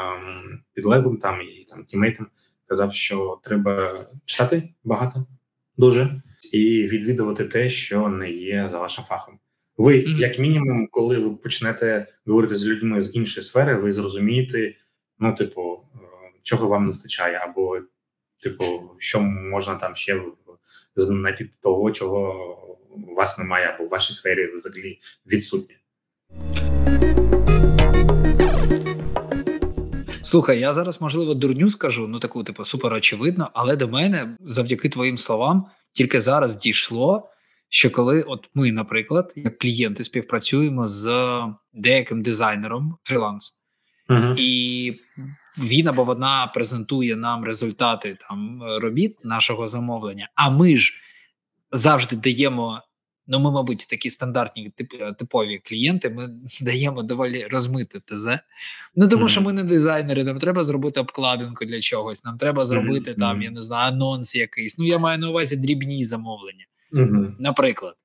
підлеглим 0.73 1.17
там 1.17 1.41
і 1.41 1.65
там 1.69 1.85
тімейтам 1.85 2.27
казав, 2.67 2.93
що 2.93 3.39
треба 3.43 4.05
читати 4.25 4.69
багато, 4.83 5.25
дуже 5.77 6.21
і 6.53 6.87
відвідувати 6.87 7.45
те, 7.45 7.69
що 7.69 8.07
не 8.07 8.31
є 8.31 8.69
за 8.71 8.79
вашим 8.79 9.03
фахом. 9.03 9.39
Ви, 9.77 9.97
як 9.97 10.39
мінімум, 10.39 10.87
коли 10.91 11.19
ви 11.19 11.35
почнете 11.35 12.07
говорити 12.25 12.55
з 12.55 12.65
людьми 12.65 13.03
з 13.03 13.15
іншої 13.15 13.45
сфери, 13.45 13.75
ви 13.75 13.93
зрозумієте, 13.93 14.75
ну, 15.19 15.35
типу, 15.35 15.83
е, 15.95 15.99
чого 16.43 16.67
вам 16.67 16.83
не 16.83 16.87
вистачає, 16.87 17.37
або 17.37 17.79
типу, 18.41 18.91
що 18.97 19.21
можна 19.21 19.75
там 19.75 19.95
ще 19.95 20.21
знайти 20.95 21.49
того, 21.61 21.91
чого 21.91 22.77
у 23.09 23.15
вас 23.15 23.37
немає, 23.37 23.75
або 23.75 23.87
в 23.87 23.89
вашій 23.89 24.13
сфері 24.13 24.51
взагалі 24.53 24.99
відсутнє. 25.25 25.75
Слухай, 30.27 30.59
я 30.59 30.73
зараз 30.73 31.01
можливо 31.01 31.33
дурню 31.33 31.69
скажу, 31.69 32.07
ну 32.07 32.19
таку 32.19 32.43
типу 32.43 32.65
супер 32.65 32.93
очевидно, 32.93 33.49
але 33.53 33.75
до 33.75 33.87
мене 33.87 34.37
завдяки 34.39 34.89
твоїм 34.89 35.17
словам 35.17 35.65
тільки 35.93 36.21
зараз 36.21 36.55
дійшло, 36.55 37.29
що 37.69 37.91
коли 37.91 38.21
от 38.21 38.49
ми, 38.53 38.71
наприклад, 38.71 39.33
як 39.35 39.59
клієнти 39.59 40.03
співпрацюємо 40.03 40.87
з 40.87 41.09
деяким 41.73 42.21
дизайнером 42.21 42.97
фріланс, 43.03 43.53
uh-huh. 44.09 44.35
і 44.37 44.99
він 45.57 45.87
або 45.87 46.03
вона 46.03 46.47
презентує 46.47 47.15
нам 47.15 47.43
результати 47.43 48.17
там 48.29 48.59
робіт 48.81 49.25
нашого 49.25 49.67
замовлення, 49.67 50.29
а 50.35 50.49
ми 50.49 50.77
ж 50.77 50.93
завжди 51.71 52.15
даємо. 52.15 52.81
Ну, 53.27 53.39
ми, 53.39 53.51
мабуть, 53.51 53.87
такі 53.89 54.09
стандартні 54.09 54.69
тип, 54.69 54.93
типові 55.17 55.57
клієнти. 55.57 56.09
Ми 56.09 56.29
даємо 56.61 57.03
доволі 57.03 57.47
розмите 57.51 57.99
ТЗ. 57.99 58.27
Ну 58.95 59.07
тому 59.07 59.23
mm-hmm. 59.23 59.27
що 59.27 59.41
ми 59.41 59.53
не 59.53 59.63
дизайнери, 59.63 60.23
нам 60.23 60.39
треба 60.39 60.63
зробити 60.63 60.99
обкладинку 60.99 61.65
для 61.65 61.81
чогось. 61.81 62.25
Нам 62.25 62.37
треба 62.37 62.65
зробити 62.65 63.11
mm-hmm. 63.11 63.19
там, 63.19 63.41
я 63.41 63.51
не 63.51 63.61
знаю, 63.61 63.93
анонс 63.93 64.35
якийсь. 64.35 64.77
Ну 64.77 64.85
я 64.85 64.97
маю 64.97 65.19
на 65.19 65.29
увазі 65.29 65.55
дрібні 65.55 66.05
замовлення. 66.05 66.65
Mm-hmm. 66.93 67.31
Наприклад, 67.39 67.95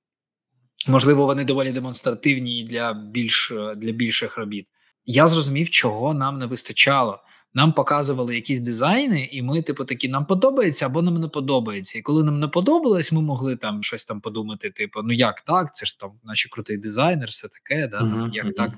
можливо, 0.87 1.27
вони 1.27 1.45
доволі 1.45 1.73
демонстративні 1.73 2.65
для 2.65 2.93
більш 2.93 3.53
для 3.77 3.93
більших 3.93 4.39
робіт. 4.39 4.67
Я 5.05 5.27
зрозумів, 5.27 5.71
чого 5.71 6.15
нам 6.15 6.39
не 6.39 6.47
вистачало. 6.47 7.19
Нам 7.55 7.73
показували 7.73 8.35
якісь 8.35 8.61
дизайни, 8.61 9.29
і 9.33 9.43
ми, 9.43 9.63
типу, 9.63 9.85
такі 9.85 10.09
нам 10.09 10.27
подобається 10.27 10.87
або 10.87 11.03
нам 11.03 11.21
не 11.21 11.29
подобається. 11.29 11.99
І 11.99 12.03
коли 12.03 12.25
нам 12.25 12.41
не 12.41 12.49
подобалось, 12.49 13.13
ми 13.13 13.21
могли 13.21 13.57
там 13.57 13.83
щось 13.83 14.05
там 14.05 14.21
подумати: 14.21 14.71
типу, 14.71 15.03
ну 15.03 15.13
як 15.13 15.41
так? 15.41 15.75
Це 15.75 15.87
ж 15.87 15.99
там, 15.99 16.13
наче 16.25 16.49
крутий 16.49 16.77
дизайнер, 16.77 17.29
все 17.29 17.49
таке, 17.49 17.89
да, 17.89 18.01
uh-huh, 18.01 18.31
як 18.33 18.47
uh-huh. 18.47 18.53
так 18.53 18.73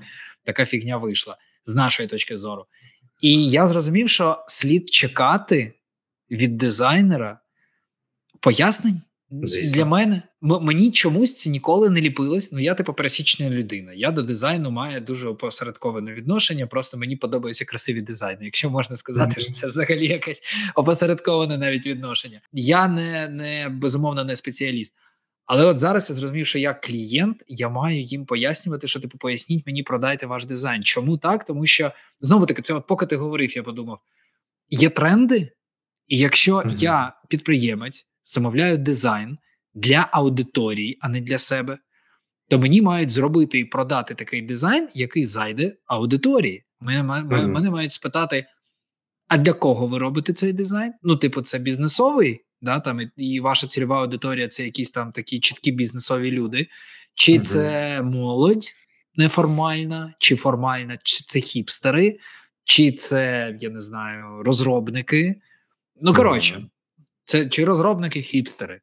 така 0.45 0.67
фігня 0.67 0.97
вийшла 0.97 1.37
з 1.67 1.75
нашої 1.75 2.09
точки 2.09 2.39
зору. 2.39 2.67
І 3.21 3.51
я 3.51 3.67
зрозумів, 3.67 4.09
що 4.09 4.45
слід 4.49 4.91
чекати 4.91 5.75
від 6.31 6.57
дизайнера 6.57 7.41
пояснень. 8.41 9.03
Звісно. 9.43 9.73
Для 9.73 9.85
мене 9.85 10.23
мені 10.41 10.91
чомусь 10.91 11.37
це 11.37 11.51
ніколи 11.51 11.91
не 11.91 12.01
ліпилось. 12.01 12.53
Ну 12.53 12.61
я 12.61 12.75
типу 12.75 12.95
пересічна 12.95 13.51
людина. 13.51 13.93
Я 13.93 14.11
до 14.11 14.23
дизайну 14.23 14.71
маю 14.71 15.01
дуже 15.01 15.29
опосередковане 15.29 16.13
відношення. 16.13 16.67
Просто 16.67 16.97
мені 16.97 17.17
подобаються 17.17 17.65
красиві 17.65 18.01
дизайни. 18.01 18.45
Якщо 18.45 18.71
можна 18.71 18.97
сказати, 18.97 19.41
mm-hmm. 19.41 19.45
що 19.45 19.53
це 19.53 19.67
взагалі 19.67 20.07
якесь 20.07 20.43
опосередковане 20.75 21.59
навіть 21.59 21.87
відношення. 21.87 22.41
Я 22.53 22.89
не 22.89 23.29
не 23.29 23.69
безумовно 23.69 24.25
не 24.25 24.37
спеціаліст. 24.37 24.95
Але 25.47 25.65
от 25.65 25.79
зараз 25.79 26.11
я 26.11 26.17
зрозумів, 26.17 26.47
що 26.47 26.59
як 26.59 26.81
клієнт 26.81 27.43
я 27.49 27.69
маю 27.69 28.03
їм 28.03 28.27
пояснювати, 28.27 28.89
що 28.89 29.01
типу 29.01 29.19
поясніть 29.19 29.67
мені, 29.67 29.83
продайте 29.83 30.27
ваш 30.27 30.45
дизайн. 30.45 30.83
Чому 30.83 31.19
так? 31.19 31.45
Тому 31.45 31.67
що 31.67 31.93
знову 32.21 32.47
таки, 32.47 32.63
це 32.63 32.75
от 32.75 32.87
поки 32.87 33.07
ти 33.07 33.17
говорив, 33.17 33.57
я 33.57 33.63
подумав: 33.63 33.99
є 34.71 34.91
тренди, 34.91 35.53
і 36.09 36.19
якщо 36.19 36.57
mm-hmm. 36.57 36.83
я 36.83 37.13
підприємець 37.29 38.09
замовляю 38.25 38.79
дизайн 38.79 39.39
для 39.75 40.09
аудиторії, 40.13 40.99
а 41.01 41.09
не 41.09 41.21
для 41.21 41.39
себе, 41.39 41.79
то 42.49 42.59
мені 42.59 42.83
мають 42.83 43.11
зробити 43.11 43.59
і 43.59 43.65
продати 43.65 44.15
такий 44.15 44.43
дизайн, 44.43 44.89
який 44.95 45.27
зайде 45.27 45.77
аудиторії. 45.87 46.65
Мене, 46.81 47.03
mm-hmm. 47.03 47.49
мене 47.49 47.71
мають 47.71 47.93
спитати: 47.93 48.47
а 49.29 49.37
для 49.37 49.53
кого 49.53 49.87
ви 49.87 49.99
робите 49.99 50.33
цей 50.33 50.53
дизайн? 50.53 50.93
Ну, 51.03 51.17
типу, 51.17 51.43
це 51.43 51.59
бізнесовий, 51.59 52.45
да, 52.61 52.81
там, 52.81 53.01
і 53.17 53.41
ваша 53.41 53.67
цільова 53.67 54.01
аудиторія 54.01 54.49
це 54.49 54.65
якісь 54.65 54.91
там 54.91 55.13
такі 55.13 55.41
чіткі 55.41 55.73
бізнесові 55.73 56.31
люди, 56.31 56.69
чи 57.15 57.33
mm-hmm. 57.33 57.43
це 57.43 58.03
молодь 58.03 58.73
неформальна, 59.17 60.15
чи 60.19 60.37
формальна, 60.37 60.99
чи 61.03 61.25
це 61.25 61.41
хіпстери, 61.41 62.19
чи 62.65 62.93
це, 62.93 63.55
я 63.61 63.71
не 63.71 63.81
знаю, 63.81 64.43
розробники. 64.43 65.41
Ну, 66.01 66.15
коротше, 66.15 66.67
це 67.25 67.49
чи 67.49 67.65
розробники 67.65 68.23
хіпстери. 68.23 68.81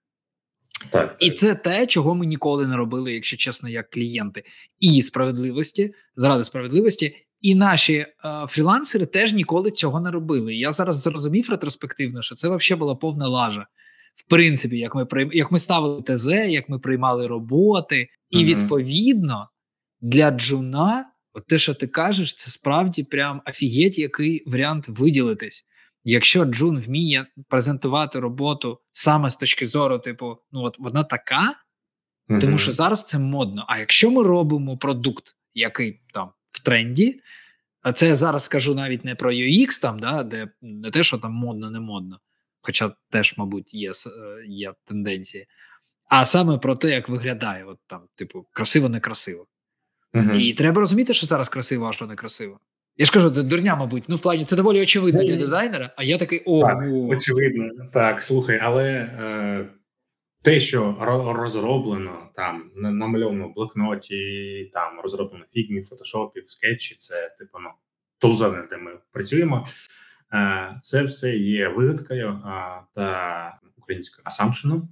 Так, 0.90 1.16
І 1.20 1.32
це 1.32 1.56
те, 1.56 1.88
чого 1.88 2.16
ми 2.16 2.26
ніколи 2.26 2.68
не 2.68 2.78
робили, 2.78 3.14
якщо 3.14 3.38
чесно, 3.38 3.70
як 3.70 3.90
клієнти, 3.90 4.44
і 4.80 5.02
справедливості, 5.02 5.94
заради 6.16 6.44
справедливості, 6.44 7.16
і 7.42 7.56
наші 7.56 7.94
е, 7.94 8.08
фрілансери 8.48 9.06
теж 9.06 9.34
ніколи 9.34 9.72
цього 9.72 10.02
не 10.02 10.12
робили. 10.12 10.56
Я 10.56 10.72
зараз 10.72 10.98
зрозумів 10.98 11.50
ретроспективно, 11.50 12.22
що 12.22 12.36
це 12.36 12.48
взагалі 12.50 12.80
була 12.80 12.96
повна 12.96 13.28
лажа. 13.28 13.68
В 14.16 14.30
принципі, 14.30 14.78
як 14.78 14.96
ми 14.96 15.06
прийм... 15.06 15.30
як 15.34 15.52
ми 15.52 15.60
ставили 15.60 16.04
ТЗ, 16.04 16.28
як 16.28 16.70
ми 16.70 16.80
приймали 16.80 17.28
роботи, 17.28 18.08
і 18.30 18.38
mm 18.38 18.46
відповідно 18.46 19.50
для 20.02 20.32
джуна, 20.32 21.06
от 21.34 21.48
те, 21.48 21.60
що 21.60 21.74
ти 21.74 21.88
кажеш, 21.88 22.36
це 22.36 22.52
справді 22.52 23.04
прям 23.04 23.42
офігеть, 23.46 24.00
який 24.00 24.44
варіант 24.46 24.86
виділитись. 24.90 25.66
Якщо 26.04 26.46
Джун 26.46 26.80
вміє 26.80 27.26
презентувати 27.48 28.20
роботу 28.20 28.80
саме 28.92 29.30
з 29.30 29.36
точки 29.36 29.68
зору, 29.68 30.00
типу, 30.00 30.38
ну 30.52 30.62
от 30.62 30.80
вона 30.80 31.04
така, 31.04 31.56
uh-huh. 32.30 32.42
тому 32.42 32.58
що 32.58 32.72
зараз 32.72 33.04
це 33.06 33.20
модно. 33.20 33.66
А 33.68 33.80
якщо 33.80 34.12
ми 34.12 34.24
робимо 34.24 34.78
продукт, 34.78 35.36
який 35.54 36.02
там 36.14 36.32
в 36.52 36.64
тренді, 36.64 37.22
а 37.82 37.94
це 37.94 38.08
я 38.08 38.16
зараз 38.16 38.44
скажу 38.44 38.76
навіть 38.76 39.06
не 39.06 39.16
про 39.16 39.32
UX, 39.32 39.82
там, 39.82 40.00
да, 40.00 40.24
де 40.24 40.50
не 40.62 40.92
те, 40.92 41.04
що 41.04 41.18
там 41.18 41.34
модно, 41.34 41.72
не 41.72 41.80
модно, 41.80 42.20
хоча 42.62 42.92
теж, 43.10 43.34
мабуть, 43.38 43.74
є 43.74 43.92
е, 43.92 44.46
є 44.48 44.74
тенденції, 44.86 45.48
а 46.10 46.26
саме 46.26 46.58
про 46.58 46.76
те, 46.76 46.90
як 46.90 47.10
виглядає, 47.10 47.66
от 47.66 47.80
там, 47.88 48.02
типу, 48.16 48.46
красиво, 48.52 48.90
некрасиво. 48.90 49.48
Uh-huh. 50.14 50.40
І 50.40 50.54
треба 50.54 50.80
розуміти, 50.80 51.14
що 51.14 51.28
зараз 51.28 51.50
красиво, 51.50 51.88
а 51.88 51.94
що 51.94 52.08
некрасиво. 52.08 52.60
Я 52.98 53.06
ж 53.06 53.12
кажу, 53.12 53.30
дурня, 53.30 53.76
мабуть, 53.76 54.06
ну 54.08 54.16
в 54.16 54.22
плані 54.22 54.46
це 54.46 54.56
доволі 54.56 54.82
очевидно 54.82 55.24
для 55.24 55.36
дизайнера, 55.36 55.94
а 55.98 56.04
я 56.04 56.18
такий 56.18 56.44
о. 56.46 56.62
Так, 56.62 56.84
очевидно. 57.10 57.70
Так, 57.94 58.22
слухай, 58.22 58.60
але 58.62 58.90
е, 58.90 59.70
те, 60.42 60.60
що 60.60 60.96
розроблено 61.38 62.30
там, 62.36 62.72
намальовано 62.76 63.48
в 63.48 63.54
блокноті, 63.54 64.70
там 64.74 65.00
розроблено 65.04 65.46
фігмі, 65.54 65.82
фотошопі, 65.82 66.44
скетчі, 66.48 66.96
це 66.96 67.36
типу 67.40 67.58
ну, 67.64 67.70
тулзовне, 68.18 68.68
де 68.70 68.78
ми 68.78 68.92
працюємо. 69.12 69.68
Е, 70.34 70.76
Це 70.82 71.04
все 71.04 71.36
є 71.36 71.68
вигадкою 71.68 72.30
е, 72.30 72.40
та 72.96 73.60
українською 73.78 74.24
assumption 74.26 74.75
ом. 74.75 74.90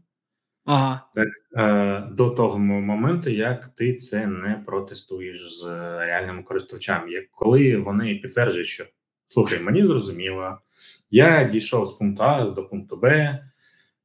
Ага. 0.71 1.01
Так 1.15 1.27
е, 1.57 2.07
до 2.11 2.29
того 2.29 2.59
моменту, 2.59 3.29
як 3.29 3.67
ти 3.67 3.93
це 3.93 4.27
не 4.27 4.63
протестуєш 4.65 5.59
з 5.59 5.63
реальними 5.99 6.43
користувачами, 6.43 7.11
як 7.11 7.31
коли 7.31 7.77
вони 7.77 8.15
підтверджують, 8.15 8.67
що 8.67 8.83
слухай, 9.27 9.59
мені 9.59 9.85
зрозуміло, 9.85 10.57
я 11.11 11.43
дійшов 11.43 11.87
з 11.87 11.91
пункту 11.91 12.23
А 12.23 12.43
до 12.45 12.63
пункту 12.63 12.97
Б, 12.97 13.39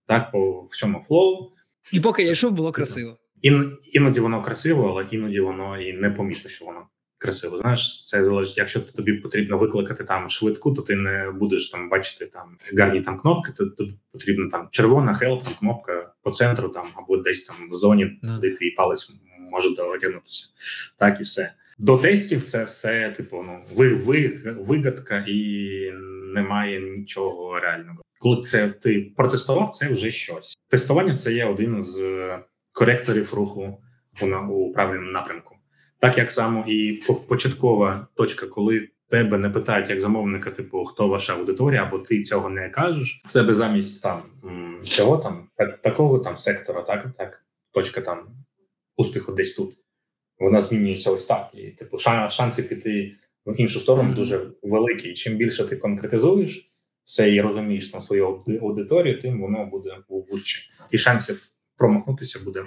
так 0.06 0.30
по 0.30 0.62
всьому 0.70 1.04
flow. 1.08 1.50
І 1.92 2.00
поки 2.00 2.22
я 2.22 2.30
йшов, 2.30 2.52
було 2.52 2.72
красиво. 2.72 3.18
Ін, 3.42 3.78
іноді 3.92 4.20
воно 4.20 4.42
красиво, 4.42 4.88
але 4.90 5.06
іноді 5.10 5.40
воно 5.40 5.80
і 5.80 5.92
не 5.92 6.10
помітно, 6.10 6.50
що 6.50 6.64
воно 6.64 6.86
красиво. 7.18 7.58
Знаєш, 7.58 8.04
це 8.04 8.24
залежить. 8.24 8.58
Якщо 8.58 8.80
тобі 8.80 9.12
потрібно 9.12 9.58
викликати 9.58 10.04
там 10.04 10.30
швидку, 10.30 10.72
то 10.72 10.82
ти 10.82 10.96
не 10.96 11.30
будеш 11.30 11.70
там 11.70 11.88
бачити 11.88 12.26
там 12.26 12.56
гарні 12.78 13.00
там 13.00 13.18
кнопки. 13.18 13.52
То 13.52 13.66
тобі 13.66 13.94
потрібна 14.12 14.50
там 14.50 14.68
червона 14.70 15.14
хелп, 15.14 15.44
там 15.44 15.52
кнопка 15.60 16.12
по 16.22 16.30
центру, 16.30 16.68
там 16.68 16.86
або 16.94 17.16
десь 17.16 17.44
там 17.44 17.56
в 17.70 17.74
зоні, 17.74 18.04
mm. 18.04 18.38
де 18.40 18.50
твій 18.50 18.70
палець 18.70 19.10
може 19.50 19.70
дотягнутися. 19.70 20.48
Так 20.98 21.20
і 21.20 21.22
все. 21.22 21.52
До 21.78 21.98
тестів 21.98 22.42
це 22.42 22.64
все, 22.64 23.14
типу, 23.16 23.42
ну 23.42 23.60
ви, 23.74 23.94
ви 23.94 24.40
вигадка 24.60 25.24
і 25.28 25.90
немає 26.34 26.80
нічого 26.80 27.60
реального. 27.60 28.02
Коли 28.18 28.46
це 28.48 28.68
ти 28.68 29.12
протестував, 29.16 29.70
це 29.70 29.88
вже 29.88 30.10
щось. 30.10 30.56
Тестування 30.68 31.16
це 31.16 31.32
є 31.32 31.44
один 31.44 31.82
з 31.82 32.28
коректорів 32.72 33.34
руху 33.34 33.82
у, 34.22 34.26
у 34.26 34.72
правильному 34.72 35.10
напрямку. 35.10 35.53
Так 36.04 36.18
як 36.18 36.30
само 36.30 36.64
і 36.66 37.02
початкова 37.28 38.06
точка, 38.14 38.46
коли 38.46 38.88
тебе 39.08 39.38
не 39.38 39.50
питають 39.50 39.90
як 39.90 40.00
замовника, 40.00 40.50
типу 40.50 40.84
хто 40.84 41.08
ваша 41.08 41.34
аудиторія, 41.34 41.82
або 41.82 41.98
ти 41.98 42.22
цього 42.22 42.48
не 42.48 42.70
кажеш. 42.70 43.22
В 43.24 43.32
тебе 43.32 43.54
замість 43.54 44.02
там 44.02 44.22
цього 44.84 45.16
там 45.16 45.48
так, 45.56 45.82
такого 45.82 46.18
там 46.18 46.36
сектора, 46.36 46.82
так 46.82 47.06
так 47.18 47.44
точка 47.72 48.00
там 48.00 48.18
успіху 48.96 49.32
десь 49.32 49.54
тут. 49.54 49.74
Вона 50.38 50.62
змінюється 50.62 51.10
ось 51.10 51.24
так. 51.24 51.50
І 51.54 51.70
типу 51.70 51.98
шанси 52.28 52.62
піти 52.62 53.16
в 53.46 53.60
іншу 53.60 53.80
сторону 53.80 54.14
дуже 54.14 54.46
великі. 54.62 55.08
І 55.08 55.14
чим 55.14 55.36
більше 55.36 55.64
ти 55.64 55.76
конкретизуєш 55.76 56.70
все 57.04 57.34
і 57.34 57.40
розумієш 57.40 57.88
там 57.88 58.00
свою 58.00 58.42
аудиторію, 58.62 59.20
тим 59.20 59.40
воно 59.40 59.66
буде 59.66 59.96
вужче. 60.08 60.70
І 60.90 60.98
шансів 60.98 61.48
промахнутися 61.76 62.40
буде 62.40 62.64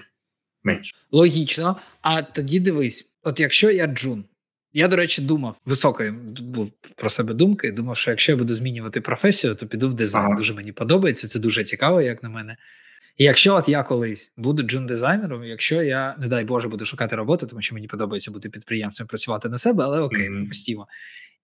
менше. 0.64 0.96
Логічно. 1.12 1.78
А 2.02 2.22
тоді 2.22 2.60
дивись, 2.60 3.10
от 3.28 3.40
якщо 3.40 3.72
я 3.72 3.88
Джун, 3.88 4.26
я, 4.74 4.88
до 4.88 4.96
речі, 4.96 5.22
думав 5.22 5.56
високої 5.66 6.12
був 6.12 6.72
про 6.96 7.10
себе 7.10 7.34
думки. 7.34 7.72
Думав, 7.72 7.98
що 7.98 8.12
якщо 8.12 8.32
я 8.32 8.38
буду 8.38 8.54
змінювати 8.54 9.02
професію, 9.02 9.56
то 9.56 9.68
піду 9.68 9.90
в 9.90 9.94
дизайн. 9.94 10.26
Ага. 10.26 10.36
Дуже 10.36 10.54
мені 10.54 10.72
подобається. 10.72 11.28
Це 11.28 11.40
дуже 11.40 11.64
цікаво, 11.64 12.02
як 12.02 12.24
на 12.24 12.30
мене. 12.30 12.58
І 13.18 13.24
якщо 13.24 13.56
от 13.56 13.70
я 13.70 13.84
колись 13.84 14.32
буду 14.38 14.64
джун-дизайнером, 14.64 15.44
якщо 15.44 15.84
я, 15.84 16.16
не 16.20 16.28
дай 16.28 16.46
Боже, 16.46 16.68
буду 16.68 16.86
шукати 16.86 17.16
роботу, 17.16 17.48
тому 17.48 17.62
що 17.62 17.76
мені 17.76 17.88
подобається 17.88 18.32
бути 18.32 18.50
підприємцем, 18.50 19.08
працювати 19.08 19.50
на 19.50 19.58
себе, 19.58 19.84
але 19.84 20.02
окей, 20.02 20.30
Мгм. 20.30 20.48
постійно. 20.48 20.88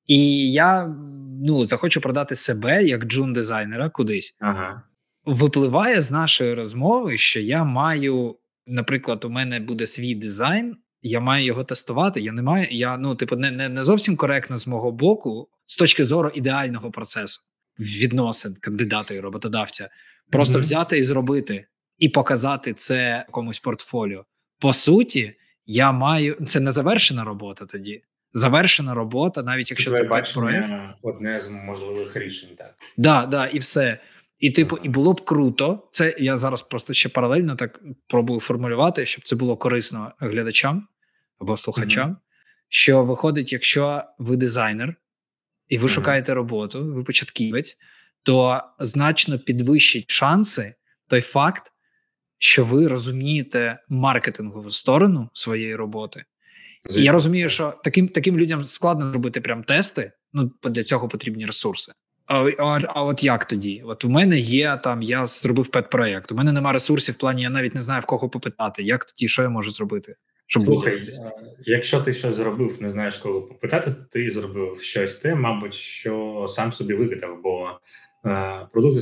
І 0.07 0.51
я 0.51 0.95
ну, 1.43 1.65
захочу 1.65 2.01
продати 2.01 2.35
себе 2.35 2.83
як 2.83 3.05
джун-дизайнера 3.05 3.91
кудись. 3.91 4.35
Ага. 4.39 4.81
Випливає 5.25 6.01
з 6.01 6.11
нашої 6.11 6.53
розмови, 6.53 7.17
що 7.17 7.39
я 7.39 7.63
маю, 7.63 8.35
наприклад, 8.67 9.25
у 9.25 9.29
мене 9.29 9.59
буде 9.59 9.85
свій 9.85 10.15
дизайн, 10.15 10.75
я 11.03 11.19
маю 11.19 11.45
його 11.45 11.63
тестувати. 11.63 12.21
Я 12.21 12.31
не 12.31 12.41
маю, 12.41 12.67
я 12.71 12.97
ну, 12.97 13.15
типу, 13.15 13.35
не, 13.35 13.51
не, 13.51 13.69
не 13.69 13.83
зовсім 13.83 14.15
коректно 14.15 14.57
з 14.57 14.67
мого 14.67 14.91
боку, 14.91 15.49
з 15.65 15.77
точки 15.77 16.05
зору 16.05 16.31
ідеального 16.33 16.91
процесу 16.91 17.41
відносин 17.79 18.55
кандидата 18.61 19.13
і 19.13 19.19
роботодавця. 19.19 19.89
Просто 20.31 20.53
Мгм. 20.53 20.61
взяти 20.61 20.97
і 20.97 21.03
зробити, 21.03 21.65
і 21.97 22.09
показати 22.09 22.73
це 22.73 23.25
комусь 23.31 23.59
портфоліо. 23.59 24.25
По 24.59 24.73
суті, 24.73 25.35
я 25.65 25.91
маю 25.91 26.37
це 26.47 26.59
не 26.59 26.71
завершена 26.71 27.23
робота 27.23 27.65
тоді. 27.65 28.03
Завершена 28.33 28.93
робота, 28.93 29.43
навіть 29.43 29.69
якщо 29.71 29.91
твоє 29.91 30.03
це 30.03 30.09
проект. 30.09 30.27
одне 31.01 31.39
з 31.39 31.49
можливих 31.49 32.15
рішень, 32.17 32.49
так. 32.57 32.75
Да, 32.97 33.25
да, 33.25 33.47
і 33.47 33.59
все. 33.59 33.99
І, 34.43 34.51
типу, 34.51 34.77
і 34.83 34.89
було 34.89 35.13
б 35.13 35.25
круто. 35.25 35.87
Це 35.91 36.15
я 36.19 36.37
зараз 36.37 36.61
просто 36.61 36.93
ще 36.93 37.09
паралельно 37.09 37.55
так 37.55 37.81
пробую 38.07 38.39
формулювати, 38.39 39.05
щоб 39.05 39.25
це 39.25 39.35
було 39.35 39.57
корисно 39.57 40.11
глядачам 40.19 40.87
або 41.39 41.57
слухачам. 41.57 42.17
Що 42.67 43.03
виходить, 43.03 43.53
якщо 43.53 44.03
ви 44.17 44.37
дизайнер 44.37 44.95
і 45.69 45.77
ви 45.77 45.83
Мгм. 45.83 45.93
шукаєте 45.93 46.33
роботу, 46.33 46.93
ви 46.93 47.03
початківець, 47.03 47.77
то 48.23 48.61
значно 48.79 49.39
підвищить 49.39 50.11
шанси 50.11 50.75
той 51.07 51.21
факт, 51.21 51.71
що 52.37 52.65
ви 52.65 52.87
розумієте 52.87 53.79
маркетингову 53.89 54.71
сторону 54.71 55.29
своєї 55.33 55.75
роботи. 55.75 56.23
І 56.97 57.03
я 57.03 57.11
розумію, 57.11 57.49
що 57.49 57.73
таким 57.83 58.07
таким 58.07 58.37
людям 58.37 58.63
складно 58.63 59.11
зробити 59.11 59.41
прям 59.41 59.63
тести. 59.63 60.11
Ну 60.33 60.51
для 60.63 60.83
цього 60.83 61.07
потрібні 61.07 61.45
ресурси. 61.45 61.93
А, 62.25 62.49
а, 62.57 62.79
а 62.87 63.03
от 63.03 63.23
як 63.23 63.45
тоді? 63.45 63.83
От 63.85 64.05
у 64.05 64.09
мене 64.09 64.39
є 64.39 64.79
там, 64.83 65.01
я 65.01 65.25
зробив 65.25 65.67
педпроект. 65.67 66.31
У 66.31 66.35
мене 66.35 66.51
нема 66.51 66.73
ресурсів 66.73 67.15
в 67.15 67.17
плані, 67.17 67.41
я 67.41 67.49
навіть 67.49 67.75
не 67.75 67.81
знаю 67.81 68.01
в 68.01 68.05
кого 68.05 68.29
попитати. 68.29 68.83
Як 68.83 69.05
тоді, 69.05 69.27
що 69.27 69.41
я 69.41 69.49
можу 69.49 69.71
зробити? 69.71 70.15
Щоб 70.47 70.63
Слухай, 70.63 70.93
виділитись? 70.93 71.19
е, 71.19 71.31
якщо 71.59 72.01
ти 72.01 72.13
щось 72.13 72.35
зробив, 72.35 72.81
не 72.81 72.91
знаєш 72.91 73.17
кого 73.17 73.41
попитати, 73.41 73.95
ти 74.11 74.31
зробив 74.31 74.79
щось 74.81 75.15
те, 75.15 75.35
мабуть, 75.35 75.73
що 75.73 76.45
сам 76.49 76.73
собі 76.73 76.93
вигадав, 76.93 77.39
бо 77.43 77.69
е, 78.25 78.67
продукти 78.73 79.01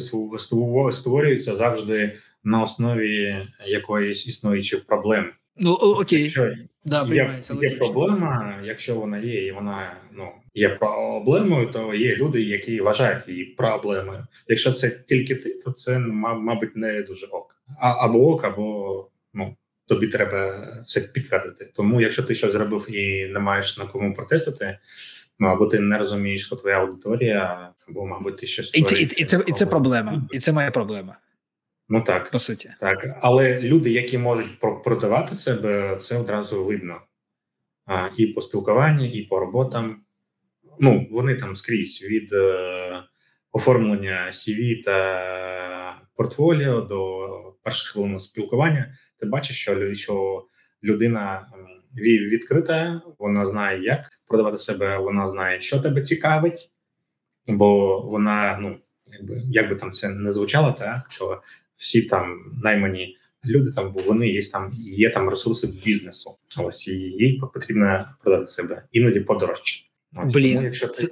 створюються 0.92 1.56
завжди 1.56 2.18
на 2.44 2.64
основі 2.64 3.48
якоїсь 3.68 4.28
існуючої 4.28 4.84
проблеми. 4.88 5.32
Ну 5.58 5.74
окей, 5.74 6.22
Якщо 6.22 6.54
да, 6.86 7.08
є, 7.12 7.42
є 7.62 7.70
проблема, 7.70 8.60
якщо 8.64 8.96
вона 8.96 9.18
є, 9.18 9.48
і 9.48 9.52
вона 9.52 9.96
ну 10.12 10.28
є 10.54 10.70
проблемою, 10.70 11.72
то 11.72 11.94
є 11.94 12.16
люди, 12.16 12.42
які 12.42 12.82
вважають 12.82 13.28
її 13.28 13.46
проблемою. 13.46 14.28
Якщо 14.48 14.72
це 14.72 14.90
тільки 14.90 15.36
ти, 15.36 15.62
то 15.66 15.72
це 15.72 16.00
ма- 16.00 16.34
мабуть 16.34 16.76
не 16.76 17.02
дуже 17.02 17.26
ок. 17.26 17.56
А 17.82 18.06
або 18.06 18.32
ок, 18.32 18.44
або 18.44 19.08
ну 19.34 19.56
тобі 19.88 20.08
треба 20.08 20.68
це 20.86 21.02
підтвердити. 21.02 21.72
Тому, 21.76 22.02
якщо 22.02 22.24
ти 22.24 22.36
щось 22.36 22.52
зробив 22.52 22.96
і 22.96 23.28
не 23.28 23.40
маєш 23.40 23.78
на 23.78 23.86
кому 23.86 24.14
протестити, 24.14 24.78
ну 25.40 25.48
або 25.48 25.66
ти 25.66 25.80
не 25.80 25.98
розумієш, 25.98 26.46
хто 26.46 26.56
твоя 26.56 26.80
аудиторія, 26.80 27.70
або 27.90 28.06
мабуть 28.06 28.38
ти 28.38 28.48
щось 28.48 28.72
І 28.74 28.84
це, 28.84 28.96
і, 28.96 29.04
і, 29.04 29.26
це, 29.26 29.44
і 29.48 29.52
це 29.52 29.66
проблема. 29.66 30.28
І 30.32 30.40
це 30.40 30.52
моя 30.52 30.72
проблема, 30.72 31.18
Ну 31.90 32.02
так. 32.02 32.32
по 32.32 32.40
суті. 32.40 32.74
Так, 32.80 33.18
але 33.22 33.62
люди, 33.62 33.92
які 33.92 34.18
можуть 34.18 34.60
про- 34.60 34.82
продавати 34.82 35.36
себе, 35.36 35.96
це 35.96 36.18
одразу 36.18 36.66
видно. 36.66 37.02
А, 37.86 38.10
і 38.18 38.28
по 38.28 38.42
спілкуванню, 38.42 39.06
і 39.06 39.22
по 39.22 39.40
роботам. 39.40 40.02
Ну, 40.80 41.08
вони 41.12 41.36
там 41.36 41.56
скрізь 41.56 42.04
від 42.04 42.34
е, 42.34 43.04
оформлення 43.52 44.30
CV 44.32 44.84
та 44.84 46.02
портфоліо 46.16 46.82
до 46.82 47.28
перших 47.64 47.90
хвилин 47.90 48.20
спілкування. 48.20 48.98
Ти 49.20 49.26
бачиш, 49.26 49.62
що, 49.62 49.96
що 49.96 50.46
людина 50.84 51.48
відкрита, 52.32 53.02
вона 53.20 53.46
знає, 53.46 53.84
як 53.84 54.10
продавати 54.28 54.58
себе, 54.58 54.98
вона 54.98 55.28
знає, 55.28 55.62
що 55.62 55.80
тебе 55.80 56.02
цікавить, 56.02 56.72
бо 57.48 58.00
вона, 58.02 58.58
ну, 58.62 58.80
якби, 59.08 59.36
як 59.50 59.70
би 59.70 59.76
там 59.76 59.92
це 59.92 60.10
не 60.10 60.32
звучало, 60.32 60.72
так, 60.72 61.10
то 61.20 61.42
всі 61.82 62.02
там 62.02 62.36
наймані 62.64 63.18
люди 63.46 63.72
там, 63.72 63.94
бо 63.94 64.02
вони 64.02 64.28
є 64.28 64.42
там, 64.52 64.72
є 64.78 65.10
там 65.10 65.30
ресурси 65.30 65.68
бізнесу. 65.86 66.38
Ось 66.58 66.88
і 66.88 66.92
їй 66.92 67.42
потрібно 67.54 68.06
продати 68.24 68.46
себе 68.46 68.84
іноді 68.92 69.20
подорожче. 69.20 69.86
Ось, 70.16 70.34
Блін, 70.34 70.54
тому, 70.54 70.66
якщо 70.66 70.88
ти 70.88 71.08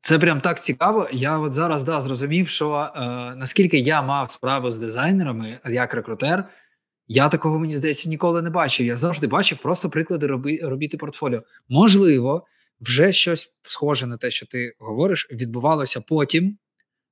Це, 0.00 0.18
прям 0.18 0.40
так 0.40 0.64
цікаво. 0.64 1.08
Я 1.12 1.38
от 1.38 1.54
зараз 1.54 1.84
да, 1.84 2.00
зрозумів, 2.00 2.48
що 2.48 2.92
е, 2.96 3.00
наскільки 3.36 3.78
я 3.78 4.02
мав 4.02 4.30
справу 4.30 4.72
з 4.72 4.78
дизайнерами 4.78 5.58
як 5.68 5.94
рекрутер, 5.94 6.44
я 7.08 7.28
такого 7.28 7.58
мені 7.58 7.72
здається 7.72 8.08
ніколи 8.08 8.42
не 8.42 8.50
бачив. 8.50 8.86
Я 8.86 8.96
завжди 8.96 9.26
бачив 9.26 9.58
просто 9.58 9.90
приклади 9.90 10.26
роби, 10.26 10.58
робіти 10.62 10.96
портфоліо. 10.96 11.42
Можливо, 11.68 12.46
вже 12.80 13.12
щось 13.12 13.52
схоже 13.62 14.06
на 14.06 14.16
те, 14.16 14.30
що 14.30 14.46
ти 14.46 14.74
говориш, 14.78 15.28
відбувалося 15.32 16.00
потім. 16.00 16.58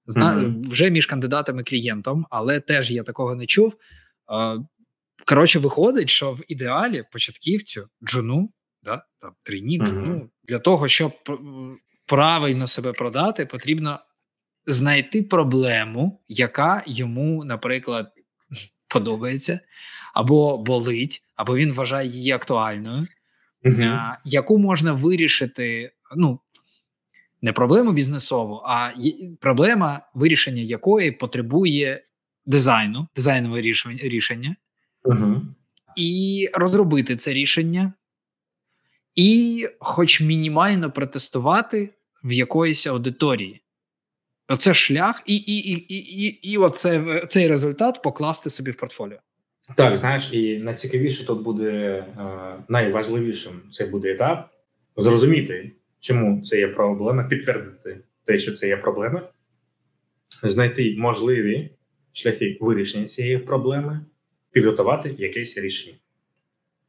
Зна, 0.09 0.34
Мгм. 0.34 0.62
вже 0.68 0.90
між 0.90 1.06
кандидатом 1.06 1.61
і 1.61 1.62
клієнтом, 1.62 2.26
але 2.30 2.61
теж 2.61 2.90
я 2.90 3.02
такого 3.02 3.34
не 3.34 3.46
чув. 3.46 3.74
Е, 4.32 4.59
Коротше, 5.26 5.59
виходить, 5.59 6.11
що 6.11 6.32
в 6.32 6.40
ідеалі 6.48 7.04
початківцю 7.12 7.88
джуну, 8.04 8.50
да, 8.82 9.02
там 9.20 9.32
трійні 9.42 9.78
джуну, 9.78 10.30
для 10.44 10.59
того, 10.59 10.88
щоб 10.88 11.12
правильно 12.06 12.66
себе 12.66 12.92
продати, 12.92 13.46
потрібно 13.46 14.00
знайти 14.66 15.22
проблему, 15.22 16.20
яка 16.28 16.82
йому, 16.86 17.44
наприклад, 17.44 18.12
подобається, 18.88 19.61
або 20.14 20.59
болить, 20.59 21.22
або 21.36 21.56
він 21.56 21.72
вважає 21.72 22.09
її 22.09 22.32
актуальною, 22.32 23.06
а, 23.92 24.16
яку 24.24 24.59
можна 24.59 24.92
вирішити. 24.92 25.92
Ну 26.16 26.40
не 27.43 27.53
проблему 27.53 27.93
бізнесову, 27.93 28.62
а 28.64 28.91
проблема, 29.41 30.01
вирішення 30.14 30.62
якої 30.62 31.12
потребує 31.12 32.03
дизайну, 32.47 33.09
дизайнове 33.16 33.61
рішення, 34.03 34.57
Мгм. 35.05 35.55
і 35.97 36.49
розробити 36.53 37.16
це 37.16 37.32
рішення, 37.32 37.93
і, 39.14 39.68
хоч 39.78 40.20
мінімально 40.20 40.91
протестувати 40.91 41.91
в 42.24 42.32
якоїсь 42.32 42.86
аудиторії. 42.86 43.62
Оце 44.49 44.74
шлях, 44.74 45.22
і, 45.26 45.36
і, 45.36 45.72
і, 45.72 45.72
і, 45.89 45.97
і, 45.97 46.26
і 46.26 46.57
оце, 46.57 47.26
цей 47.28 47.49
результат 47.49 48.03
покласти 48.03 48.51
собі 48.51 48.70
в 48.70 48.76
портфоліо. 48.76 49.18
Так, 49.76 49.97
знаєш, 49.97 50.32
і 50.32 50.59
найцікавіше 50.59 51.26
тут 51.26 51.43
буде 51.43 51.70
е, 51.70 52.05
найважливішим 52.68 53.62
це 53.70 53.86
буде 53.86 54.11
етап 54.12 54.51
зрозуміти, 54.97 55.72
чому 56.01 56.42
це 56.42 56.59
є 56.59 56.68
проблема, 56.68 57.24
підтвердити 57.24 58.01
те, 58.24 58.38
що 58.38 58.53
це 58.53 58.68
є 58.68 58.76
проблема, 58.76 59.28
знайти 60.42 60.94
можливі 60.99 61.70
шляхи 62.12 62.59
вирішення 62.61 63.07
цієї 63.07 63.38
проблеми, 63.38 64.01
підготувати 64.53 65.14
якесь 65.18 65.59
рішення. 65.59 65.96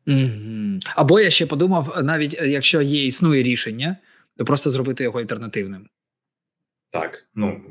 Угу. 0.07 0.79
Або 0.95 1.19
я 1.19 1.29
ще 1.29 1.45
подумав, 1.45 1.99
навіть 2.03 2.41
е, 2.41 2.47
якщо 2.47 2.81
є 2.81 3.05
існує 3.05 3.43
рішення, 3.43 3.97
то 4.37 4.45
просто 4.45 4.71
зробити 4.71 5.03
його 5.03 5.19
альтернативним. 5.19 5.87
Так, 6.89 7.29
ну 7.35 7.61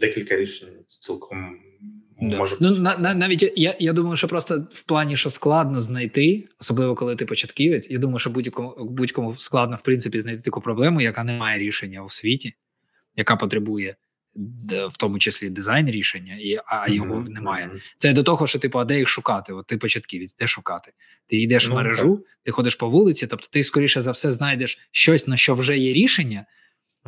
декілька 0.00 0.36
рішень 0.36 0.68
цілком 1.00 1.58
Да. 2.20 2.38
може 2.38 2.56
Ну, 2.60 2.70
на, 2.70 2.96
на, 2.96 3.14
навіть 3.14 3.52
я, 3.56 3.76
я 3.78 3.92
думаю, 3.92 4.16
що 4.16 4.28
просто 4.28 4.66
в 4.72 4.82
плані, 4.82 5.16
що 5.16 5.30
складно 5.30 5.80
знайти, 5.80 6.48
особливо 6.60 6.94
коли 6.94 7.16
ти 7.16 7.26
початківець. 7.26 7.90
Я 7.90 7.98
думаю, 7.98 8.18
що 8.18 8.30
будь-кому 8.30 8.74
будь-кому 8.78 9.36
складно 9.36 9.76
в 9.76 9.82
принципі 9.82 10.20
знайти 10.20 10.42
таку 10.42 10.60
проблему, 10.60 11.00
яка 11.00 11.24
не 11.24 11.32
має 11.32 11.58
рішення 11.58 12.04
у 12.04 12.10
світі, 12.10 12.54
яка 13.16 13.36
потребує 13.36 13.96
в 14.90 14.96
тому 14.98 15.18
числі 15.18 15.50
дизайн 15.50 15.90
рішення, 15.90 16.36
і 16.40 16.58
а 16.66 16.88
його 16.88 17.14
Мгм, 17.14 17.32
немає. 17.32 17.70
Це 17.98 18.12
до 18.12 18.22
того, 18.22 18.46
що 18.46 18.58
типу, 18.58 18.78
а 18.78 18.84
де 18.84 18.98
їх 18.98 19.08
шукати? 19.08 19.52
От 19.52 19.66
ти 19.66 19.76
початківець, 19.76 20.36
де 20.38 20.46
шукати? 20.46 20.92
Ти 21.26 21.36
йдеш 21.36 21.66
в 21.66 21.70
Ну, 21.70 21.76
мережу, 21.76 22.24
ти 22.42 22.50
ходиш 22.50 22.74
по 22.74 22.90
вулиці, 22.90 23.26
тобто 23.26 23.48
ти 23.50 23.64
скоріше 23.64 24.02
за 24.02 24.10
все 24.10 24.32
знайдеш 24.32 24.78
щось, 24.90 25.26
на 25.26 25.36
що 25.36 25.54
вже 25.54 25.78
є 25.78 25.92
рішення, 25.92 26.46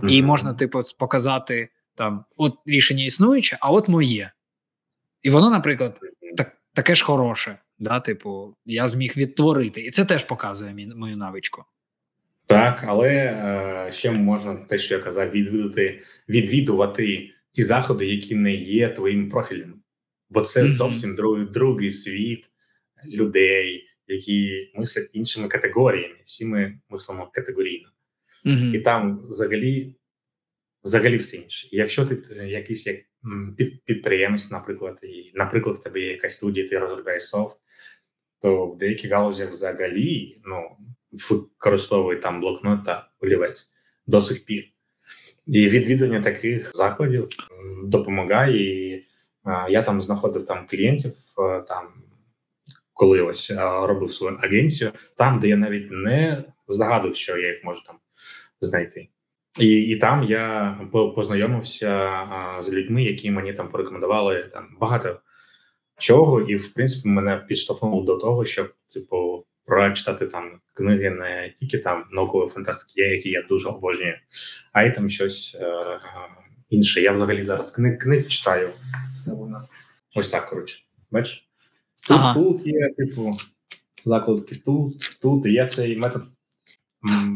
і 0.02 0.18
Мгм. 0.18 0.26
можна, 0.26 0.54
типу, 0.54 0.80
показати 0.98 1.68
там: 1.94 2.24
от 2.36 2.54
рішення 2.66 3.04
існуюче, 3.04 3.58
а 3.60 3.70
от 3.70 3.88
моє. 3.88 4.30
І 5.26 5.30
воно, 5.30 5.50
наприклад, 5.50 6.00
так, 6.36 6.56
таке 6.72 6.94
ж 6.94 7.04
хороше. 7.04 7.58
Да? 7.78 8.00
Типу, 8.00 8.56
я 8.64 8.88
зміг 8.88 9.12
відтворити. 9.16 9.80
І 9.80 9.90
це 9.90 10.04
теж 10.04 10.24
показує 10.24 10.74
мій, 10.74 10.86
мою 10.86 11.16
навичку. 11.16 11.64
Так, 12.46 12.84
але 12.86 13.10
е, 13.10 13.92
ще 13.92 14.10
можна 14.10 14.54
те, 14.54 14.78
що 14.78 14.94
я 14.94 15.00
казав, 15.00 15.30
відвідати, 15.30 16.02
відвідувати 16.28 17.30
ті 17.52 17.64
заходи, 17.64 18.06
які 18.06 18.34
не 18.34 18.54
є 18.54 18.88
твоїм 18.88 19.28
профілем. 19.28 19.74
бо 20.30 20.40
це 20.40 20.68
зовсім 20.70 21.16
другий, 21.16 21.46
другий 21.46 21.90
світ 21.90 22.44
людей, 23.14 23.88
які 24.06 24.70
мислять 24.74 25.10
іншими 25.12 25.48
категоріями. 25.48 26.16
Всі 26.24 26.44
ми 26.44 26.78
мислимо 26.90 27.30
категорійно, 27.32 27.88
mm-hmm. 28.44 28.74
і 28.74 28.80
там 28.80 29.20
взагалі 29.28 29.94
взагалі 30.84 31.16
все 31.16 31.36
інше. 31.36 31.68
І 31.72 31.76
якщо 31.76 32.06
ти 32.06 32.22
е, 32.30 32.48
якийсь 32.48 32.86
як 32.86 32.96
підприємець, 33.84 34.50
наприклад, 34.50 34.98
і, 35.02 35.32
наприклад, 35.34 35.76
в 35.76 35.82
тебе 35.82 36.00
є 36.00 36.10
якась 36.10 36.34
студія, 36.34 36.68
ти 36.68 36.78
розробляєш 36.78 37.28
софт, 37.28 37.56
то 38.40 38.66
в 38.66 38.78
деяких 38.78 39.10
галузях 39.10 39.50
взагалі 39.50 40.40
ну, 40.44 40.76
використовують 41.30 42.22
там 42.22 42.40
блокнот 42.40 42.84
та 42.84 43.10
олівець 43.20 43.70
до 44.06 44.22
сих 44.22 44.44
пір. 44.44 44.64
І 45.46 45.68
відвідування 45.68 46.22
таких 46.22 46.72
закладів 46.76 47.28
допомагає. 47.84 48.56
І 48.56 49.06
я 49.68 49.82
там 49.82 50.00
знаходив 50.00 50.46
там 50.46 50.66
клієнтів, 50.66 51.12
там 51.68 51.86
коли 52.92 53.20
ось 53.20 53.50
робив 53.82 54.12
свою 54.12 54.36
агенцію, 54.36 54.92
там, 55.16 55.40
де 55.40 55.48
я 55.48 55.56
навіть 55.56 55.90
не 55.90 56.44
здогадував, 56.68 57.16
що 57.16 57.36
я 57.36 57.48
їх 57.48 57.64
можу 57.64 57.82
там 57.86 57.96
знайти. 58.60 59.08
І 59.58 59.68
і 59.68 59.96
там 59.96 60.22
я 60.22 60.78
познайомився 61.14 61.88
а, 61.88 62.62
з 62.62 62.68
людьми, 62.68 63.04
які 63.04 63.30
мені 63.30 63.52
там 63.52 63.68
порекомендували 63.68 64.42
там 64.42 64.76
багато 64.80 65.20
чого, 65.98 66.40
і 66.40 66.56
в 66.56 66.74
принципі 66.74 67.08
мене 67.08 67.36
підштовхнуло 67.36 68.04
до 68.04 68.16
того, 68.16 68.44
щоб 68.44 68.74
типу 68.94 69.44
прочитати 69.64 70.26
там 70.26 70.60
книги 70.74 71.10
не 71.10 71.54
тільки 71.60 71.78
там 71.78 72.04
наукової 72.12 72.50
фантастики, 72.50 73.00
які 73.00 73.30
я 73.30 73.42
дуже 73.42 73.68
обожнюю, 73.68 74.14
а 74.72 74.82
й 74.82 74.90
там 74.90 75.08
щось 75.08 75.56
е, 75.60 75.98
інше. 76.70 77.00
Я 77.00 77.12
взагалі 77.12 77.42
зараз 77.42 77.70
книг 77.70 77.98
книг 77.98 78.26
читаю. 78.26 78.70
Ось 80.14 80.30
так 80.30 80.50
коротше. 80.50 80.82
Бачиш? 81.10 81.48
Тут, 82.08 82.16
ага. 82.16 82.34
тут 82.34 82.66
є, 82.66 82.94
типу, 82.96 83.32
закладки 84.04 84.54
тут, 84.54 85.18
тут 85.22 85.46
і 85.46 85.52
є 85.52 85.66
цей 85.66 85.96
метод. 85.96 86.22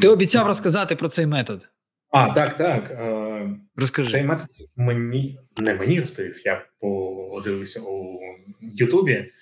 Ти 0.01 0.09
обіцяв 0.09 0.47
розказати 0.47 0.97
про 0.97 1.09
цей 1.09 1.27
метод. 1.27 1.69
А, 2.11 2.35
так, 2.35 2.57
так. 2.57 2.91
Е, 2.91 3.51
Розкажи. 3.77 4.13
Цей 4.13 4.25
метод 4.25 4.47
мені 4.77 5.39
не 5.59 5.75
мені 5.75 6.01
розповів. 6.01 6.47
Я 6.47 6.67
подивився 6.81 7.81
у 7.81 8.21
Ютубі. 8.61 9.33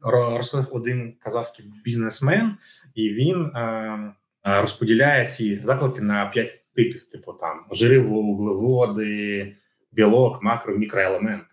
Розказав 0.00 0.68
один 0.70 1.16
казахський 1.20 1.72
бізнесмен, 1.84 2.56
і 2.94 3.10
він 3.10 3.44
е, 3.44 4.14
розподіляє 4.42 5.26
ці 5.26 5.60
закладки 5.64 6.02
на 6.02 6.26
п'ять 6.26 6.64
типів: 6.74 7.08
типу 7.08 7.32
там 7.32 7.66
жири, 7.72 7.98
вуглеводи, 7.98 9.56
білок, 9.92 10.42
макро, 10.42 10.76
мікроелементи. 10.76 11.46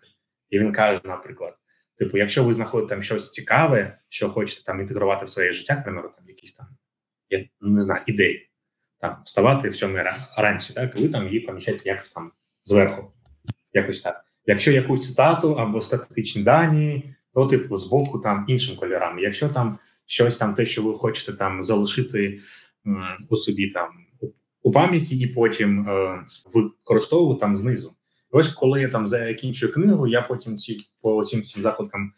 І 0.50 0.58
він 0.58 0.72
каже, 0.72 1.00
наприклад: 1.04 1.54
типу, 1.98 2.18
якщо 2.18 2.44
ви 2.44 2.54
знаходите 2.54 2.90
там 2.90 3.02
щось 3.02 3.30
цікаве, 3.30 3.98
що 4.08 4.28
хочете 4.28 4.64
там 4.64 4.80
інтегрувати 4.80 5.24
в 5.24 5.28
своє 5.28 5.52
життя, 5.52 5.82
примерно, 5.84 6.10
там 6.16 6.28
якісь 6.28 6.52
там 6.52 6.66
я 7.30 7.44
не 7.60 7.80
знаю 7.80 8.02
ідеї 8.06 8.50
там 9.04 9.16
вставати 9.24 9.68
в 9.68 9.76
сьомій 9.76 10.02
ранці, 10.38 10.72
так 10.72 10.96
ви 10.96 11.08
там 11.08 11.26
її 11.26 11.40
поміщаєте 11.40 11.88
якось 11.88 12.08
там 12.08 12.32
зверху, 12.64 13.12
якось 13.72 14.00
так. 14.00 14.24
Якщо 14.46 14.72
якусь 14.72 15.12
стату 15.12 15.52
або 15.52 15.80
статистичні 15.80 16.42
дані, 16.42 17.14
то 17.34 17.46
типу 17.46 17.76
з 17.76 17.84
боку 17.84 18.18
там 18.18 18.44
іншим 18.48 18.76
кольорам. 18.76 19.18
Якщо 19.18 19.48
там 19.48 19.78
щось 20.06 20.36
там, 20.36 20.54
те, 20.54 20.66
що 20.66 20.82
ви 20.82 20.94
хочете 20.94 21.32
там 21.32 21.64
залишити 21.64 22.40
м, 22.86 23.04
у 23.28 23.36
собі 23.36 23.70
там 23.70 23.88
у 24.62 24.72
пам'яті, 24.72 25.18
і 25.18 25.26
потім 25.26 25.88
е, 25.88 26.24
використовувати 26.54 27.40
там 27.40 27.56
знизу. 27.56 27.94
Ось 28.30 28.48
коли 28.48 28.80
я 28.80 28.88
там 28.88 29.06
закінчую 29.06 29.72
книгу, 29.72 30.06
я 30.06 30.22
потім 30.22 30.56
ці 30.56 30.76
по 31.02 31.24
цим 31.24 31.40
всім 31.40 31.62
закладкам 31.62 32.12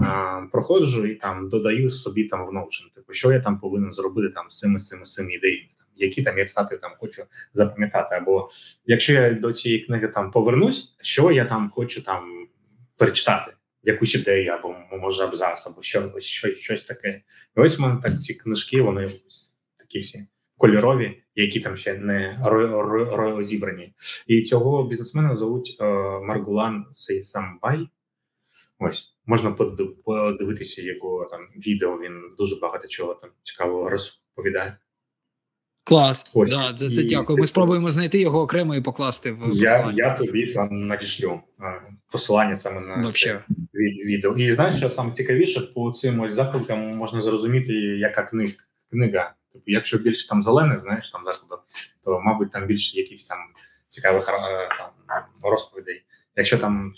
е, 0.00 0.04
проходжу 0.52 1.06
і 1.06 1.14
там 1.14 1.48
додаю 1.48 1.90
собі 1.90 2.24
там 2.24 2.46
в 2.46 2.50
Notion, 2.50 2.94
Типу, 2.94 3.12
що 3.12 3.32
я 3.32 3.40
там 3.40 3.60
повинен 3.60 3.92
зробити 3.92 4.28
там 4.28 4.50
з 4.50 4.58
цими 4.58 4.78
цими, 4.78 5.04
з 5.04 5.12
цими 5.12 5.32
ідеями 5.32 5.68
які 5.96 6.22
там 6.22 6.38
як 6.38 6.50
стати 6.50 6.76
там 6.76 6.92
хочу 6.98 7.22
запам'ятати. 7.52 8.14
Або 8.14 8.50
якщо 8.86 9.12
я 9.12 9.30
до 9.30 9.52
цієї 9.52 9.80
книги 9.80 10.08
там 10.08 10.30
повернусь, 10.30 10.96
що 11.00 11.32
я 11.32 11.44
там 11.44 11.70
хочу 11.70 12.02
там 12.02 12.48
перечитати, 12.96 13.52
якусь 13.82 14.14
ідею, 14.14 14.52
або 14.52 14.74
може 14.92 15.24
абзац, 15.24 15.66
або 15.66 15.82
що, 15.82 16.12
щось, 16.20 16.58
щось 16.58 16.82
таке. 16.82 17.22
І 17.56 17.60
ось 17.60 17.78
в 17.78 17.82
мене 17.82 18.00
так 18.02 18.20
ці 18.20 18.34
книжки, 18.34 18.82
вони 18.82 19.10
такі 19.78 19.98
всі 19.98 20.26
кольорові, 20.56 21.22
які 21.34 21.60
там 21.60 21.76
ще 21.76 21.94
не 21.94 22.36
розібрані. 23.12 23.94
І 24.26 24.42
цього 24.42 24.88
бізнесмена 24.88 25.36
зовуть 25.36 25.76
е, 25.80 25.84
Маргулан 26.20 26.86
Сейсамбай. 26.92 27.88
Ось 28.78 29.16
можна 29.26 29.50
подивитися 30.04 30.82
його 30.82 31.28
там 31.30 31.40
відео. 31.56 31.98
Він 31.98 32.34
дуже 32.38 32.56
багато 32.56 32.88
чого 32.88 33.14
там 33.14 33.30
цікавого 33.42 33.88
розповідає. 33.88 34.78
Клас, 35.84 36.30
Ось. 36.34 36.50
да, 36.50 36.74
це, 36.74 36.90
це 36.90 37.00
і, 37.00 37.04
дякую. 37.08 37.38
Ми 37.38 37.46
спробуємо 37.46 37.90
знайти 37.90 38.20
його 38.20 38.40
окремо 38.40 38.74
і 38.74 38.80
покласти 38.80 39.32
в 39.32 39.54
я. 39.54 39.92
Я 39.94 40.14
тобі 40.14 40.52
там 40.52 40.86
надішлю 40.86 41.40
посилання 42.12 42.54
саме 42.54 42.80
на 42.80 42.96
Вообще. 42.96 43.42
це 43.48 43.78
відео. 44.06 44.34
І 44.36 44.52
знаєш, 44.52 44.76
що 44.76 44.90
саме 44.90 45.12
цікавіше 45.12 45.60
по 45.60 45.90
цим 45.90 46.20
ось 46.20 46.32
закладкам 46.34 46.96
можна 46.96 47.22
зрозуміти, 47.22 47.72
яка 47.72 48.22
книга. 48.22 48.52
книга. 48.90 49.34
Тобто, 49.52 49.70
якщо 49.70 49.98
більше 49.98 50.28
там 50.28 50.42
зелених, 50.42 50.80
знаєш 50.80 51.10
там 51.10 51.22
закладок, 51.24 51.64
то 52.04 52.20
мабуть 52.20 52.52
там 52.52 52.66
більше 52.66 52.98
якихось 52.98 53.24
там 53.24 53.38
цікавих 53.88 54.26
там 54.26 54.90
розповідей. 55.42 56.02
Якщо 56.36 56.58
там 56.58 56.92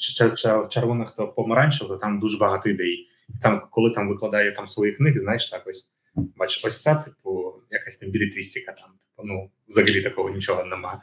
червоних, 0.71 1.15
то 1.17 1.29
помаранчевих, 1.29 1.93
то 1.93 1.97
там 1.97 2.21
дуже 2.21 2.39
багато 2.39 2.69
ідей. 2.69 3.09
Там, 3.43 3.63
коли 3.71 3.91
там 3.91 4.09
викладає 4.09 4.53
там 4.53 4.67
свої 4.67 4.93
книги, 4.93 5.19
знаєш 5.21 5.51
так 5.51 5.67
ось 5.67 5.89
бачиш, 6.17 6.65
ось 6.65 6.83
це, 6.83 6.95
типу, 6.95 7.55
якась 7.71 7.97
там 7.97 8.11
білітвістика, 8.11 8.73
там, 8.73 8.89
типу, 8.89 9.29
ну, 9.29 9.51
взагалі 9.69 10.01
такого 10.01 10.31
нічого 10.31 10.65
нема. 10.65 11.03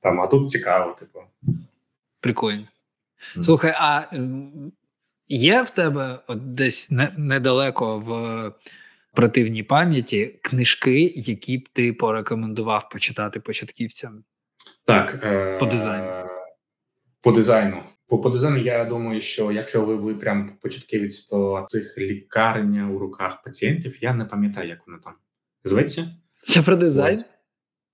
Там, 0.00 0.20
А 0.20 0.26
тут 0.26 0.50
цікаво, 0.50 0.96
типу. 0.98 1.20
Прикольно. 2.20 2.68
Mm. 3.36 3.44
Слухай, 3.44 3.74
а 3.76 4.06
є 5.28 5.62
в 5.62 5.70
тебе 5.70 6.18
от 6.26 6.54
десь 6.54 6.90
не, 6.90 7.14
недалеко 7.16 7.98
в 7.98 8.52
противній 9.14 9.62
пам'яті 9.62 10.38
книжки, 10.42 11.12
які 11.16 11.58
б 11.58 11.68
ти 11.72 11.92
порекомендував 11.92 12.88
почитати 12.88 13.40
початківцям? 13.40 14.24
Так. 14.84 15.20
Е- 15.24 15.58
по 15.58 15.66
дизайну. 15.66 16.28
По 17.20 17.32
дизайну. 17.32 17.82
По, 18.12 18.18
по 18.18 18.30
дизайну, 18.30 18.56
я 18.58 18.84
думаю, 18.84 19.20
що 19.20 19.52
якщо 19.52 19.84
ви 19.84 19.96
ви 19.96 20.14
прям 20.14 20.56
початківець, 20.62 21.20
то 21.20 21.66
цих 21.68 21.98
лікарня 21.98 22.88
у 22.88 22.98
руках 22.98 23.42
пацієнтів, 23.42 23.98
я 24.00 24.14
не 24.14 24.24
пам'ятаю, 24.24 24.68
як 24.68 24.86
воно 24.86 24.98
там 24.98 25.12
зветься. 25.64 26.16
Це 26.42 26.62
про 26.62 26.76
дизайн? 26.76 27.22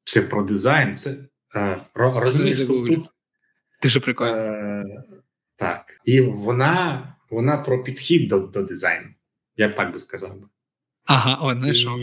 Це 0.05 0.23
про 0.23 0.43
дизайн. 0.43 0.95
Це 0.95 1.17
е, 1.57 1.81
розумієш, 1.95 2.59
тут, 2.59 3.09
дуже 3.83 4.01
прикольно. 4.01 4.33
Е, 4.33 4.85
так, 5.57 6.01
і 6.05 6.21
вона 6.21 7.07
вона 7.31 7.57
про 7.57 7.83
підхід 7.83 8.29
до 8.29 8.39
до 8.39 8.63
дизайну. 8.63 9.09
Я 9.57 9.69
б 9.69 9.75
так 9.75 9.93
би 9.93 9.99
сказав. 9.99 10.41
би. 10.41 10.47
Ага, 11.05 11.39
о, 11.43 11.55
не 11.55 11.75
що. 11.75 11.99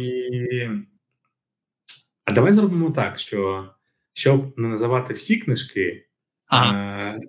А 2.26 2.32
давай 2.32 2.54
зробимо 2.54 2.92
так, 2.92 3.20
що 3.20 3.70
щоб 4.14 4.60
не 4.60 4.68
називати 4.68 5.14
всі 5.14 5.38
книжки, 5.38 6.08
ага. 6.46 7.14
е, 7.16 7.20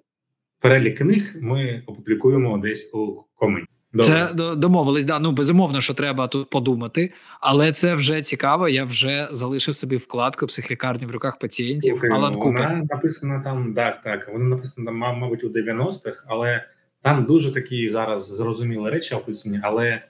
перелік 0.68 0.98
книг 0.98 1.34
ми 1.40 1.82
опублікуємо 1.86 2.58
десь 2.58 2.94
у 2.94 3.24
коменті. 3.34 3.68
Це 4.00 4.30
домовились. 4.56 5.04
Да, 5.04 5.18
ну 5.18 5.32
безумовно, 5.32 5.80
що 5.80 5.94
треба 5.94 6.28
тут 6.28 6.50
подумати, 6.50 7.12
але 7.40 7.72
це 7.72 7.94
вже 7.94 8.22
цікаво. 8.22 8.68
Я 8.68 8.84
вже 8.84 9.28
залишив 9.32 9.74
собі 9.74 9.96
вкладку 9.96 10.46
психлікарні 10.46 11.06
в 11.06 11.10
руках 11.10 11.38
пацієнтів. 11.38 11.92
Слухай, 11.92 12.10
Алан 12.10 12.34
Купер. 12.34 12.68
Вона 12.68 12.86
написана 12.90 13.40
там, 13.40 13.74
так, 13.74 14.02
так. 14.02 14.30
Вона 14.32 14.44
написана 14.44 14.86
там, 14.86 14.96
мабуть, 14.96 15.44
у 15.44 15.48
90-х, 15.48 16.24
але 16.28 16.64
там 17.02 17.24
дуже 17.24 17.54
такі 17.54 17.88
зараз 17.88 18.36
зрозумілі 18.36 18.90
речі 18.90 19.14
описані, 19.14 19.60
але 19.62 20.02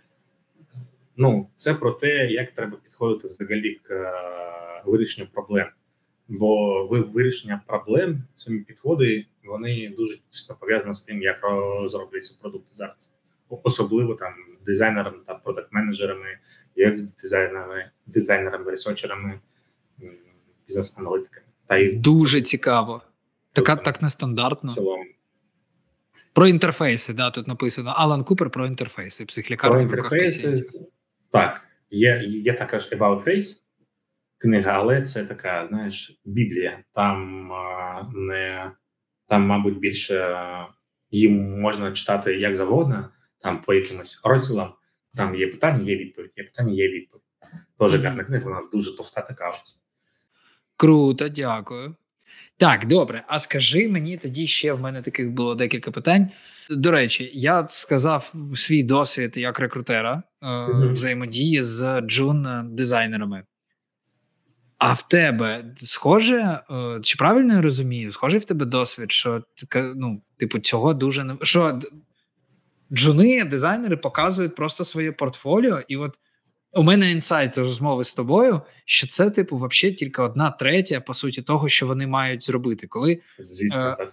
ну 1.16 1.48
це 1.54 1.74
про 1.74 1.90
те, 1.90 2.26
як 2.26 2.52
треба 2.52 2.76
підходити 2.84 3.28
взагалі 3.28 3.80
к 3.82 3.94
е, 3.94 4.12
вирішенню 4.86 5.28
проблем. 5.32 5.66
Бо 6.28 6.84
вирішення 6.86 7.60
проблем 7.66 8.22
цими 8.34 8.58
підходи 8.58 9.26
вони 9.46 9.94
дуже 9.96 10.18
тісно 10.30 10.56
пов'язані 10.60 10.94
з 10.94 11.00
тим, 11.00 11.22
як 11.22 11.36
розробляються 11.42 12.38
продукти 12.40 12.70
зараз, 12.74 13.12
особливо 13.62 14.14
там 14.14 14.32
дизайнерами 14.66 15.18
та 15.26 15.34
продакт-менеджерами, 15.34 16.38
як 16.76 16.94
дизайнерами, 17.22 17.90
дизайнерами, 18.06 18.70
ресерчерами, 18.70 19.40
бізнес-аналітиками. 20.68 21.46
Та 21.66 21.76
й 21.76 21.96
дуже 21.96 22.42
цікаво. 22.42 23.02
Така 23.52 23.76
так 23.76 24.02
нестандартно. 24.02 24.72
Про 26.32 26.46
інтерфейси, 26.46 27.14
да, 27.14 27.30
тут 27.30 27.48
написано 27.48 27.92
Алан 27.96 28.24
Купер 28.24 28.50
про 28.50 28.66
інтерфейси, 28.66 29.26
Про 29.58 29.80
інтерфейси, 29.80 30.62
так. 31.30 31.68
Є 31.90 32.22
є 32.24 32.52
також 32.52 32.92
About 32.92 33.24
Face 33.24 33.62
книга, 34.38 34.70
але 34.70 35.02
це 35.02 35.24
така, 35.24 35.66
знаєш, 35.68 36.20
біблія. 36.24 36.78
Там 36.94 37.48
не 38.14 38.72
там, 39.28 39.42
мабуть, 39.42 39.78
більше 39.78 40.38
їм 41.10 41.60
можна 41.60 41.92
читати 41.92 42.34
як 42.34 42.56
завгодно, 42.56 43.08
там 43.38 43.60
по 43.60 43.74
якимось 43.74 44.20
розділам. 44.24 44.72
Там 45.14 45.34
є 45.34 45.46
питання, 45.46 45.90
є 45.90 45.96
відповідь, 45.96 46.32
є 46.36 46.44
питання, 46.44 46.72
є 46.72 46.88
відповідь. 46.88 47.22
Дуже 47.80 47.98
гарна 47.98 48.24
книга, 48.24 48.44
вона 48.44 48.62
дуже 48.72 48.96
товста 48.96 49.20
така. 49.20 49.52
Круто, 50.76 51.28
дякую. 51.28 51.94
Так, 52.58 52.86
добре. 52.86 53.24
А 53.28 53.38
скажи 53.38 53.88
мені 53.88 54.16
тоді 54.16 54.46
ще 54.46 54.72
в 54.72 54.80
мене 54.80 55.02
таких 55.02 55.30
було 55.30 55.54
декілька 55.54 55.90
питань. 55.90 56.30
До 56.70 56.90
речі, 56.90 57.30
я 57.34 57.68
сказав 57.68 58.34
свій 58.54 58.82
досвід 58.82 59.36
як 59.36 59.58
рекрутера 59.58 60.22
е, 60.42 60.46
mm-hmm. 60.46 60.92
взаємодії 60.92 61.62
з 61.62 62.00
джун 62.00 62.68
дизайнерами. 62.74 63.44
А 64.78 64.92
в 64.92 65.08
тебе 65.08 65.74
схоже, 65.76 66.60
е, 66.70 67.00
чи 67.02 67.16
правильно 67.16 67.54
я 67.54 67.60
розумію, 67.60 68.12
схожий 68.12 68.40
в 68.40 68.44
тебе 68.44 68.66
досвід, 68.66 69.12
що 69.12 69.42
ну, 69.74 70.22
типу, 70.36 70.58
цього 70.58 70.94
дуже 70.94 71.24
не 71.24 71.36
що 71.42 71.80
джуни, 72.92 73.44
дизайнери 73.44 73.96
показують 73.96 74.54
просто 74.54 74.84
своє 74.84 75.12
портфоліо, 75.12 75.80
і 75.88 75.96
от 75.96 76.18
у 76.72 76.82
мене 76.82 77.10
інсайт 77.10 77.58
розмови 77.58 78.04
з 78.04 78.14
тобою, 78.14 78.60
що 78.84 79.06
це, 79.06 79.30
типу, 79.30 79.56
взагалі 79.56 79.94
тільки 79.94 80.22
одна 80.22 80.50
третя, 80.50 81.00
по 81.00 81.14
суті, 81.14 81.42
того, 81.42 81.68
що 81.68 81.86
вони 81.86 82.06
мають 82.06 82.44
зробити. 82.44 82.86
Коли 82.86 83.20
Звісно, 83.38 83.96
е, 84.00 84.08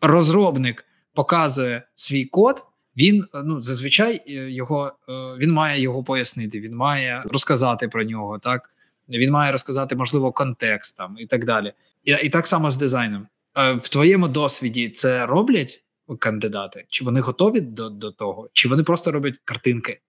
розробник 0.00 0.84
показує 1.14 1.82
свій 1.94 2.24
код, 2.24 2.64
він 2.96 3.24
ну 3.44 3.62
зазвичай 3.62 4.22
е, 4.28 4.50
його 4.50 4.92
е, 5.08 5.12
він 5.12 5.52
має 5.52 5.80
його 5.80 6.04
пояснити, 6.04 6.60
він 6.60 6.76
має 6.76 7.22
розказати 7.26 7.88
про 7.88 8.04
нього, 8.04 8.38
так 8.38 8.70
він 9.08 9.30
має 9.30 9.52
розказати, 9.52 9.96
можливо, 9.96 10.32
контекст 10.32 10.96
там 10.96 11.16
і 11.18 11.26
так 11.26 11.44
далі. 11.44 11.72
І, 12.04 12.12
і 12.12 12.28
так 12.28 12.46
само 12.46 12.70
з 12.70 12.76
дизайном. 12.76 13.26
Е, 13.56 13.72
в 13.72 13.88
твоєму 13.88 14.28
досвіді 14.28 14.88
це 14.90 15.26
роблять 15.26 15.84
кандидати? 16.18 16.84
Чи 16.88 17.04
вони 17.04 17.20
готові 17.20 17.60
до 17.60 17.90
до 17.90 18.12
того, 18.12 18.50
чи 18.52 18.68
вони 18.68 18.82
просто 18.82 19.12
роблять 19.12 19.38
картинки? 19.44 20.00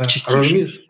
Е, 0.00 0.34
розумієш, 0.34 0.86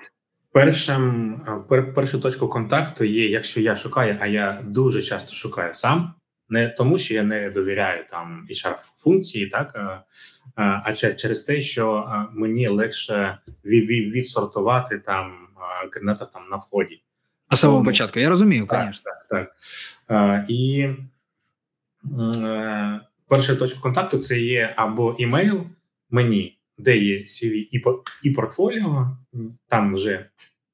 першим 0.53 1.35
е, 1.35 1.65
пер, 1.69 1.95
першу 1.95 2.21
точку 2.21 2.49
контакту 2.49 3.05
є, 3.05 3.29
якщо 3.29 3.61
я 3.61 3.77
шукаю, 3.77 4.19
а 4.21 4.27
я 4.27 4.63
дуже 4.65 5.03
часто 5.03 5.35
шукаю 5.35 5.75
сам, 5.75 6.15
не 6.49 6.69
тому, 6.69 6.99
що 6.99 7.15
я 7.15 7.23
не 7.23 7.51
довіряю 7.51 8.05
там 8.11 8.47
hr 8.51 8.77
функції, 8.79 9.47
так 9.47 9.77
а 10.57 10.93
через 10.93 11.43
те, 11.43 11.61
що 11.61 12.09
мені 12.33 12.69
легше 12.69 13.39
від, 13.65 13.91
від, 13.91 14.13
відсортувати 14.13 14.99
там 14.99 15.49
кандидата 15.91 16.25
там 16.25 16.43
на 16.51 16.57
вході. 16.57 17.03
На 17.53 17.57
самому 17.57 17.85
початку, 17.85 18.21
я 18.21 18.29
розумію, 18.29 18.69
звісно. 18.71 19.03
Так, 19.05 19.27
так, 19.31 19.55
так. 20.07 20.51
І 20.51 20.89
е, 22.19 23.01
перша 23.29 23.57
точка 23.57 23.81
контакту 23.81 24.19
це 24.19 24.41
є 24.41 24.75
або 24.77 25.17
імейл 25.19 25.67
мені, 26.11 26.59
де 26.79 26.97
є 26.97 27.19
CV 27.19 27.53
і 27.53 27.83
і 28.23 28.31
портфоліо, 28.31 29.17
там 29.69 29.95
вже 29.95 30.31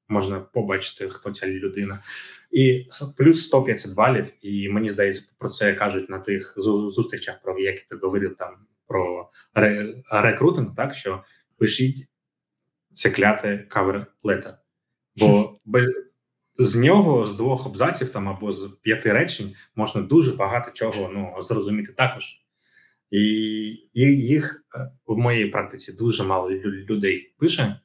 можна 0.07 0.39
побачити, 0.39 1.09
хто 1.09 1.31
ця 1.31 1.47
людина, 1.47 1.99
і 2.51 2.87
плюс 3.17 3.45
150 3.45 3.93
балів. 3.93 4.27
І 4.41 4.69
мені 4.69 4.89
здається, 4.89 5.23
про 5.37 5.49
це 5.49 5.73
кажуть 5.73 6.09
на 6.09 6.19
тих 6.19 6.53
зустрічах, 6.57 7.41
про 7.41 7.59
які 7.59 7.85
ти 7.89 7.95
говорив 7.95 8.35
там 8.35 8.53
про 8.87 9.29
рекрутинг, 10.11 10.75
так 10.75 10.95
що 10.95 11.23
пишіть 11.57 12.07
це 12.93 13.09
кляте 13.09 13.57
кавер 13.57 14.07
летер. 14.23 14.53
Бо 15.15 15.59
з 16.59 16.75
нього 16.75 17.27
з 17.27 17.35
двох 17.35 17.65
абзаців 17.65 18.09
там 18.09 18.29
або 18.29 18.53
з 18.53 18.77
п'яти 18.81 19.13
речень 19.13 19.53
можна 19.75 20.01
дуже 20.01 20.31
багато 20.31 20.71
чого 20.71 21.11
ну 21.13 21.41
зрозуміти 21.41 21.93
також. 21.93 22.25
І, 23.11 23.19
їх 24.15 24.65
е, 24.75 24.79
в 25.05 25.17
моїй 25.17 25.45
практиці 25.45 25.93
дуже 25.93 26.23
мало 26.23 26.51
людей 26.51 27.33
пише, 27.37 27.79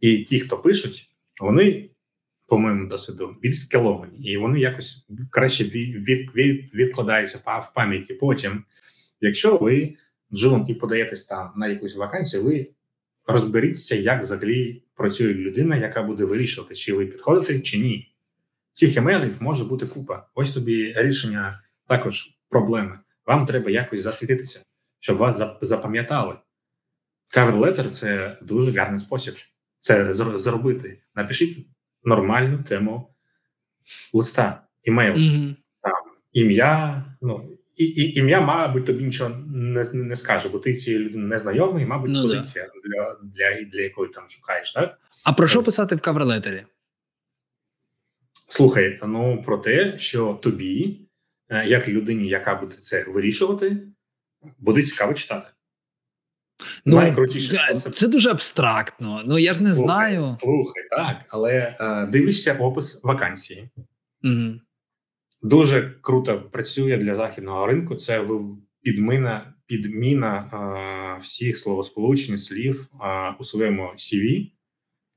і 0.00 0.18
ті, 0.18 0.40
хто 0.40 0.58
пишуть, 0.58 1.10
вони, 1.40 1.90
по 2.46 2.58
моєму 2.58 2.88
досвіду, 2.88 3.36
більш 3.40 3.60
скеловані, 3.60 4.18
і 4.18 4.36
вони 4.36 4.60
якось 4.60 5.06
краще 5.30 5.64
від, 5.64 6.08
від, 6.36 6.74
відкладаються 6.74 7.38
в 7.38 7.74
пам'яті. 7.74 8.14
Потім, 8.14 8.64
якщо 9.20 9.56
ви 9.56 9.96
джун 10.32 10.64
і 10.68 10.74
подаєтесь 10.74 11.24
там 11.24 11.52
на 11.56 11.68
якусь 11.68 11.96
вакансію, 11.96 12.44
ви 12.44 12.70
розберіться, 13.26 13.94
як 13.94 14.22
взагалі 14.22 14.82
працює 15.02 15.34
людина, 15.34 15.76
яка 15.76 16.02
буде 16.02 16.24
вирішувати, 16.24 16.74
чи 16.74 16.94
ви 16.94 17.06
підходите, 17.06 17.60
чи 17.60 17.78
ні. 17.78 18.14
Цих 18.72 18.96
емейлів 18.96 19.36
може 19.40 19.64
бути 19.64 19.86
купа. 19.86 20.26
Ось 20.34 20.50
тобі 20.50 20.94
рішення 20.96 21.62
також 21.86 22.38
проблеми. 22.48 22.98
Вам 23.26 23.46
треба 23.46 23.70
якось 23.70 24.02
засвітитися, 24.02 24.64
щоб 25.00 25.16
вас 25.16 25.42
запам'ятали. 25.60 26.34
Cover 27.36 27.58
letter– 27.58 27.88
це 27.88 28.38
дуже 28.42 28.72
гарний 28.72 28.98
спосіб 28.98 29.34
це 29.78 30.14
зробити. 30.14 30.98
Напишіть 31.14 31.66
нормальну 32.04 32.62
тему 32.62 33.14
листа, 34.12 34.66
імейл, 34.82 35.14
mm-hmm. 35.14 35.54
там, 35.82 35.92
ім'я. 36.32 37.04
ну, 37.22 37.50
і, 37.76 37.84
і 37.84 38.18
ім'я, 38.18 38.40
мабуть, 38.40 38.86
тобі 38.86 39.04
нічого 39.04 39.36
не 39.46 39.88
не 39.92 40.16
скаже, 40.16 40.48
бо 40.48 40.58
ти 40.58 40.74
цієї 40.74 41.04
людини 41.04 41.24
не 41.24 41.38
знайомий, 41.38 41.86
мабуть, 41.86 42.10
ну, 42.10 42.22
позиція 42.22 42.64
да. 42.74 42.88
для 42.88 43.14
для, 43.22 43.64
для 43.64 43.80
якої 43.80 44.10
там 44.10 44.28
шукаєш, 44.28 44.72
так? 44.72 44.98
А 45.24 45.32
про 45.32 45.46
що 45.46 45.60
е. 45.60 45.62
писати 45.62 45.94
в 45.94 46.00
каверлетері? 46.00 46.64
Слухай, 48.48 49.00
ну 49.02 49.42
про 49.46 49.58
те, 49.58 49.98
що 49.98 50.34
тобі, 50.42 51.00
е, 51.48 51.66
як 51.66 51.88
людині, 51.88 52.28
яка 52.28 52.54
буде 52.54 52.76
це 52.76 53.04
вирішувати, 53.08 53.76
буде 54.58 54.82
цікаво 54.82 55.14
читати. 55.14 55.46
Ну, 56.84 56.96
Найкрутіше 56.96 57.74
це, 57.76 57.90
це 57.90 58.08
дуже 58.08 58.30
абстрактно. 58.30 59.22
Ну 59.26 59.38
я 59.38 59.54
ж 59.54 59.62
не 59.62 59.74
слухай, 59.74 60.14
знаю. 60.14 60.34
Слухай, 60.38 60.88
так, 60.90 61.16
але 61.28 61.76
е, 61.80 62.06
дивишся 62.06 62.54
опис 62.54 63.00
вакансії. 63.02 63.70
Угу. 64.24 64.60
Дуже 65.42 65.94
круто 66.00 66.40
працює 66.40 66.96
для 66.96 67.14
західного 67.14 67.66
ринку. 67.66 67.94
Це 67.94 68.26
підміна 68.82 69.52
підміна 69.66 70.48
а, 70.52 71.16
всіх 71.16 71.58
словосполучень 71.58 72.38
слів 72.38 72.88
а, 73.00 73.30
у 73.38 73.44
своєму 73.44 73.82
CV 73.82 74.50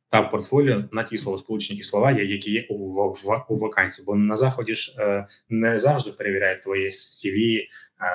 та 0.09 0.21
портфоліо 0.21 0.83
на 0.91 1.03
ті 1.03 1.17
словосполучені 1.17 1.79
і 1.79 1.83
слова, 1.83 2.11
які 2.11 2.51
є 2.51 2.65
у 2.69 2.93
в, 2.93 3.45
у 3.49 3.57
вакансії. 3.57 4.05
Бо 4.05 4.15
на 4.15 4.37
заході 4.37 4.73
ж 4.73 4.95
а, 4.97 5.03
е, 5.03 5.27
не 5.49 5.79
завжди 5.79 6.11
перевіряють 6.11 6.63
твоє 6.63 6.89
CV 6.89 7.61
а, 7.97 8.07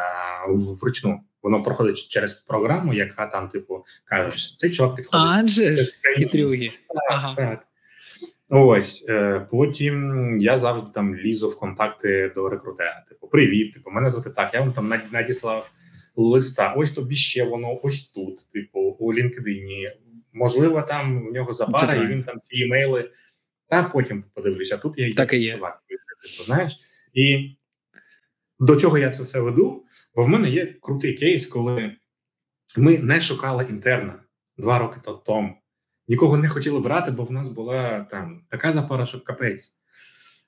вручну. 0.81 1.21
Воно 1.43 1.63
проходить 1.63 2.09
через 2.09 2.35
програму, 2.35 2.95
яка 2.95 3.27
там, 3.27 3.49
типу, 3.49 3.85
кажеш, 4.05 4.57
цей 4.59 4.71
чоловік 4.71 4.97
підходить. 4.97 5.27
Адже 5.31 5.77
це, 5.77 5.85
це. 5.85 6.15
Так, 6.89 6.99
ага. 7.11 7.35
так. 7.35 7.67
Ось 8.51 9.07
е, 9.09 9.47
потім 9.51 10.37
я 10.41 10.59
завжди 10.59 10.89
там 10.95 11.17
лізу 11.17 11.49
в 11.49 11.59
контакти 11.59 12.33
до 12.35 12.49
рекрутера. 12.49 13.05
Типу, 13.09 13.29
привіт, 13.29 13.75
типу, 13.75 13.91
мене 13.91 14.11
звати 14.11 14.31
так. 14.31 14.55
Я 14.55 14.61
вам 14.61 14.73
там 14.73 14.93
надіслав 15.13 15.71
листа. 16.17 16.75
Ось 16.77 16.93
тобі 16.93 17.17
ще 17.17 17.45
воно 17.45 17.81
ось 17.83 18.05
тут. 18.05 18.53
Типу, 18.53 18.81
у 18.81 19.15
LinkedIn. 19.15 19.91
Можливо, 20.33 20.83
там 20.83 21.29
в 21.29 21.33
нього 21.33 21.53
запара, 21.53 21.95
і 21.95 22.07
він 22.07 22.23
там 22.23 22.41
ці 22.41 22.63
імейли. 22.63 23.11
Та 23.69 23.83
потім 23.83 24.25
подивлюся. 24.35 24.79
Тут 24.79 24.99
я 24.99 25.15
так 25.15 25.33
і 25.33 25.39
є. 25.39 25.55
чувак. 25.55 25.83
Типу, 25.89 26.45
знаєш, 26.45 26.79
і 27.15 27.57
до 28.59 28.77
чого 28.77 28.99
я 28.99 29.11
це 29.11 29.23
все 29.23 29.41
веду? 29.41 29.85
Бо 30.15 30.23
в 30.23 30.29
мене 30.29 30.51
є 30.51 30.75
крутий 30.81 31.15
кейс, 31.15 31.47
коли 31.47 31.97
ми 32.77 32.99
не 32.99 33.21
шукали 33.21 33.67
інтерна 33.71 34.23
два 34.57 34.79
роки 34.79 35.01
тому 35.27 35.60
нікого 36.11 36.37
не 36.37 36.49
хотіли 36.49 36.81
брати, 36.81 37.11
бо 37.11 37.25
в 37.25 37.33
нас 37.33 37.49
була 37.49 38.07
там 38.11 38.43
така 38.49 38.73
запара, 38.73 39.07
що 39.07 39.25
капець. 39.25 39.77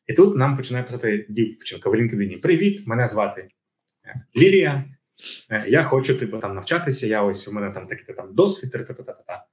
І 0.06 0.12
тут 0.12 0.36
нам 0.36 0.56
починає 0.56 0.84
писати 0.84 1.26
дівчинка 1.28 1.90
в 1.90 1.94
LinkedIn. 1.94 2.40
Привіт, 2.40 2.86
мене 2.86 3.06
звати 3.06 3.48
е, 4.04 4.26
Лілія. 4.36 4.84
Е, 5.50 5.64
я 5.68 5.82
хочу 5.82 6.18
типу 6.18 6.38
там 6.38 6.54
навчатися. 6.54 7.06
Я 7.06 7.22
ось 7.22 7.48
у 7.48 7.52
мене 7.52 7.70
там 7.70 7.86
такий 7.86 8.14
там 8.14 8.34
досвід. 8.34 8.72
Та-та-та-та-та. 8.72 9.44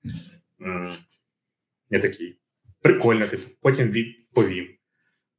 Я 1.90 2.00
такий 2.00 2.40
прикольно, 2.82 3.28
типу, 3.28 3.50
потім 3.62 3.88
відповім. 3.88 4.68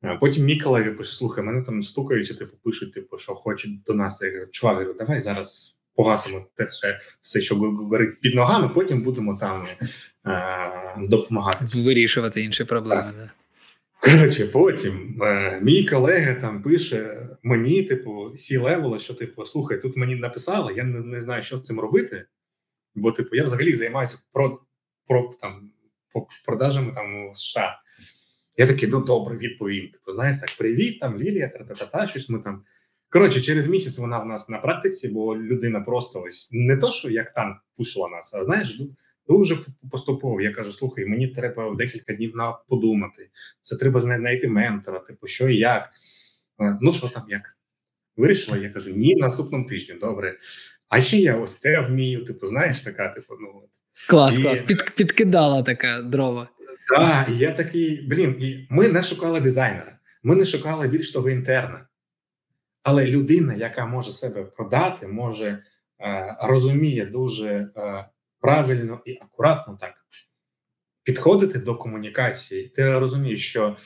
Е, 0.04 0.18
потім 0.20 0.60
колега 0.60 0.90
пише: 0.90 1.12
слухай, 1.12 1.44
мене 1.44 1.62
там 1.62 1.82
стукають, 1.82 2.38
типу, 2.38 2.56
пишуть, 2.56 2.94
типу, 2.94 3.18
що 3.18 3.34
хочуть 3.34 3.82
до 3.82 3.94
нас. 3.94 4.22
Я 4.22 4.30
кажу, 4.30 4.46
чувак, 4.50 4.76
говорю, 4.76 4.94
давай 4.98 5.20
зараз 5.20 5.79
погасимо 5.94 6.46
те 6.56 6.64
все, 6.64 7.00
все, 7.20 7.40
що 7.40 7.56
горить 7.56 8.20
під 8.20 8.34
ногами, 8.34 8.68
потім 8.68 9.02
будемо 9.02 9.36
там 9.36 9.66
е, 9.66 11.06
допомагати. 11.08 11.82
Вирішувати 11.82 12.42
інші 12.42 12.64
проблеми. 12.64 13.12
Так. 13.16 13.30
Коротше, 14.00 14.46
потім 14.46 15.22
е, 15.22 15.60
мій 15.62 15.84
колега 15.84 16.34
там 16.34 16.62
пише 16.62 17.28
мені, 17.42 17.82
типу, 17.82 18.32
сі 18.36 18.56
левела, 18.56 18.98
що 18.98 19.14
типу, 19.14 19.46
слухай, 19.46 19.82
тут 19.82 19.96
мені 19.96 20.16
написали, 20.16 20.74
я 20.76 20.84
не, 20.84 21.00
не 21.00 21.20
знаю, 21.20 21.42
що 21.42 21.56
з 21.56 21.62
цим 21.62 21.80
робити. 21.80 22.26
Бо, 22.94 23.12
типу, 23.12 23.36
я 23.36 23.44
взагалі 23.44 23.74
займаюся 23.74 24.18
про, 24.32 24.60
про 25.06 25.34
там 25.40 25.70
продажами 26.44 26.92
там 26.92 27.30
в 27.30 27.36
США. 27.36 27.80
Я 28.56 28.66
такий, 28.66 28.88
ну 28.88 29.00
добре, 29.00 29.36
відповім. 29.36 29.88
Типу, 29.88 30.12
знаєш, 30.12 30.36
так, 30.36 30.50
привіт, 30.58 31.00
там 31.00 31.18
Лілія, 31.18 31.48
та-та-та, 31.48 32.06
щось 32.06 32.28
ми 32.28 32.38
там 32.38 32.62
Коротше, 33.12 33.40
через 33.40 33.66
місяць 33.66 33.98
вона 33.98 34.18
в 34.18 34.26
нас 34.26 34.48
на 34.48 34.58
практиці, 34.58 35.08
бо 35.08 35.36
людина 35.36 35.80
просто 35.80 36.22
ось 36.22 36.48
не 36.52 36.76
то, 36.76 36.90
що 36.90 37.10
як 37.10 37.34
там 37.34 37.56
пушила 37.76 38.08
нас, 38.08 38.34
а 38.34 38.44
знаєш, 38.44 38.80
дуже 39.28 39.58
поступово. 39.90 40.40
Я 40.40 40.50
кажу: 40.50 40.72
слухай, 40.72 41.06
мені 41.06 41.28
треба 41.28 41.74
декілька 41.74 42.14
днів 42.14 42.36
на 42.36 42.52
подумати. 42.52 43.30
Це 43.60 43.76
треба 43.76 44.00
знайти 44.00 44.48
ментора, 44.48 44.98
типу, 44.98 45.26
що 45.26 45.48
і 45.48 45.56
як. 45.56 45.90
Ну 46.80 46.92
що 46.92 47.08
там, 47.08 47.22
як 47.28 47.56
вирішила? 48.16 48.58
Я 48.58 48.70
кажу: 48.70 48.92
ні, 48.96 49.14
наступному 49.14 49.66
тижні, 49.66 49.94
добре. 50.00 50.38
А 50.88 51.00
ще 51.00 51.16
я 51.16 51.36
ось 51.36 51.58
це 51.58 51.80
вмію. 51.80 52.24
Типу, 52.24 52.46
знаєш, 52.46 52.80
така, 52.80 53.08
типу, 53.08 53.34
ну 53.40 53.48
от. 53.64 53.70
Клас, 54.08 54.38
і, 54.38 54.42
клас. 54.42 54.60
Під, 54.60 54.90
підкидала 54.90 55.62
така 55.62 56.02
дрова. 56.02 56.48
Так, 56.88 57.28
і 57.28 57.38
я 57.38 57.52
такий, 57.52 58.06
блін, 58.08 58.36
і 58.40 58.66
ми 58.70 58.88
не 58.88 59.02
шукали 59.02 59.40
дизайнера, 59.40 59.98
ми 60.22 60.34
не 60.36 60.44
шукали 60.44 60.88
більш 60.88 61.12
того 61.12 61.30
інтерна. 61.30 61.86
Але 62.82 63.06
людина, 63.06 63.54
яка 63.54 63.86
може 63.86 64.12
себе 64.12 64.44
продати, 64.44 65.06
може 65.06 65.64
е, 66.00 66.36
розуміє 66.42 67.06
дуже 67.06 67.48
е, 67.76 68.08
правильно 68.40 69.00
і 69.04 69.18
акуратно 69.22 69.76
так 69.80 69.94
підходити 71.02 71.58
до 71.58 71.76
комунікації. 71.76 72.68
Ти 72.68 72.98
розумієш, 72.98 73.48
що 73.48 73.76